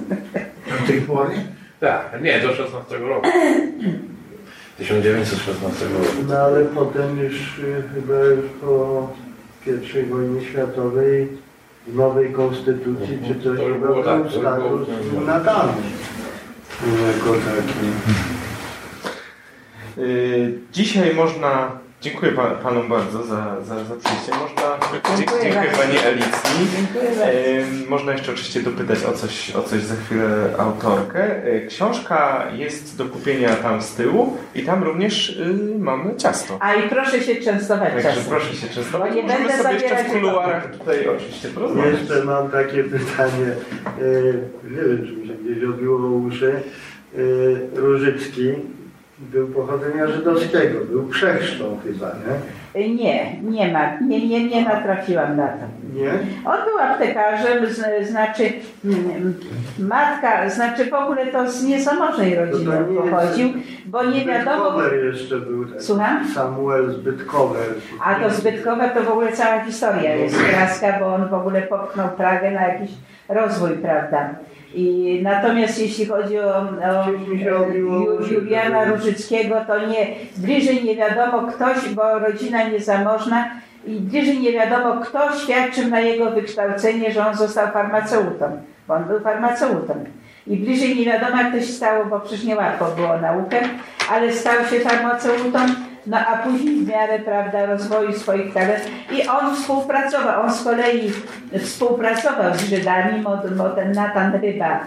Do 0.81 0.87
tej 0.87 1.01
pory. 1.01 1.35
Tak, 1.81 2.22
nie, 2.22 2.41
do 2.41 2.55
16 2.55 2.99
roku. 2.99 3.28
1916 4.78 5.85
roku. 5.85 6.07
No 6.28 6.39
ale 6.39 6.64
potem 6.64 7.18
już 7.20 7.59
y, 7.59 7.83
chyba 7.95 8.18
już 8.18 8.45
po 8.61 9.09
I 10.01 10.03
wojnie 10.03 10.41
światowej 10.41 11.28
w 11.87 11.95
nowej 11.97 12.33
konstytucji 12.33 13.18
czy 13.28 13.35
coś 13.35 13.59
był 13.81 13.95
tak, 14.05 14.05
to 14.05 14.16
już 14.18 14.33
było- 14.33 14.41
status 14.41 14.89
nadany. 15.26 15.72
Jako 17.07 17.33
taki. 17.33 17.87
Dzisiaj 20.72 21.14
można, 21.14 21.80
dziękuję 22.01 22.32
pa, 22.32 22.51
Panom 22.51 22.88
bardzo 22.88 23.22
za, 23.22 23.57
za, 23.64 23.84
za 23.84 23.96
przyjście, 23.96 24.32
można, 24.32 24.78
Dziękuję 24.92 25.42
dziękuję 25.42 25.55
bardzo. 25.55 25.78
Pani 25.78 25.98
Elicji. 25.98 26.76
Dziękuję 26.76 27.11
bardzo. 27.11 27.90
Można 27.90 28.12
jeszcze 28.12 28.32
oczywiście 28.32 28.62
dopytać 28.62 29.05
o 29.05 29.12
coś, 29.12 29.57
o 29.57 29.62
coś 29.62 29.82
za 29.82 29.94
chwilę 29.96 30.28
autorkę. 30.59 31.46
Y, 31.46 31.66
Książka 31.68 32.46
jest 32.57 32.96
do 32.96 33.05
kupienia 33.05 33.57
tam 33.57 33.82
z 33.82 33.94
tyłu 33.94 34.36
i 34.55 34.62
tam 34.62 34.82
również 34.82 35.30
y, 35.30 35.78
mamy 35.78 36.16
ciasto. 36.16 36.59
A 36.61 36.74
i 36.74 36.88
proszę 36.88 37.20
się 37.20 37.36
częstować 37.36 37.92
Także 38.03 38.20
proszę 38.28 38.55
się 38.55 38.68
często. 38.68 38.98
Bo 38.98 39.09
nie 39.09 39.22
Możemy 39.22 39.48
będę 39.48 39.62
sobie 39.62 39.74
jeszcze 39.74 40.05
w 40.05 40.12
kuluarach 40.12 40.76
tutaj 40.78 41.09
oczywiście 41.09 41.48
porozmawiać. 41.48 42.01
Jeszcze 42.01 42.24
mam 42.24 42.51
takie 42.51 42.84
pytanie, 42.84 43.46
y, 44.03 44.38
nie 44.70 44.82
wiem 44.82 45.07
czy 45.07 45.12
mi 45.12 45.28
się 45.28 45.34
gdzieś 45.34 45.64
odbiło 45.64 45.98
uszy. 45.98 46.62
Y, 47.18 47.68
Różycki 47.74 48.55
był 49.21 49.49
pochodzenia 49.49 50.07
żydowskiego, 50.07 50.85
był 50.85 51.07
przechrzczą 51.07 51.79
chyba, 51.85 52.07
nie? 52.07 52.89
Nie, 52.89 53.43
nie 53.43 53.73
ma, 53.73 53.99
nie, 54.01 54.29
nie, 54.29 54.49
nie 54.49 54.64
natrafiłam 54.64 55.37
na 55.37 55.49
to. 55.49 55.64
Nie? 55.95 56.11
On 56.45 56.59
był 56.64 56.79
aptekarzem, 56.79 57.66
z, 57.66 58.09
znaczy 58.09 58.53
mm, 58.85 59.35
matka, 59.79 60.51
znaczy 60.51 60.91
w 60.91 60.95
ogóle 60.95 61.27
to 61.27 61.51
z 61.51 61.64
niezamożnej 61.64 62.35
rodziny 62.35 62.73
To 62.97 63.03
pochodził, 63.03 63.49
bo 63.87 64.05
nie 64.05 64.25
wiadomo... 64.25 64.71
Zbytkower 64.71 65.05
jeszcze 65.05 65.37
był 65.39 65.64
taki. 65.66 65.85
Słucham? 65.85 66.29
Samuel 66.35 66.93
Zbytkower. 66.93 67.66
A 68.05 68.14
to 68.14 68.31
zbytkowe 68.31 68.91
to 68.91 69.03
w 69.03 69.09
ogóle 69.09 69.33
cała 69.33 69.61
historia 69.61 70.14
jest 70.14 70.43
kraska, 70.43 70.97
bo 71.01 71.14
on 71.14 71.29
w 71.29 71.35
ogóle 71.35 71.62
popchnął 71.62 72.09
Pragę 72.09 72.51
na 72.51 72.68
jakiś 72.68 72.91
rozwój, 73.29 73.71
prawda? 73.71 74.35
I 74.75 75.21
natomiast 75.23 75.79
jeśli 75.83 76.07
chodzi 76.07 76.39
o, 76.39 76.57
o 76.59 77.05
Ju- 77.73 78.33
Juliana 78.33 78.85
Różyckiego, 78.85 79.57
to 79.66 79.87
nie, 79.87 80.07
bliżej 80.37 80.85
nie 80.85 80.97
wiadomo 80.97 81.43
ktoś, 81.53 81.89
bo 81.95 82.18
rodzina 82.18 82.68
niezamożna 82.68 83.51
i 83.87 83.91
bliżej 84.01 84.39
nie 84.41 84.53
wiadomo 84.53 85.01
kto 85.01 85.39
świadczył 85.39 85.89
na 85.89 86.01
jego 86.01 86.31
wykształcenie, 86.31 87.12
że 87.12 87.27
on 87.27 87.35
został 87.37 87.68
farmaceutą, 87.71 88.61
bo 88.89 88.95
on 88.95 89.05
był 89.05 89.21
farmaceutą. 89.21 90.05
I 90.47 90.57
bliżej 90.57 90.97
nie 90.97 91.05
wiadomo 91.05 91.43
jak 91.43 91.53
to 91.53 91.61
się 91.61 91.66
stało, 91.73 92.05
bo 92.05 92.21
przecież 92.21 92.45
niełatwo 92.45 92.85
było 92.97 93.18
naukę, 93.18 93.57
ale 94.12 94.33
stał 94.33 94.55
się 94.71 94.81
farmaceutą, 94.81 95.59
no 96.07 96.16
a 96.18 96.36
później 96.36 96.76
w 96.76 96.88
miarę 96.88 97.18
prawda, 97.18 97.66
rozwoju 97.66 98.12
swoich 98.12 98.55
talentów. 98.55 98.90
I 99.12 99.28
on 99.28 99.57
współpracował, 99.57 100.42
on 100.42 100.53
z 100.53 100.64
kolei 100.64 101.12
współpracował 101.59 102.55
z 102.55 102.61
Żydami, 102.61 103.22
mod, 103.22 103.57
mod, 103.57 103.76
Natan 103.94 104.32
Ryba, 104.42 104.80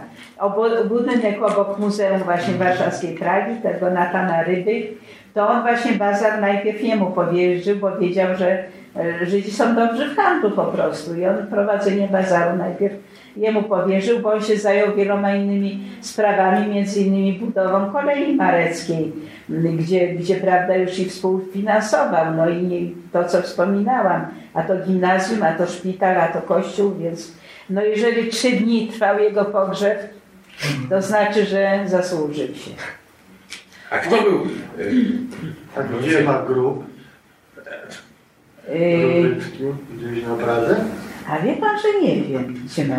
budynek 0.90 1.44
obok 1.44 1.80
Muzeum 1.80 2.20
właśnie 2.20 2.54
Warszawskiej 2.54 3.16
Pragi, 3.16 3.62
tego 3.62 3.90
Natana 3.90 4.44
Ryby, 4.44 4.88
to 5.34 5.48
on 5.50 5.62
właśnie 5.62 5.92
bazar 5.92 6.42
najpierw 6.42 6.84
jemu 6.84 7.12
powierzył, 7.12 7.76
bo 7.76 7.98
wiedział, 7.98 8.36
że 8.36 8.64
e, 8.96 9.26
Żydzi 9.26 9.52
są 9.52 9.76
dobrzy 9.76 10.10
w 10.10 10.16
handlu 10.16 10.52
po 10.52 10.66
prostu. 10.66 11.16
I 11.16 11.26
on 11.26 11.48
prowadzenie 11.48 12.08
bazaru 12.08 12.58
najpierw 12.58 12.94
jemu 13.38 13.64
powierzył, 13.64 14.20
bo 14.20 14.34
on 14.34 14.44
się 14.44 14.58
zajął 14.58 14.96
wieloma 14.96 15.36
innymi 15.36 15.80
sprawami, 16.02 16.68
między 16.68 17.02
innymi 17.02 17.34
budową 17.34 17.92
kolei 17.92 18.36
mareckiej, 18.36 19.12
gdzie, 19.50 20.14
gdzie 20.14 20.36
prawda 20.36 20.76
już 20.76 21.00
i 21.00 21.06
współfinansował, 21.06 22.34
no 22.36 22.50
i 22.50 22.96
to 23.12 23.26
co 23.26 23.42
wspominałam, 23.42 24.26
a 24.54 24.64
to 24.64 24.74
gimnazjum, 24.78 25.44
a 25.44 25.52
to 25.52 25.68
szpital, 25.68 26.22
a 26.22 26.28
to 26.28 26.42
kościół, 26.42 26.96
więc 26.96 27.32
no 27.70 27.82
jeżeli 27.82 28.30
trzy 28.30 28.52
dni 28.52 28.88
trwał 28.88 29.20
jego 29.20 29.46
pogrzeb, 29.46 30.00
to 30.90 31.02
znaczy, 31.02 31.46
że 31.46 31.84
zasłużył 31.86 32.48
się. 32.48 32.72
A 33.90 33.98
kto 33.98 34.22
był? 34.22 34.42
y, 34.80 35.06
A 35.76 35.84
gdzie 35.84 36.24
ma 36.24 36.42
grób 36.48 36.94
Yy? 38.70 39.36
Gdzieś 39.98 40.26
na 40.26 40.36
Pradze? 40.36 40.86
A 41.30 41.40
wie 41.40 41.54
pan, 41.54 41.80
że 41.80 42.02
nie 42.08 42.22
wiem, 42.22 42.54
gdzie 42.66 42.86
ma. 42.86 42.96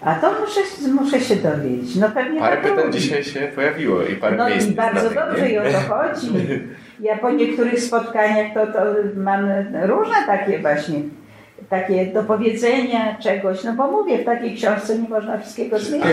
A 0.00 0.14
to 0.14 0.32
muszę, 0.40 0.60
muszę 0.92 1.20
się 1.20 1.36
dowiedzieć. 1.36 1.96
No 1.96 2.10
pewnie 2.10 2.40
Parę 2.40 2.56
pytań 2.56 2.74
trudno. 2.76 2.92
dzisiaj 2.92 3.24
się 3.24 3.40
pojawiło 3.54 4.02
i 4.02 4.16
parę 4.16 4.36
No 4.36 4.48
miejsc 4.48 4.68
i 4.68 4.72
bardzo 4.72 5.02
nieznanych, 5.04 5.28
dobrze 5.30 5.48
nie? 5.48 5.54
i 5.54 5.58
o 5.58 5.62
to 5.62 5.78
chodzi. 5.94 6.28
Ja 7.00 7.16
po 7.18 7.30
niektórych 7.30 7.80
spotkaniach 7.80 8.46
to, 8.54 8.66
to 8.66 8.78
mam 9.16 9.48
różne 9.82 10.14
takie 10.26 10.58
właśnie, 10.58 10.98
takie 11.70 12.06
do 12.06 12.22
powiedzenia 12.22 13.16
czegoś, 13.18 13.64
no 13.64 13.72
bo 13.72 13.90
mówię, 13.90 14.18
w 14.18 14.24
takiej 14.24 14.54
książce 14.56 14.98
nie 14.98 15.08
można 15.08 15.38
wszystkiego 15.38 15.78
zmienić. 15.78 16.06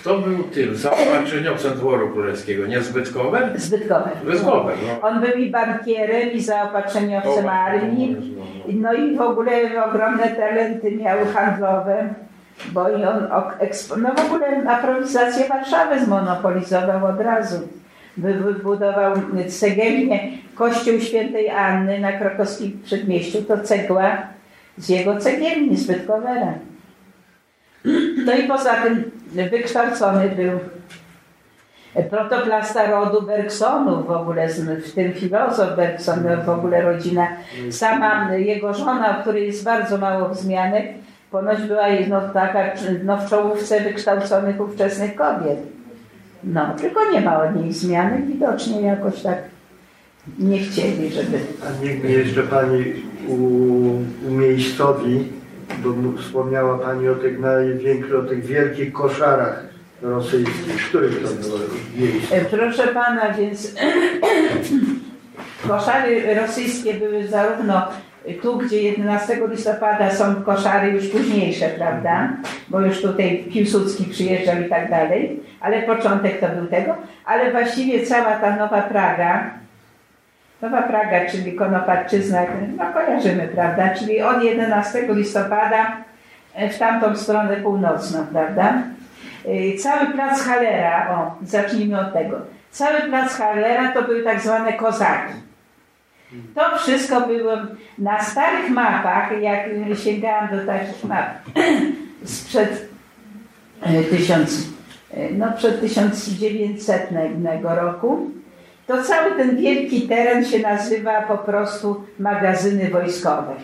Kto, 0.00 0.18
był 0.18 0.42
tym 0.44 0.76
zaopatrzeniowcem 0.76 1.72
dworu 1.74 2.10
królewskiego? 2.10 2.66
Niezbytkowe? 2.66 3.50
Zbytkowe. 3.56 4.10
Zbytkowe, 4.24 4.72
no. 4.86 5.08
On 5.08 5.20
był 5.20 5.34
i 5.38 5.50
bankierem, 5.50 6.32
i 6.32 6.40
zaopatrzeniowcem 6.40 7.48
armii, 7.48 8.16
no 8.68 8.92
i 8.94 9.16
w 9.16 9.20
ogóle 9.20 9.84
ogromne 9.84 10.28
talenty 10.28 10.90
miał 10.90 11.18
handlowe, 11.34 12.14
bo 12.72 12.88
i 12.90 13.04
on 13.04 13.28
no 14.02 14.14
w 14.14 14.26
ogóle 14.26 14.70
aprowizację 14.70 15.48
Warszawy 15.48 16.04
zmonopolizował 16.04 17.06
od 17.06 17.20
razu. 17.20 17.68
Wy- 18.16 18.34
Wybudował 18.34 19.12
cegielnię 19.48 20.20
kościół 20.54 21.00
świętej 21.00 21.50
Anny 21.50 22.00
na 22.00 22.12
krakowskim 22.12 22.80
przedmieściu, 22.84 23.42
to 23.42 23.58
cegła 23.58 24.33
z 24.78 24.88
jego 24.88 25.16
cegielni, 25.16 25.76
z 25.76 25.86
Bytkowera. 25.86 26.54
No 28.26 28.32
i 28.32 28.42
poza 28.48 28.74
tym 28.74 29.10
wykształcony 29.50 30.28
był 30.28 30.58
protoplasta 32.10 32.90
rodu 32.90 33.22
Bergsonów, 33.22 34.06
w 34.06 34.10
ogóle 34.10 34.48
w 34.86 34.92
tym 34.94 35.12
filozof 35.12 35.76
Bergson, 35.76 36.24
w 36.44 36.48
ogóle 36.48 36.82
rodzina. 36.82 37.28
Sama 37.70 38.34
jego 38.34 38.74
żona, 38.74 39.18
o 39.18 39.22
której 39.22 39.46
jest 39.46 39.64
bardzo 39.64 39.98
mało 39.98 40.28
wzmianek, 40.28 40.86
ponoć 41.30 41.62
była 41.62 41.86
no, 42.08 42.20
taka 42.20 42.64
no, 43.04 43.16
w 43.16 43.30
czołówce 43.30 43.80
wykształconych 43.80 44.60
ówczesnych 44.60 45.14
kobiet. 45.14 45.58
No, 46.44 46.74
tylko 46.80 47.10
nie 47.10 47.20
ma 47.20 47.44
od 47.44 47.56
niej 47.56 47.70
wzmianek, 47.70 48.26
widocznie 48.26 48.80
jakoś 48.80 49.22
tak 49.22 49.38
nie 50.38 50.58
chcieli, 50.58 51.10
żeby... 51.10 51.38
A 51.66 51.84
niech 51.84 52.04
mnie 52.04 52.12
jeszcze 52.12 52.42
Pani 52.42 52.84
u- 53.28 54.02
umiejscowi, 54.28 55.28
bo 55.84 56.22
wspomniała 56.22 56.78
Pani 56.78 57.08
o 57.08 57.14
tych 57.14 57.38
największych, 57.40 58.14
o 58.14 58.22
tych 58.22 58.44
wielkich 58.46 58.92
koszarach 58.92 59.64
rosyjskich. 60.02 60.88
Których 60.88 61.22
to 61.22 61.28
było 61.28 61.58
miejsce? 61.96 62.36
E, 62.36 62.44
Proszę 62.44 62.88
pana, 62.88 63.32
więc 63.34 63.74
koszary 65.68 66.34
rosyjskie 66.34 66.94
były 66.94 67.28
zarówno 67.28 67.88
tu, 68.42 68.58
gdzie 68.58 68.82
11 68.82 69.38
listopada 69.50 70.10
są 70.10 70.34
koszary 70.42 70.90
już 70.90 71.08
późniejsze, 71.08 71.68
prawda? 71.68 72.28
Bo 72.68 72.80
już 72.80 73.00
tutaj 73.02 73.44
Piłsudski 73.52 74.04
przyjeżdżał 74.04 74.54
i 74.66 74.68
tak 74.68 74.90
dalej, 74.90 75.40
ale 75.60 75.82
początek 75.82 76.40
to 76.40 76.48
był 76.48 76.66
tego, 76.66 76.94
ale 77.24 77.50
właściwie 77.50 78.06
cała 78.06 78.32
ta 78.36 78.56
Nowa 78.56 78.82
Praga, 78.82 79.50
Nowa 80.62 80.82
Praga, 80.82 81.30
czyli 81.30 81.54
Konopaczyzna, 81.54 82.40
no 82.78 82.84
kojarzymy, 82.92 83.48
prawda? 83.48 83.94
Czyli 83.94 84.22
od 84.22 84.42
11 84.42 85.06
listopada 85.08 85.96
e, 86.54 86.68
w 86.68 86.78
tamtą 86.78 87.16
stronę 87.16 87.56
północną, 87.56 88.26
prawda? 88.26 88.82
Y, 89.46 89.78
Cały 89.78 90.06
plac 90.06 90.42
Halera, 90.42 91.10
o, 91.10 91.44
zacznijmy 91.46 92.00
od 92.00 92.12
tego. 92.12 92.36
Cały 92.70 93.00
plac 93.00 93.32
Halera 93.32 93.92
to 93.92 94.02
były 94.02 94.22
tak 94.22 94.40
zwane 94.40 94.72
kozaki. 94.72 95.32
To 96.54 96.78
wszystko 96.78 97.20
było 97.20 97.56
na 97.98 98.22
starych 98.22 98.70
mapach, 98.70 99.42
jak 99.42 99.66
sięgałam 100.04 100.48
do 100.48 100.66
takich 100.66 101.04
map 101.04 101.28
sprzed 102.24 102.88
e, 103.82 104.02
tysiąc, 104.02 104.68
e, 105.10 105.30
no 105.30 105.52
przed 105.52 105.80
1900 105.80 107.10
roku, 107.62 108.30
to 108.86 109.02
cały 109.02 109.36
ten 109.36 109.56
wielki 109.56 110.08
teren 110.08 110.44
się 110.44 110.58
nazywa 110.58 111.22
po 111.22 111.38
prostu 111.38 112.04
magazyny 112.18 112.90
wojskowe. 112.90 113.54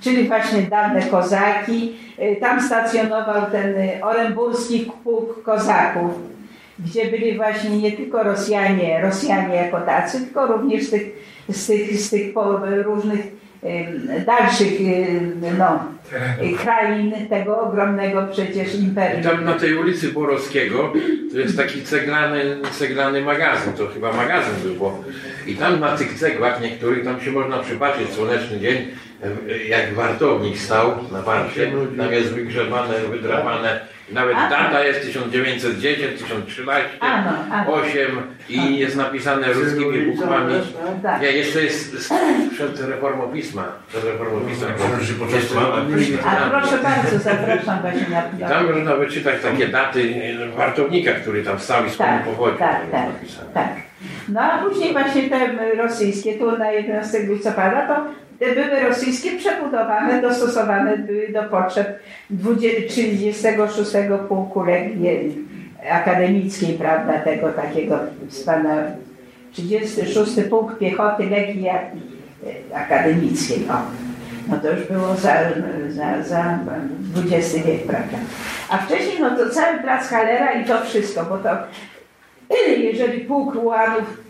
Czyli 0.00 0.28
właśnie 0.28 0.62
dawne 0.62 1.02
kozaki. 1.02 1.96
Y, 2.18 2.36
Tam 2.40 2.62
stacjonował 2.62 3.50
ten 3.52 3.76
y, 3.76 4.04
oremburski 4.04 4.92
pułk 5.04 5.42
kozaków, 5.42 6.10
gdzie 6.78 7.10
byli 7.10 7.36
właśnie 7.36 7.78
nie 7.78 7.92
tylko 7.92 8.22
Rosjanie, 8.22 9.00
Rosjanie 9.02 9.54
jako 9.54 9.80
tacy, 9.80 10.20
tylko 10.20 10.46
również 10.46 10.84
z 10.84 10.90
tych, 10.90 11.02
z 11.48 11.66
tych, 11.66 11.96
z 12.00 12.10
tych 12.10 12.34
różnych 12.84 13.20
dalszych 14.26 14.80
y, 14.80 15.32
no, 15.58 15.93
krain 16.62 17.28
tego 17.28 17.60
ogromnego 17.60 18.26
przecież 18.32 18.74
I 18.74 18.82
imperium. 18.82 19.22
tam 19.22 19.44
na 19.44 19.52
tej 19.52 19.74
ulicy 19.78 20.12
Borowskiego 20.12 20.92
to 21.32 21.38
jest 21.38 21.56
taki 21.56 21.82
ceglany, 21.82 22.56
ceglany 22.72 23.22
magazyn, 23.22 23.72
to 23.72 23.86
chyba 23.86 24.12
magazyn 24.12 24.54
był, 24.62 24.74
bo 24.74 25.04
i 25.46 25.54
tam 25.54 25.80
na 25.80 25.96
tych 25.96 26.18
cegłach 26.18 26.60
niektórych 26.60 27.04
tam 27.04 27.20
się 27.20 27.32
można 27.32 27.58
przypatrzeć, 27.58 28.10
słoneczny 28.10 28.60
dzień, 28.60 28.76
e, 29.48 29.64
jak 29.64 29.94
wartownik 29.94 30.58
stał 30.58 30.94
na 31.12 31.22
parcie, 31.22 31.72
tam 31.98 32.12
jest 32.12 32.32
wygrzebane, 32.32 32.94
wydrapane, 33.10 33.80
nawet 34.12 34.36
A. 34.36 34.48
data 34.50 34.84
jest 34.84 35.00
1910, 35.06 36.20
1013, 36.20 36.88
Ano, 37.00 37.30
ano. 37.52 37.72
8 37.72 38.22
i 38.48 38.78
jest 38.78 38.96
napisane 38.96 39.52
ruskimi 39.52 40.12
bukwami. 40.12 40.54
Tak. 41.02 41.22
Nie, 41.22 41.32
jeszcze 41.32 41.62
jest 41.62 42.12
przed 42.54 42.80
reformą 42.80 43.28
pisma, 43.32 43.64
przed 43.88 44.04
reformą 44.04 44.40
pisma. 44.40 44.66
Że 45.28 45.36
Jeszcze- 45.36 46.24
A 46.24 46.50
proszę 46.50 46.78
bardzo, 46.78 47.18
zapraszam 47.18 47.80
właśnie 47.80 48.06
I 48.38 48.40
na 48.40 48.48
tam 48.48 48.66
można 48.72 48.96
wyczytać 48.96 49.34
takie 49.42 49.68
daty 49.68 50.14
e, 50.52 50.56
wartownika, 50.56 51.12
który 51.12 51.42
tam 51.42 51.58
stał 51.58 51.86
i 51.86 51.90
skąd 51.90 52.10
Tak, 52.10 52.22
pochodził. 52.24 52.58
tak, 52.58 52.90
tak, 52.90 53.06
napisane. 53.12 53.48
tak. 53.54 53.68
No 54.28 54.40
a 54.40 54.58
później 54.64 54.92
właśnie 54.92 55.22
te 55.30 55.48
rosyjskie, 55.76 56.34
tu 56.38 56.58
na 56.58 56.70
11 56.70 57.18
listopada, 57.18 57.86
to 57.86 58.04
były 58.38 58.80
rosyjskie 58.88 59.30
przebudowane, 59.30 60.22
dostosowane 60.22 60.98
były 60.98 61.28
do 61.28 61.42
potrzeb 61.42 61.98
20 62.30 62.80
36 62.88 63.92
pułku 64.28 64.62
Legii 64.62 65.46
Akademickiej, 65.90 66.78
prawda, 66.78 67.18
tego 67.18 67.48
takiego 67.48 67.98
wspaniałego. 68.28 68.90
36 69.52 70.32
pułk 70.50 70.78
piechoty 70.78 71.30
Legii 71.30 71.68
Akademickiej, 72.74 73.58
o. 73.70 73.76
No 74.48 74.58
to 74.58 74.70
już 74.70 74.86
było 74.88 75.14
za, 75.14 75.34
za, 75.88 76.22
za 76.22 76.58
XX 77.16 77.66
wiek, 77.66 77.86
prawda. 77.86 78.18
A 78.68 78.78
wcześniej 78.78 79.20
no 79.20 79.36
to 79.36 79.50
cały 79.50 79.78
plac 79.78 80.08
Halera 80.08 80.52
i 80.52 80.64
to 80.64 80.84
wszystko, 80.84 81.24
bo 81.24 81.38
to 81.38 81.50
jeżeli 82.78 83.20
pułk 83.20 83.56
ułanów 83.56 84.23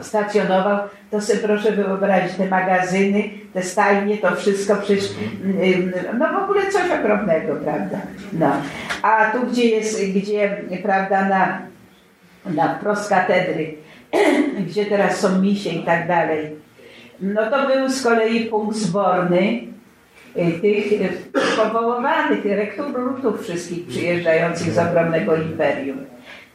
stacjonował, 0.00 0.78
to 1.10 1.20
sobie 1.20 1.38
proszę 1.38 1.72
wyobrazić 1.72 2.36
te 2.36 2.46
magazyny, 2.46 3.30
te 3.54 3.62
stajnie, 3.62 4.18
to 4.18 4.36
wszystko 4.36 4.76
przecież, 4.76 5.04
ym, 5.44 5.92
no 6.18 6.40
w 6.40 6.42
ogóle 6.42 6.70
coś 6.70 6.90
ogromnego, 7.00 7.56
prawda? 7.56 7.98
No. 8.32 8.52
A 9.02 9.30
tu, 9.30 9.46
gdzie 9.46 9.68
jest, 9.68 10.04
gdzie, 10.04 10.56
prawda, 10.82 11.28
na, 11.28 11.62
na 12.54 12.74
wprost 12.74 13.08
katedry, 13.08 13.74
gdzie 14.66 14.86
teraz 14.86 15.20
są 15.20 15.38
misie 15.38 15.70
i 15.70 15.82
tak 15.82 16.08
dalej, 16.08 16.50
no 17.20 17.50
to 17.50 17.66
był 17.66 17.88
z 17.88 18.02
kolei 18.02 18.44
punkt 18.44 18.76
zborny 18.76 19.60
y, 20.36 20.60
tych 20.60 20.92
y, 20.92 21.08
powoływanych 21.56 22.44
rektorów 22.44 23.42
wszystkich 23.42 23.86
przyjeżdżających 23.86 24.72
z 24.72 24.78
ogromnego 24.78 25.36
imperium. 25.36 25.98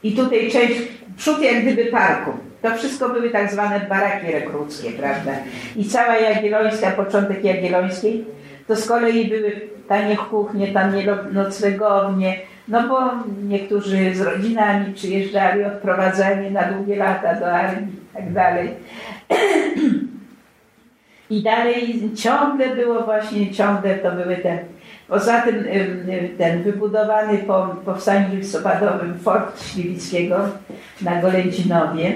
I 0.04 0.16
tutaj 0.16 0.52
część, 0.52 0.82
przód 1.18 1.42
jak 1.42 1.62
gdyby 1.62 1.86
parku. 1.86 2.32
To 2.62 2.76
wszystko 2.76 3.10
były 3.10 3.30
tak 3.30 3.52
zwane 3.52 3.80
baraki 3.90 4.32
rekruckie, 4.32 4.92
prawda? 4.92 5.32
I 5.76 5.86
cała 5.86 6.16
Jagiellońska, 6.16 6.92
początek 6.92 7.44
Jagiellońskiej, 7.44 8.26
to 8.68 8.76
z 8.76 8.88
kolei 8.88 9.30
były 9.30 9.52
tanie 9.88 10.18
kuchnie, 10.18 10.68
tanie 10.68 11.18
noclegownie, 11.32 12.40
no 12.68 12.88
bo 12.88 13.00
niektórzy 13.44 14.16
z 14.16 14.22
rodzinami 14.22 14.94
przyjeżdżali, 14.94 15.64
odprowadzani 15.64 16.52
na 16.52 16.64
długie 16.64 16.96
lata 16.96 17.40
do 17.40 17.52
armii 17.52 17.88
i 17.88 18.16
tak 18.16 18.34
dalej. 18.34 18.70
I 21.30 21.44
dalej 21.44 22.10
ciągle 22.16 22.76
było 22.76 23.04
właśnie, 23.04 23.52
ciągle 23.52 23.96
to 23.96 24.12
były 24.12 24.38
te. 24.38 24.60
Poza 25.08 25.42
tym 25.42 25.56
ym, 25.56 26.38
ten 26.38 26.64
wybudowany 26.64 27.38
po 27.38 27.76
powstaniu 27.86 28.36
listopadowym 28.36 29.20
Fort 29.20 29.64
Śliwickiego 29.64 30.38
na 31.02 31.22
Golęcinowie 31.22 32.14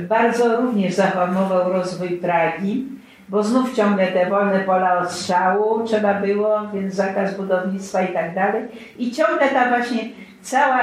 bardzo 0.00 0.56
również 0.56 0.94
zahamował 0.94 1.72
rozwój 1.72 2.08
Pragi, 2.08 2.84
bo 3.28 3.42
znów 3.42 3.74
ciągle 3.74 4.06
te 4.06 4.30
wolne 4.30 4.60
pola 4.60 4.98
odstrzału 4.98 5.84
trzeba 5.84 6.14
było, 6.14 6.68
więc 6.74 6.94
zakaz 6.94 7.34
budownictwa 7.34 8.02
i 8.02 8.12
tak 8.12 8.34
dalej. 8.34 8.62
I 8.98 9.10
ciągle 9.10 9.48
ta 9.48 9.68
właśnie 9.68 10.08
cała 10.42 10.78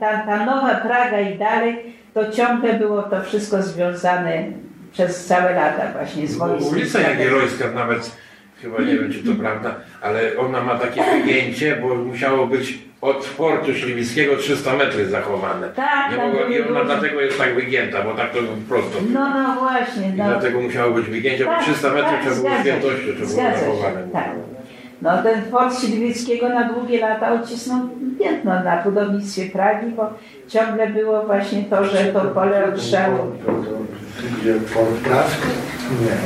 ta, 0.00 0.26
ta 0.26 0.46
nowa 0.46 0.74
Praga 0.74 1.20
i 1.20 1.38
dalej, 1.38 1.94
to 2.14 2.30
ciągle 2.30 2.74
było 2.74 3.02
to 3.02 3.22
wszystko 3.22 3.62
związane 3.62 4.44
przez 4.92 5.26
całe 5.26 5.54
lata 5.54 5.92
właśnie 5.92 6.26
z 6.26 6.36
Bo 6.36 6.46
wojskiem. 6.46 6.72
Ulica 6.72 7.00
Jagiellońska 7.00 7.70
nawet 7.70 8.16
chyba 8.62 8.78
nie 8.82 8.98
wiem 8.98 9.12
czy 9.12 9.18
to 9.24 9.34
prawda, 9.40 9.74
ale 10.00 10.36
ona 10.38 10.60
ma 10.60 10.78
takie 10.78 11.02
wygięcie, 11.18 11.76
bo 11.82 11.94
musiało 11.94 12.46
być 12.46 12.78
od 13.00 13.24
portu 13.24 13.74
śliwickiego 13.74 14.36
300 14.36 14.76
metrów 14.76 15.08
zachowane. 15.08 15.68
Tak, 15.68 16.10
Nie 16.10 16.16
mogło, 16.16 16.40
I 16.46 16.62
ona 16.62 16.84
dlatego 16.84 17.20
jest 17.20 17.38
tak 17.38 17.54
wygięta, 17.54 18.02
bo 18.02 18.14
tak 18.14 18.30
to 18.32 18.38
prosto. 18.68 18.98
No, 19.12 19.30
no 19.30 19.60
właśnie. 19.60 20.08
I 20.08 20.12
No. 20.12 20.24
dlatego 20.24 20.60
musiało 20.60 20.92
być 20.94 21.06
wygięcie, 21.06 21.44
bo 21.44 21.50
Tak, 21.50 21.62
300 21.62 21.88
metrów 21.90 22.12
tak, 22.12 22.20
trzeba 22.22 22.36
było 22.36 22.60
świętości, 22.62 23.06
trzeba 23.26 23.50
było 23.50 23.58
zachowane. 23.58 24.08
tak. 24.12 24.30
No 25.02 25.22
ten 25.22 25.42
port 25.42 25.80
Śliwickiego 25.80 26.48
na 26.48 26.64
długie 26.72 27.00
lata 27.00 27.32
odcisnął 27.32 27.88
piętno 28.18 28.62
na 28.64 28.82
budownictwie 28.82 29.46
Pragi, 29.46 29.86
bo 29.96 30.10
ciągle 30.48 30.86
było 30.86 31.22
właśnie 31.26 31.64
to, 31.64 31.84
że 31.84 32.04
to 32.04 32.20
pole 32.20 32.72
to, 32.72 33.52
gdzie 34.40 34.54
Port 34.74 34.90
Prask? 35.04 35.38
Nie. 35.90 36.16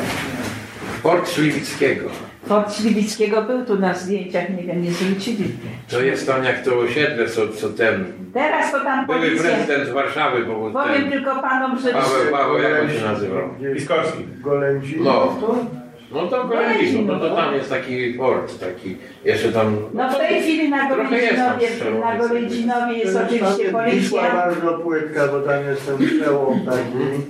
Port 1.03 1.31
Śliwickiego. 1.31 2.11
Port 2.49 2.77
Śliwickiego 2.77 3.43
był 3.43 3.65
tu 3.65 3.79
na 3.79 3.95
zdjęciach, 3.95 4.51
nie 4.57 4.63
wiem, 4.63 4.83
nie 4.83 4.91
zwrócili. 4.91 5.45
To 5.91 6.01
jest 6.01 6.27
tam 6.27 6.45
jak 6.45 6.63
to 6.65 6.79
osiedle, 6.79 7.29
co, 7.29 7.49
co 7.49 7.69
ten 7.69 8.05
Teraz 8.35 8.73
to 8.73 8.81
tam 8.81 9.07
były 9.07 9.19
policja. 9.19 9.43
prezydent 9.43 9.89
Warszawy, 9.91 10.45
bo 10.45 10.71
Powiem 10.71 11.03
ten 11.03 11.11
tylko 11.13 11.43
panom, 11.43 11.79
że 11.79 11.89
Paweł, 11.93 12.33
Paweł, 12.33 12.59
jak 12.59 12.83
on 12.83 12.91
się 12.91 13.05
nazywał? 13.05 13.49
Piskorski. 13.75 14.25
Golęcin? 14.41 15.05
No. 15.05 15.37
to? 15.41 15.57
No 16.13 16.27
to 16.27 16.45
Golędzin, 16.45 17.07
no 17.07 17.19
to 17.21 17.37
tam 17.37 17.55
jest 17.55 17.71
taki 17.71 18.15
port, 18.15 18.61
taki, 18.61 18.97
jeszcze 19.25 19.53
tam... 19.53 19.77
no 19.95 20.11
w 20.11 20.19
tej 20.19 20.43
chwili 20.43 20.69
na 20.71 20.79
tam 20.79 20.89
Golędzinowie, 20.89 21.69
na 22.01 22.17
Golędzinowie 22.17 22.99
jest 22.99 23.15
Tam 23.15 23.25
oczywiście 23.27 23.63
jest 23.63 23.75
Wisła 23.95 24.21
policja. 24.21 24.37
bardzo 24.37 24.79
płytka, 24.79 25.27
bo 25.29 25.41
tam 25.41 25.65
jest 25.65 25.87
ten 25.87 25.97
przełom 26.09 26.61
taki. 26.67 27.23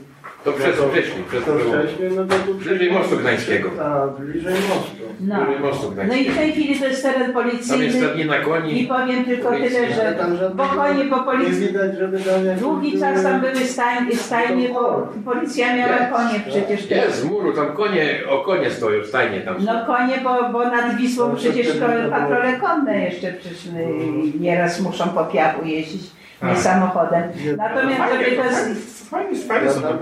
To 0.46 0.52
przez 0.52 0.80
No 0.80 0.86
wcześniej, 0.88 1.24
przez 1.28 1.44
To 1.44 1.52
wcześniej, 1.58 2.10
no 2.16 2.24
to 2.24 2.54
Bliżej 2.54 2.92
Mostu 2.92 3.16
Gdańskiego. 3.16 3.70
A, 3.84 4.06
bliżej 4.06 4.54
mostu. 4.54 5.02
No. 5.20 5.36
Bliżej 5.44 5.60
Mostu 5.62 5.92
no 6.08 6.14
i 6.14 6.30
w 6.30 6.36
tej 6.36 6.52
chwili 6.52 6.80
to 6.80 6.86
jest 6.86 7.02
teren 7.02 7.32
Tam 7.32 7.46
jest 7.48 7.68
policyjny. 7.68 7.92
stadnina 8.06 8.36
I 8.38 8.44
koni. 8.44 8.86
powiem 8.86 9.24
tylko 9.24 9.50
tyle, 9.50 9.92
że 9.94 10.16
bo 10.54 10.64
konie 10.64 11.04
po 11.04 11.16
Nie 11.16 11.22
policji 11.22 11.66
widać, 11.66 11.96
żeby 11.98 12.18
tam 12.18 12.44
jakieś 12.46 12.62
Długi 12.62 13.00
czas 13.00 13.22
tam 13.22 13.40
były 13.40 13.56
stajnie, 13.56 14.16
stajnie 14.16 14.68
bo 14.68 15.08
policja 15.24 15.76
miała 15.76 15.96
Jest. 15.96 16.12
konie 16.12 16.40
przecież. 16.48 16.90
Jest 16.90 17.20
z 17.20 17.24
muru, 17.24 17.52
tam 17.52 17.66
konie, 17.72 18.18
o 18.30 18.38
konie 18.38 18.70
stoją, 18.70 19.04
stajnie 19.04 19.40
tam. 19.40 19.54
No 19.64 19.86
konie, 19.86 20.18
bo, 20.24 20.48
bo 20.52 20.64
nad 20.64 20.96
Wisłą 20.96 21.28
No, 21.28 21.36
przecież 21.36 21.78
było- 21.78 22.10
patrole 22.10 22.52
konne 22.60 23.00
jeszcze 23.04 23.32
przecież 23.32 23.66
y, 23.66 23.70
nieraz 24.40 24.80
muszą 24.80 25.08
po 25.08 25.24
piachu 25.24 25.64
jeździć, 25.66 26.02
nie 26.42 26.56
samochodem. 26.56 27.22
Natomiast 27.56 28.12
żeby 28.12 28.36
to 28.36 28.42
fajnie, 29.10 29.30
jest... 29.30 29.48
fajnie, 29.48 29.70
są 29.70 29.80
te 29.80 29.88
tam 29.88 29.98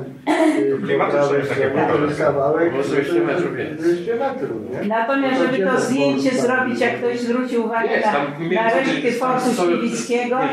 y, 0.59 0.79
Klimaty 0.85 1.13
prawej 1.13 1.43
są 1.43 1.49
takie 1.49 1.55
stronie, 1.55 1.71
to 1.75 1.81
patrole. 1.87 2.07
jest 2.07 2.21
kawałek, 2.21 2.73
No, 2.77 2.83
200 2.83 3.21
metrów 3.21 3.59
jest. 3.59 3.73
200 3.83 4.15
metrów, 4.17 4.61
nie? 4.83 4.89
Natomiast 4.89 5.41
No 5.41 5.47
to 5.47 5.53
żeby 5.53 5.67
to 5.67 5.81
zdjęcie 5.81 6.31
zrobić, 6.31 6.81
jak 6.81 6.97
ktoś 6.99 7.21
zwrócił 7.21 7.65
uwagę 7.65 7.91
Jest, 7.91 8.07
na, 8.07 8.13
tam 8.13 8.25
na 8.33 8.39
między- 8.39 8.77
resztki 8.79 9.21
tam 9.21 9.41
Fortu 9.41 9.49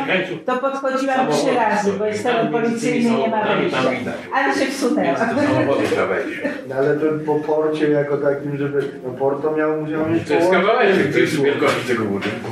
mieszkańców. 0.08 0.38
to 0.46 0.58
podchodziłam 0.58 1.28
trzy 1.32 1.56
razy, 1.56 1.92
bo 2.00 2.06
jest 2.06 2.24
Tam 2.24 2.34
teren 2.34 2.52
między 2.54 2.62
tymi 2.62 2.70
policyjny, 2.70 3.18
nie 3.18 3.28
ma 3.28 3.38
samochodami 3.38 3.62
wejścia. 3.62 3.84
Tam 3.84 3.96
widać. 3.96 4.16
Ale 4.36 4.54
się 4.54 4.66
wsunęła. 4.66 5.08
Między 5.08 5.26
te 5.36 5.48
samochody 5.48 5.88
trzeba 5.88 6.06
wejść. 6.08 6.40
No 6.70 6.76
ale 6.76 6.96
to 6.96 7.06
po 7.26 7.36
porcie 7.36 7.90
jako 7.90 8.18
takim, 8.18 8.58
żeby... 8.58 8.80
No 9.06 9.10
port 9.20 9.42
to 9.42 9.52
miał, 9.52 9.82
musiał 9.82 10.10
mieć 10.10 10.28
To 10.28 10.34
jest 10.34 10.43
kawałek 10.52 10.96
tej 11.14 11.22
Wisły. 11.22 11.46
wielkości 11.46 11.88
tego 11.88 12.04
budynku. 12.06 12.50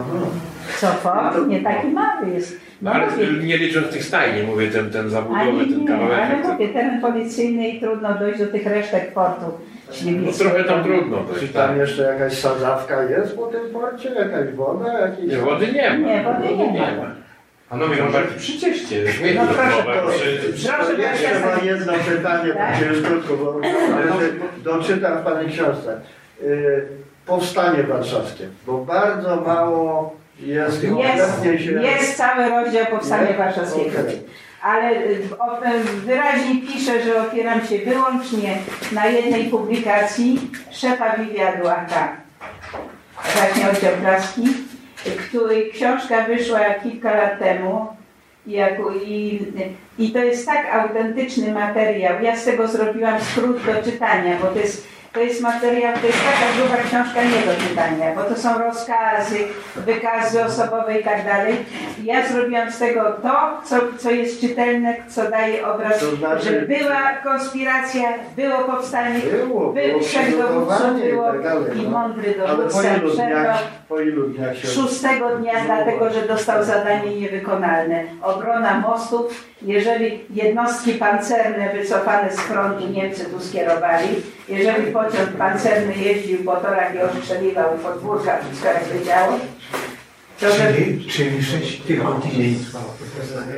Aha. 0.00 0.26
Co 0.80 0.86
fort? 0.86 1.46
Nie 1.48 1.60
taki 1.60 1.86
mały 1.86 2.30
jest. 2.34 2.52
No 2.82 2.90
No 2.90 2.96
ale 2.96 3.10
mówię, 3.10 3.26
nie 3.46 3.58
licząc 3.58 3.88
tych 3.90 4.04
stajni, 4.04 4.42
mówię, 4.42 4.70
ten, 4.70 4.90
ten 4.90 5.06
A 5.06 5.08
zabudowy, 5.08 5.52
nie, 5.52 5.64
ten 5.66 5.84
nie, 5.84 5.94
ale 5.94 6.08
kawałek. 6.08 6.44
mówię, 6.46 6.68
teren 6.68 7.00
policyjny 7.00 7.68
i 7.68 7.80
trudno 7.80 8.14
dojść 8.14 8.38
do 8.38 8.46
tych 8.46 8.66
resztek 8.66 9.12
portu 9.14 9.44
No 10.06 10.32
trochę 10.32 10.64
tam 10.64 10.84
trudno 10.84 11.24
Czy 11.40 11.48
tam 11.48 11.68
tak. 11.68 11.78
jeszcze 11.78 12.02
jakaś 12.02 12.32
sadzawka 12.38 13.02
jest 13.02 13.36
po 13.36 13.46
tym 13.46 13.60
porcie? 13.72 14.08
Jakaś 14.14 14.54
woda? 14.54 14.98
Jakiś... 15.00 15.24
Nie, 15.30 15.36
wody 15.36 15.66
nie 15.72 15.90
ma. 15.90 15.96
Nie, 16.08 16.22
wody 16.24 16.56
nie 16.56 16.80
ma. 16.80 17.10
Panowie, 17.70 17.96
no 18.04 18.10
bardziej 18.12 18.38
przycieście. 18.38 19.04
No 19.34 19.42
proszę, 19.46 19.82
To 19.82 20.02
Proszę 20.02 21.56
mam 21.56 21.66
jedno 21.66 21.92
pytanie, 21.92 22.52
Tak? 22.52 22.74
krótko, 23.04 23.36
bo 23.36 23.60
doczytam 24.64 25.18
w 25.18 25.22
Pani 25.22 25.52
książce. 25.52 26.00
Powstanie 27.30 27.82
warszawskie, 27.82 28.48
bo 28.66 28.78
bardzo 28.78 29.40
mało 29.40 30.16
jest, 30.40 30.82
Jest, 30.84 31.24
obecnie 31.24 31.58
się... 31.58 31.70
jest 31.72 32.16
cały 32.16 32.48
rozdział 32.50 32.86
Powstania? 32.86 33.36
Warszawskiego. 33.38 34.00
Okej. 34.00 34.22
Ale 34.62 34.90
y, 34.90 35.18
wyraźnie 36.06 36.62
piszę, 36.62 37.02
że 37.02 37.22
opieram 37.22 37.66
się 37.66 37.78
wyłącznie 37.78 38.56
na 38.92 39.06
jednej 39.06 39.44
publikacji 39.44 40.50
szefa 40.70 41.16
wywiadu 41.16 41.68
AK, 41.68 41.90
właśnie 43.34 43.70
oddział 43.70 43.92
praski, 44.02 44.42
której 45.28 45.70
książka 45.72 46.24
wyszła 46.24 46.60
kilka 46.82 47.14
lat 47.16 47.38
temu 47.38 47.86
i, 48.46 48.52
jako- 48.52 48.94
i, 49.04 49.42
i 49.98 50.10
to 50.12 50.18
jest 50.18 50.46
tak 50.46 50.74
autentyczny 50.74 51.52
materiał. 51.52 52.22
Ja 52.22 52.36
z 52.36 52.44
tego 52.44 52.68
zrobiłam 52.68 53.20
skrót 53.20 53.56
do 53.66 53.90
czytania, 53.90 54.36
bo 54.42 54.46
to 54.46 54.58
jest, 54.58 54.86
to 55.12 55.20
jest 55.20 55.40
materiał, 55.40 55.92
to 56.00 56.06
jest 56.06 56.18
taka 56.18 56.52
gruba 56.58 56.76
książka 56.88 57.22
nie 57.24 57.30
do 57.52 57.68
czytania, 57.68 58.14
bo 58.14 58.22
to 58.22 58.36
są 58.40 58.58
rozkazy, 58.58 59.36
wykazy 59.76 60.44
osobowe 60.44 61.00
i 61.00 61.04
tak 61.04 61.24
dalej. 61.24 61.56
Ja 62.04 62.28
zrobiłam 62.28 62.70
z 62.72 62.78
tego 62.78 63.02
to, 63.22 63.60
co, 63.64 63.76
co 63.98 64.10
jest 64.10 64.40
czytelne, 64.40 64.94
co 65.08 65.30
daje 65.30 65.66
obraz, 65.66 65.98
To 66.00 66.16
znaczy- 66.16 66.44
że 66.44 66.52
była 66.62 67.12
konspiracja, 67.24 68.08
było 68.36 68.58
powstanie, 68.58 69.20
Było, 69.20 69.46
był 69.46 69.72
było 69.72 69.86
dowódców, 69.86 70.10
przygotowanie 70.22 71.08
i 71.08 71.12
było 71.12 71.32
tak 71.32 71.42
dalej, 71.42 71.78
i 71.78 71.82
no. 71.82 71.90
mądry 71.90 72.34
Ale 72.40 72.48
po 72.48 72.56
dowódca 72.56 72.96
ilu 72.96 73.10
przerwał. 73.10 73.42
dniach, 73.42 73.62
po 73.88 74.00
ilu 74.00 74.28
dniach 74.28 74.56
się... 74.56 74.68
Szóstego 74.68 75.36
dnia, 75.36 75.52
dlatego 75.66 76.10
że 76.10 76.22
dostał 76.22 76.64
zadanie 76.64 77.16
niewykonalne. 77.20 78.04
Obrona 78.22 78.78
mostów, 78.80 79.44
jeżeli 79.62 80.20
jednostki 80.30 80.92
pancerne 80.92 81.72
wycofane 81.74 82.32
z 82.32 82.40
frontu 82.40 82.88
Niemcy 82.88 83.24
tu 83.24 83.40
skierowali, 83.40 84.08
jeżeli 84.48 84.92
pociąg 84.92 85.28
pancerny 85.38 85.94
jeździł 85.94 86.44
po 86.44 86.56
torach 86.56 86.94
i 86.94 86.98
ostrzeliwał 86.98 87.78
podwórka, 87.78 88.38
wszystko 88.42 88.68
jak 88.68 88.84
wiedziało, 88.84 89.38
to 90.40 90.52
żeby 90.52 90.74
Czyli, 90.74 91.06
czyli 91.06 91.42
sześć 91.42 91.80
tygodni 91.80 92.56
trwało. 92.56 92.94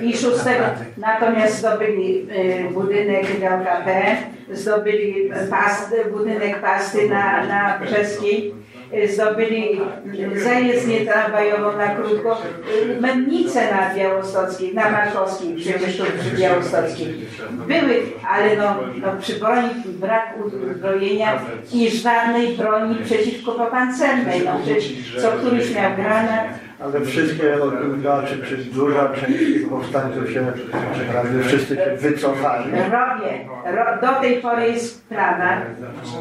i 0.03 0.17
szóstego 0.17 0.65
natomiast 0.97 1.59
zdobyli 1.59 2.27
y, 2.31 2.71
budynek 2.73 3.27
GKP, 3.27 4.17
zdobyli 4.53 5.31
pasty, 5.51 6.05
budynek 6.13 6.61
pasty 6.61 7.09
na, 7.09 7.47
na 7.47 7.79
Brzeskiej, 7.79 8.55
zdobyli 9.09 9.81
y, 10.35 10.41
zajezdnię 10.41 11.01
tramwajową 11.01 11.77
na 11.77 11.95
krótko, 11.95 12.43
y, 12.97 13.01
mennicę 13.01 13.75
na 13.75 13.95
Białostockiej, 13.95 14.75
na 14.75 14.91
Markowskiej, 14.91 15.55
przecież 15.57 15.97
tu 15.97 16.05
przy 16.21 16.37
Białostockiej. 16.37 17.15
Były, 17.51 18.03
ale 18.29 18.57
no, 18.57 18.77
no 19.03 19.09
przy 19.21 19.35
broni 19.35 19.69
brak 19.87 20.35
uzbrojenia 20.45 21.41
i 21.73 21.91
żadnej 21.91 22.57
broni 22.57 22.97
przeciwkopancernej. 23.05 24.43
No 24.45 24.59
przecież 24.65 24.93
co 25.23 25.33
któryś 25.33 25.75
miał 25.75 25.97
granat, 25.97 26.45
Ale 26.85 27.01
wszystkie, 27.01 27.57
znaczy, 28.01 28.39
czy 28.49 28.57
duża 28.57 29.09
część 29.09 29.69
powstańców 29.71 30.33
się, 30.33 30.53
prawie 31.11 31.43
wszyscy 31.45 31.77
się 31.77 31.97
wycofali. 31.97 32.71
Robię. 32.71 33.49
Ro, 33.65 33.85
do 34.01 34.21
tej 34.21 34.37
pory 34.37 34.67
jest 34.67 35.09
plana, 35.09 35.63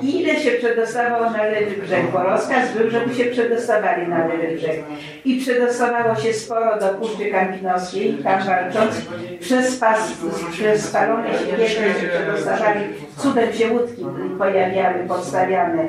ile 0.02 0.36
się 0.36 0.52
przedostawało 0.52 1.30
na 1.30 1.44
lewy 1.44 1.82
brzeg, 1.82 2.12
bo 2.14 2.24
rozkaz 2.24 2.78
był, 2.78 2.90
żeby 2.90 3.16
się 3.16 3.26
przedostawali 3.26 4.08
na 4.08 4.28
lewy 4.28 4.58
brzeg. 4.58 4.84
I 5.26 5.40
przedostawało 5.42 6.16
się 6.16 6.34
sporo 6.34 6.80
do 6.80 6.88
Puszczy 6.88 7.26
Kampinoskiej, 7.26 8.14
tam 8.14 8.44
walcząc, 8.44 9.02
przez, 9.40 9.78
pas, 9.78 10.14
przez 10.52 10.90
spalone 10.90 11.30
siekierze 11.40 11.68
się 11.68 12.08
przedostawali, 12.08 12.80
cudem 13.18 13.54
się 13.54 13.72
łódki 13.72 14.06
pojawiały, 14.38 15.04
podstawiane. 15.08 15.88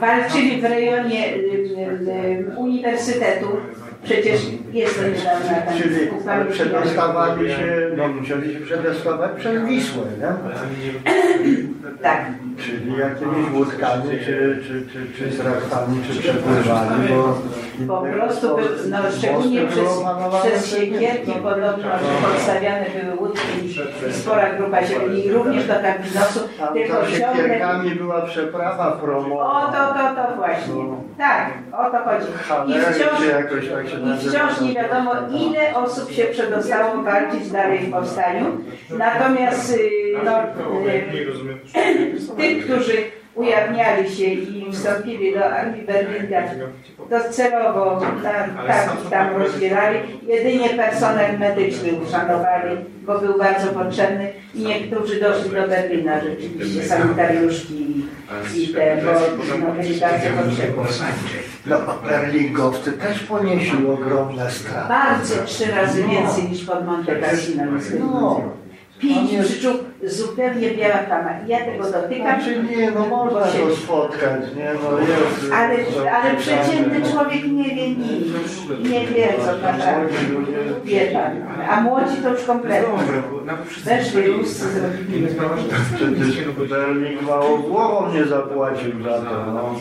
Walczyli 0.00 0.60
w 0.60 0.64
rejonie 0.64 1.34
y, 1.34 1.38
y, 1.38 2.52
y, 2.52 2.56
uniwersytetu, 2.56 3.48
przecież 4.04 4.40
jest 4.72 5.00
to 5.00 5.08
niedawna 5.08 5.60
tam 5.60 5.78
Czyli 5.78 6.06
przedostawali 6.50 7.48
się, 7.48 7.90
no 7.96 8.08
musieli 8.08 8.54
się 8.54 8.60
przedostawać 8.60 9.30
przez 9.36 9.64
Wisłę, 9.64 10.02
nie? 10.20 10.32
Tak. 12.02 12.24
Czyli 12.58 12.98
jakimiś 12.98 13.52
łódkami, 13.52 14.18
czy, 14.24 14.62
czy, 14.66 14.86
czy, 14.92 15.18
czy 15.18 15.36
z 15.36 15.40
raftami, 15.40 16.00
czy 16.08 16.18
przepływali, 16.18 17.08
bo... 17.08 17.38
Po 17.88 18.02
prostu, 18.02 18.56
był, 18.56 18.66
no, 18.90 18.98
szczególnie 19.18 19.66
przez, 19.66 19.88
przez 20.42 20.66
siekierki 20.66 21.32
podobno, 21.32 21.82
że 21.82 22.28
podstawiane 22.28 22.86
były 22.90 23.16
łódki 23.20 23.66
i 24.08 24.12
spora 24.12 24.54
grupa 24.54 24.86
się 24.86 25.14
i 25.14 25.32
również 25.32 25.66
do 25.66 25.74
Kampinosu, 25.74 26.40
Tam 26.58 26.74
tylko 26.74 26.96
ciągle... 27.06 27.94
była 27.98 28.22
przeprawa 28.22 28.92
promowa. 28.92 29.68
O 29.68 29.72
to, 29.72 29.94
to, 29.94 30.28
to 30.28 30.36
właśnie. 30.36 30.74
Tak, 31.18 31.50
o 31.72 31.90
to 31.90 31.98
chodzi. 31.98 32.26
I 32.70 32.80
wciąż 32.80 33.28
jakoś 33.28 33.68
tak 33.68 33.88
i 33.98 34.28
wciąż 34.28 34.60
nie 34.60 34.74
wiadomo, 34.74 35.12
ile 35.48 35.76
osób 35.76 36.12
się 36.12 36.24
przedostało 36.24 37.02
walczyć 37.02 37.50
dalej 37.50 37.78
w 37.78 37.90
powstaniu. 37.90 38.46
Natomiast 38.90 39.76
y, 39.76 39.90
no, 40.24 40.42
y, 40.42 42.36
tych, 42.36 42.64
którzy 42.64 42.92
ujawniali 43.34 44.10
się 44.10 44.24
i 44.24 44.72
wstąpili 44.72 45.34
do 45.34 45.44
armii 45.44 45.82
Berlinga, 45.82 46.42
to 47.10 47.32
celowo 47.32 48.00
tam, 48.22 48.56
tak 48.66 48.96
ich 49.04 49.10
tam 49.10 49.36
rozdzielali. 49.36 49.98
Jedynie 50.26 50.68
personel 50.68 51.38
medyczny 51.38 51.92
uszanowali, 51.92 52.76
bo 53.06 53.18
był 53.18 53.38
bardzo 53.38 53.66
potrzebny 53.66 54.32
i 54.54 54.62
niektórzy 54.62 55.20
doszli 55.20 55.50
do 55.50 55.68
Berlina 55.68 56.20
rzeczywiście, 56.20 56.84
sanitariuszki 56.84 57.74
i, 57.74 58.62
i 58.62 58.68
te, 58.74 59.02
bo 59.04 59.12
no, 59.66 59.72
byli 59.72 60.00
bardzo 60.00 60.26
potrzebni. 60.36 60.84
No, 61.66 61.78
berlingowcy 62.08 62.92
też 62.92 63.20
ponieśli 63.20 63.86
ogromne 63.86 64.50
straty. 64.50 64.88
Bardzo 64.88 65.34
trzy 65.44 65.70
razy 65.70 66.02
więcej 66.02 66.44
niż 66.50 66.64
pod 66.64 66.86
Monte 66.86 67.16
Cassino. 67.16 67.62
No. 68.00 68.40
Pięć 68.98 69.30
przyczół, 69.44 69.72
zupełnie 70.06 70.70
biała 70.70 70.98
plama. 70.98 71.30
Ja 71.46 71.58
tego 71.58 71.84
dotykam. 71.84 72.26
Znaczy 72.40 72.64
nie, 72.70 72.90
no 72.90 73.06
można 73.06 73.50
się- 73.50 73.66
go 73.66 73.76
spotkać, 73.76 74.40
nie, 74.56 74.70
no 74.82 74.98
jest... 74.98 75.52
Ale, 75.54 75.76
ale 76.12 76.34
przeciętny 76.36 77.10
człowiek 77.12 77.44
nie 77.44 77.64
wie 77.74 77.88
nic. 77.88 78.26
Nie 78.90 79.06
wie, 79.06 79.28
co 79.38 79.66
naprawdę. 79.66 80.12
Wie 80.84 81.00
pan. 81.06 81.32
A 81.70 81.80
młodzi 81.80 82.16
to 82.22 82.28
już 82.28 82.42
kompletnie. 82.44 82.88
Weszli 83.84 84.26
ruscy, 84.26 84.64
zrobili. 84.70 85.26
Przecież 85.94 86.46
mało 87.22 87.58
głową 87.58 88.12
nie 88.12 88.24
zapłacił 88.24 89.02
za 89.02 89.18
to, 89.18 89.46
no. 89.54 89.74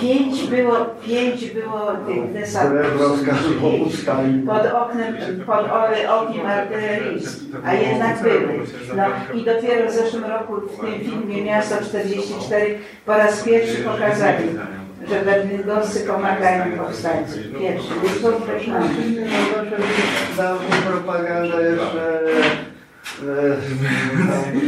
Pięć 0.00 0.46
było, 0.46 0.76
pięć 1.06 1.50
było 1.50 1.92
tych 2.06 2.46
ustalić. 3.86 4.46
pod 4.46 4.66
oknem, 4.66 5.14
pod 5.46 5.66
okiem 6.08 6.46
artyleryjskim, 6.46 7.56
a 7.64 7.74
jednak 7.74 8.22
były. 8.22 8.60
No 8.96 9.04
i 9.34 9.44
dopiero 9.44 9.90
w 9.90 9.94
zeszłym 9.94 10.24
roku 10.24 10.52
w 10.56 10.80
tym 10.80 11.00
filmie 11.00 11.44
Miasto 11.44 11.84
44 11.84 12.78
po 13.06 13.12
raz 13.12 13.42
pierwszy 13.42 13.82
pokazali, 13.82 14.44
że 15.08 15.22
berlingoscy 15.24 16.00
pomagają 16.00 16.78
powstańcom. 16.78 17.38
Pierwszy, 17.60 17.88
już 18.02 18.22
to 18.22 18.36
określone. 18.36 18.88
Nie, 18.88 19.20
no 19.20 19.64
zawsze 19.64 20.36
dawniej 20.36 20.82
propaganda 20.82 21.60
jeszcze 21.60 22.71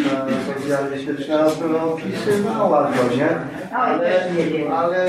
ta 0.04 0.26
socjalistyczna 0.54 1.38
no, 1.72 1.92
opisywała 1.92 2.92
to, 2.92 3.16
nie? 3.16 3.28
Ale, 3.76 4.10
ale 4.76 5.06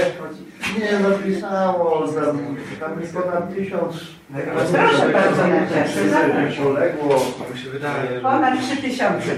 nie, 0.80 1.00
no 1.00 1.10
pisało, 1.26 2.08
tam, 2.08 2.56
tam 2.80 3.02
jest 3.02 3.14
ponad 3.14 3.56
tysiąc 3.56 3.96
Proszę 4.34 5.10
bardzo, 5.14 5.48
Natasza, 5.48 6.00
zapraszam. 6.12 6.64
poległo. 6.64 7.26
Ponad 8.22 8.54
3 8.62 8.78
tysiące. 8.78 9.36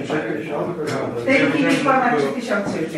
W 1.17 1.25
tej 1.25 1.35
chwili 1.39 1.75
ponad 1.83 2.17
3 2.17 2.27
tysiące 2.27 2.79
już. 2.81 2.91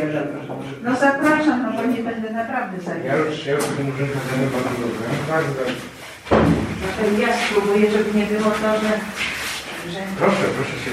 No 0.84 0.95
zapraszam, 0.95 1.64
no 1.64 1.81
bo 1.81 1.88
nie 1.91 2.03
będę 2.03 2.30
naprawdę 2.30 2.77
Ja 2.77 2.84
zajmował. 2.84 3.26
już, 3.26 3.45
ja 3.45 3.53
już 3.56 3.65
tym 3.65 3.90
urzędem 3.90 4.19
bardzo 5.30 5.61
Ja 7.22 7.27
spróbuję, 7.38 7.91
żeby 7.91 8.19
nie 8.19 8.26
było 8.26 8.52
to, 8.52 8.80
że, 8.81 8.99
Proszę, 10.19 10.43
proszę 10.55 10.71
się 10.71 10.91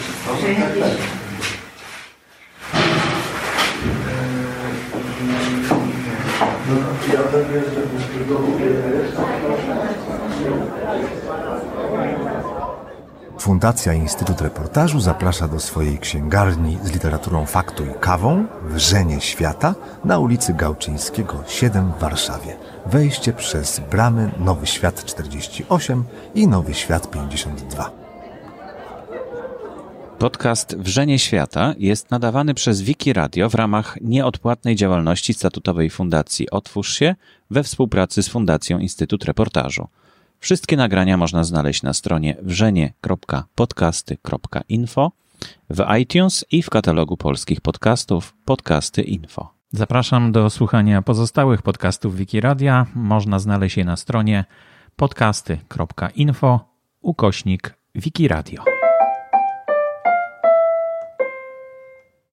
No, 6.69 7.13
ja 7.13 7.23
tak 7.23 7.53
jestem, 7.55 7.83
tylko 8.19 8.43
mówię, 8.43 8.67
jest. 8.67 9.17
Fundacja 13.39 13.93
Instytut 13.93 14.41
Reportażu 14.41 15.01
zaprasza 15.01 15.49
do 15.49 15.61
swojej 15.61 15.99
księgarni 15.99 16.79
z 16.83 16.93
literaturą 16.93 17.47
faktu 17.47 17.85
i 17.85 17.95
kawą 18.01 18.47
Wrzenie 18.63 19.21
Świata 19.21 19.75
na 20.05 20.19
ulicy 20.19 20.55
Gałczyńskiego 20.55 21.45
7 21.47 21.93
w 21.93 22.01
Warszawie. 22.01 22.57
Wejście 22.87 23.33
przez 23.33 23.81
bramy 23.81 24.31
Nowy 24.39 24.67
Świat 24.67 25.05
48 25.05 26.05
i 26.35 26.49
Nowy 26.49 26.75
Świat 26.75 27.11
52. 27.11 28.06
Podcast 30.19 30.77
Wrzenie 30.79 31.19
Świata 31.19 31.75
jest 31.79 32.11
nadawany 32.11 32.55
przez 32.55 32.83
Wiki 32.83 33.13
Radio 33.13 33.51
w 33.51 33.55
ramach 33.55 33.99
nieodpłatnej 34.01 34.77
działalności 34.77 35.35
statutowej 35.35 35.91
Fundacji 35.91 36.51
Otwórz 36.51 36.99
się 36.99 37.15
we 37.51 37.63
współpracy 37.63 38.23
z 38.23 38.29
Fundacją 38.29 38.79
Instytut 38.79 39.25
Reportażu. 39.25 39.89
Wszystkie 40.39 40.77
nagrania 40.77 41.17
można 41.17 41.45
znaleźć 41.45 41.83
na 41.83 41.93
stronie 41.93 42.37
wrzenie.podcasty.info, 42.43 45.13
w 45.71 45.85
iTunes 46.01 46.45
i 46.51 46.63
w 46.63 46.71
katalogu 46.71 47.17
polskich 47.17 47.61
podcastów 47.61 48.35
Podcasty 48.45 49.03
Info. 49.03 49.51
Zapraszam 49.73 50.33
do 50.33 50.51
słuchania 50.51 51.03
pozostałych 51.03 51.63
podcastów 51.63 52.17
Wiki 52.17 52.41
Radia. 52.41 52.87
Można 52.95 53.39
znaleźć 53.39 53.77
je 53.77 53.85
na 53.85 53.97
stronie 53.97 54.45
podcasty.info 54.97 56.61
ukośnik 57.01 57.75
Wiki 57.95 58.29
Radio. 58.29 58.76